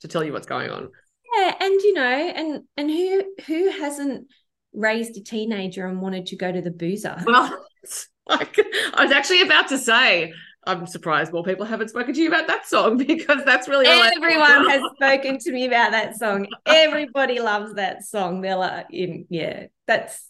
to 0.00 0.08
tell 0.08 0.24
you 0.24 0.32
what's 0.32 0.48
going 0.48 0.68
on. 0.68 0.90
Yeah, 1.36 1.54
and 1.60 1.80
you 1.80 1.92
know, 1.94 2.02
and 2.02 2.64
and 2.76 2.90
who 2.90 3.22
who 3.46 3.70
hasn't 3.70 4.26
raised 4.72 5.16
a 5.16 5.20
teenager 5.20 5.86
and 5.86 6.02
wanted 6.02 6.26
to 6.26 6.36
go 6.36 6.50
to 6.50 6.60
the 6.60 6.72
boozer? 6.72 7.22
Well, 7.24 7.64
like 8.26 8.58
I 8.94 9.04
was 9.04 9.12
actually 9.12 9.42
about 9.42 9.68
to 9.68 9.78
say, 9.78 10.32
I'm 10.66 10.86
surprised 10.86 11.32
more 11.32 11.44
people 11.44 11.64
haven't 11.64 11.88
spoken 11.88 12.14
to 12.14 12.20
you 12.20 12.28
about 12.28 12.46
that 12.46 12.66
song 12.66 12.96
because 13.06 13.44
that's 13.44 13.68
really 13.68 13.86
Everyone 13.86 14.68
has 14.68 14.82
spoken 14.94 15.38
to 15.38 15.52
me 15.52 15.66
about 15.66 15.92
that 15.92 16.16
song. 16.16 16.46
Everybody 16.66 17.40
loves 17.40 17.74
that 17.74 18.04
song. 18.04 18.40
They're 18.40 18.56
like, 18.56 18.86
in, 18.90 19.26
yeah, 19.28 19.66
that's 19.86 20.28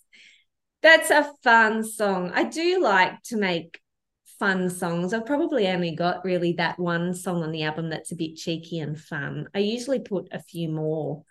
that's 0.83 1.11
a 1.11 1.31
fun 1.43 1.83
song. 1.85 2.31
I 2.35 2.45
do 2.45 2.83
like 2.83 3.23
to 3.25 3.37
make 3.37 3.81
fun 4.39 4.69
songs. 4.69 5.15
I've 5.15 5.27
probably 5.27 5.69
only 5.69 5.95
got 5.95 6.25
really 6.25 6.53
that 6.55 6.79
one 6.79 7.15
song 7.15 7.43
on 7.43 7.53
the 7.53 7.63
album 7.63 7.89
that's 7.89 8.13
a 8.13 8.17
bit 8.17 8.37
cheeky 8.37 8.81
and 8.81 9.01
fun. 9.01 9.49
I 9.55 9.61
usually 9.61 10.01
put 10.01 10.29
a 10.33 10.43
few 10.43 10.69
more 10.69 11.25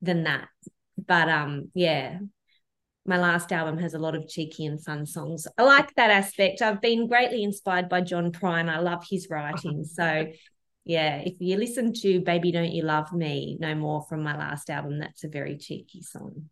than 0.00 0.24
that. 0.24 0.48
But 0.96 1.28
um 1.28 1.70
yeah, 1.74 2.18
my 3.10 3.18
last 3.18 3.50
album 3.50 3.76
has 3.78 3.94
a 3.94 3.98
lot 3.98 4.14
of 4.14 4.28
cheeky 4.28 4.66
and 4.66 4.82
fun 4.82 5.04
songs. 5.04 5.48
I 5.58 5.64
like 5.64 5.92
that 5.96 6.10
aspect. 6.10 6.62
I've 6.62 6.80
been 6.80 7.08
greatly 7.08 7.42
inspired 7.42 7.88
by 7.88 8.02
John 8.02 8.30
Prine. 8.30 8.70
I 8.70 8.78
love 8.78 9.04
his 9.10 9.28
writing. 9.28 9.84
So 9.94 10.26
yeah, 10.84 11.16
if 11.16 11.34
you 11.40 11.56
listen 11.56 11.92
to 11.92 12.20
Baby 12.20 12.52
Don't 12.52 12.70
You 12.70 12.84
Love 12.84 13.12
Me 13.12 13.56
No 13.60 13.74
More 13.74 14.02
from 14.08 14.22
my 14.22 14.36
last 14.36 14.70
album, 14.70 15.00
that's 15.00 15.24
a 15.24 15.28
very 15.28 15.58
cheeky 15.58 16.02
song. 16.02 16.48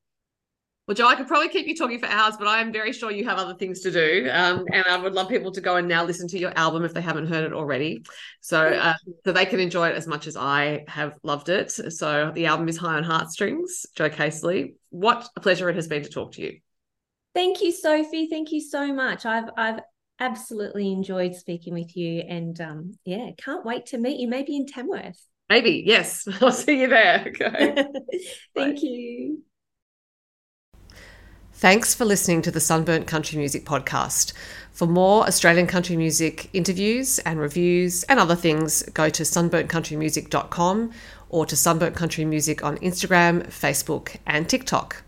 Well, 0.89 0.95
Jo, 0.95 1.07
I 1.07 1.17
could 1.17 1.29
probably 1.29 1.51
keep 1.51 1.67
you 1.67 1.77
talking 1.77 1.99
for 1.99 2.07
hours, 2.07 2.39
but 2.39 2.49
I 2.49 2.63
am 2.63 2.73
very 2.73 2.95
sure 2.95 3.11
you 3.11 3.27
have 3.27 3.37
other 3.37 3.53
things 3.53 3.81
to 3.81 3.91
do. 3.91 4.27
Um, 4.33 4.65
and 4.73 4.87
I 4.89 4.97
would 4.97 5.13
love 5.13 5.29
people 5.29 5.53
to 5.53 5.61
go 5.61 5.77
and 5.77 5.87
now 5.87 6.03
listen 6.03 6.27
to 6.29 6.39
your 6.39 6.51
album 6.57 6.83
if 6.83 6.95
they 6.95 7.03
haven't 7.03 7.27
heard 7.27 7.45
it 7.45 7.53
already. 7.53 8.07
So, 8.41 8.67
uh, 8.67 8.95
so 9.23 9.33
they 9.33 9.45
can 9.45 9.61
enjoy 9.61 9.91
it 9.91 9.97
as 9.97 10.07
much 10.07 10.27
as 10.27 10.35
I 10.35 10.87
have 10.89 11.19
loved 11.23 11.51
it. 11.51 11.71
So 11.71 12.33
the 12.35 12.47
album 12.47 12.69
is 12.69 12.79
High 12.79 12.97
on 12.97 13.05
Heartstrings, 13.05 13.85
Jo 13.95 14.09
Caseley. 14.09 14.77
What 14.89 15.29
a 15.37 15.41
pleasure 15.41 15.69
it 15.69 15.77
has 15.77 15.89
been 15.89 16.05
to 16.05 16.09
talk 16.09 16.33
to 16.33 16.41
you. 16.41 16.61
Thank 17.35 17.61
you, 17.61 17.71
Sophie. 17.71 18.29
Thank 18.31 18.51
you 18.51 18.63
so 18.63 18.91
much. 18.91 19.27
I've 19.27 19.51
I've 19.59 19.81
absolutely 20.19 20.91
enjoyed 20.91 21.35
speaking 21.35 21.75
with 21.75 21.99
you, 21.99 22.21
and 22.21 22.59
um, 22.63 22.99
yeah, 23.05 23.33
can't 23.37 23.67
wait 23.67 23.85
to 23.87 23.99
meet 23.99 24.21
you. 24.21 24.27
Maybe 24.27 24.57
in 24.57 24.65
Tamworth. 24.65 25.23
Maybe 25.51 25.83
yes. 25.85 26.27
I'll 26.41 26.51
see 26.51 26.81
you 26.81 26.89
there. 26.89 27.27
Okay. 27.29 27.75
Thank 28.55 28.77
Bye. 28.77 28.81
you. 28.81 29.43
Thanks 31.59 31.93
for 31.93 32.05
listening 32.05 32.41
to 32.43 32.53
the 32.53 32.61
Sunburnt 32.61 33.09
Country 33.09 33.37
Music 33.37 33.65
Podcast. 33.65 34.33
For 34.71 34.87
more 34.87 35.27
Australian 35.27 35.67
country 35.67 35.97
music 35.97 36.49
interviews 36.53 37.19
and 37.19 37.41
reviews 37.41 38.05
and 38.05 38.21
other 38.21 38.37
things, 38.37 38.85
go 38.95 39.09
to 39.09 39.25
sunburntcountrymusic.com 39.25 40.93
or 41.31 41.47
to 41.47 41.57
Sunburnt 41.57 41.97
Country 41.97 42.25
Music 42.25 42.63
on 42.63 42.79
Instagram, 42.79 43.45
Facebook, 43.49 44.19
and 44.25 44.49
TikTok. 44.49 45.03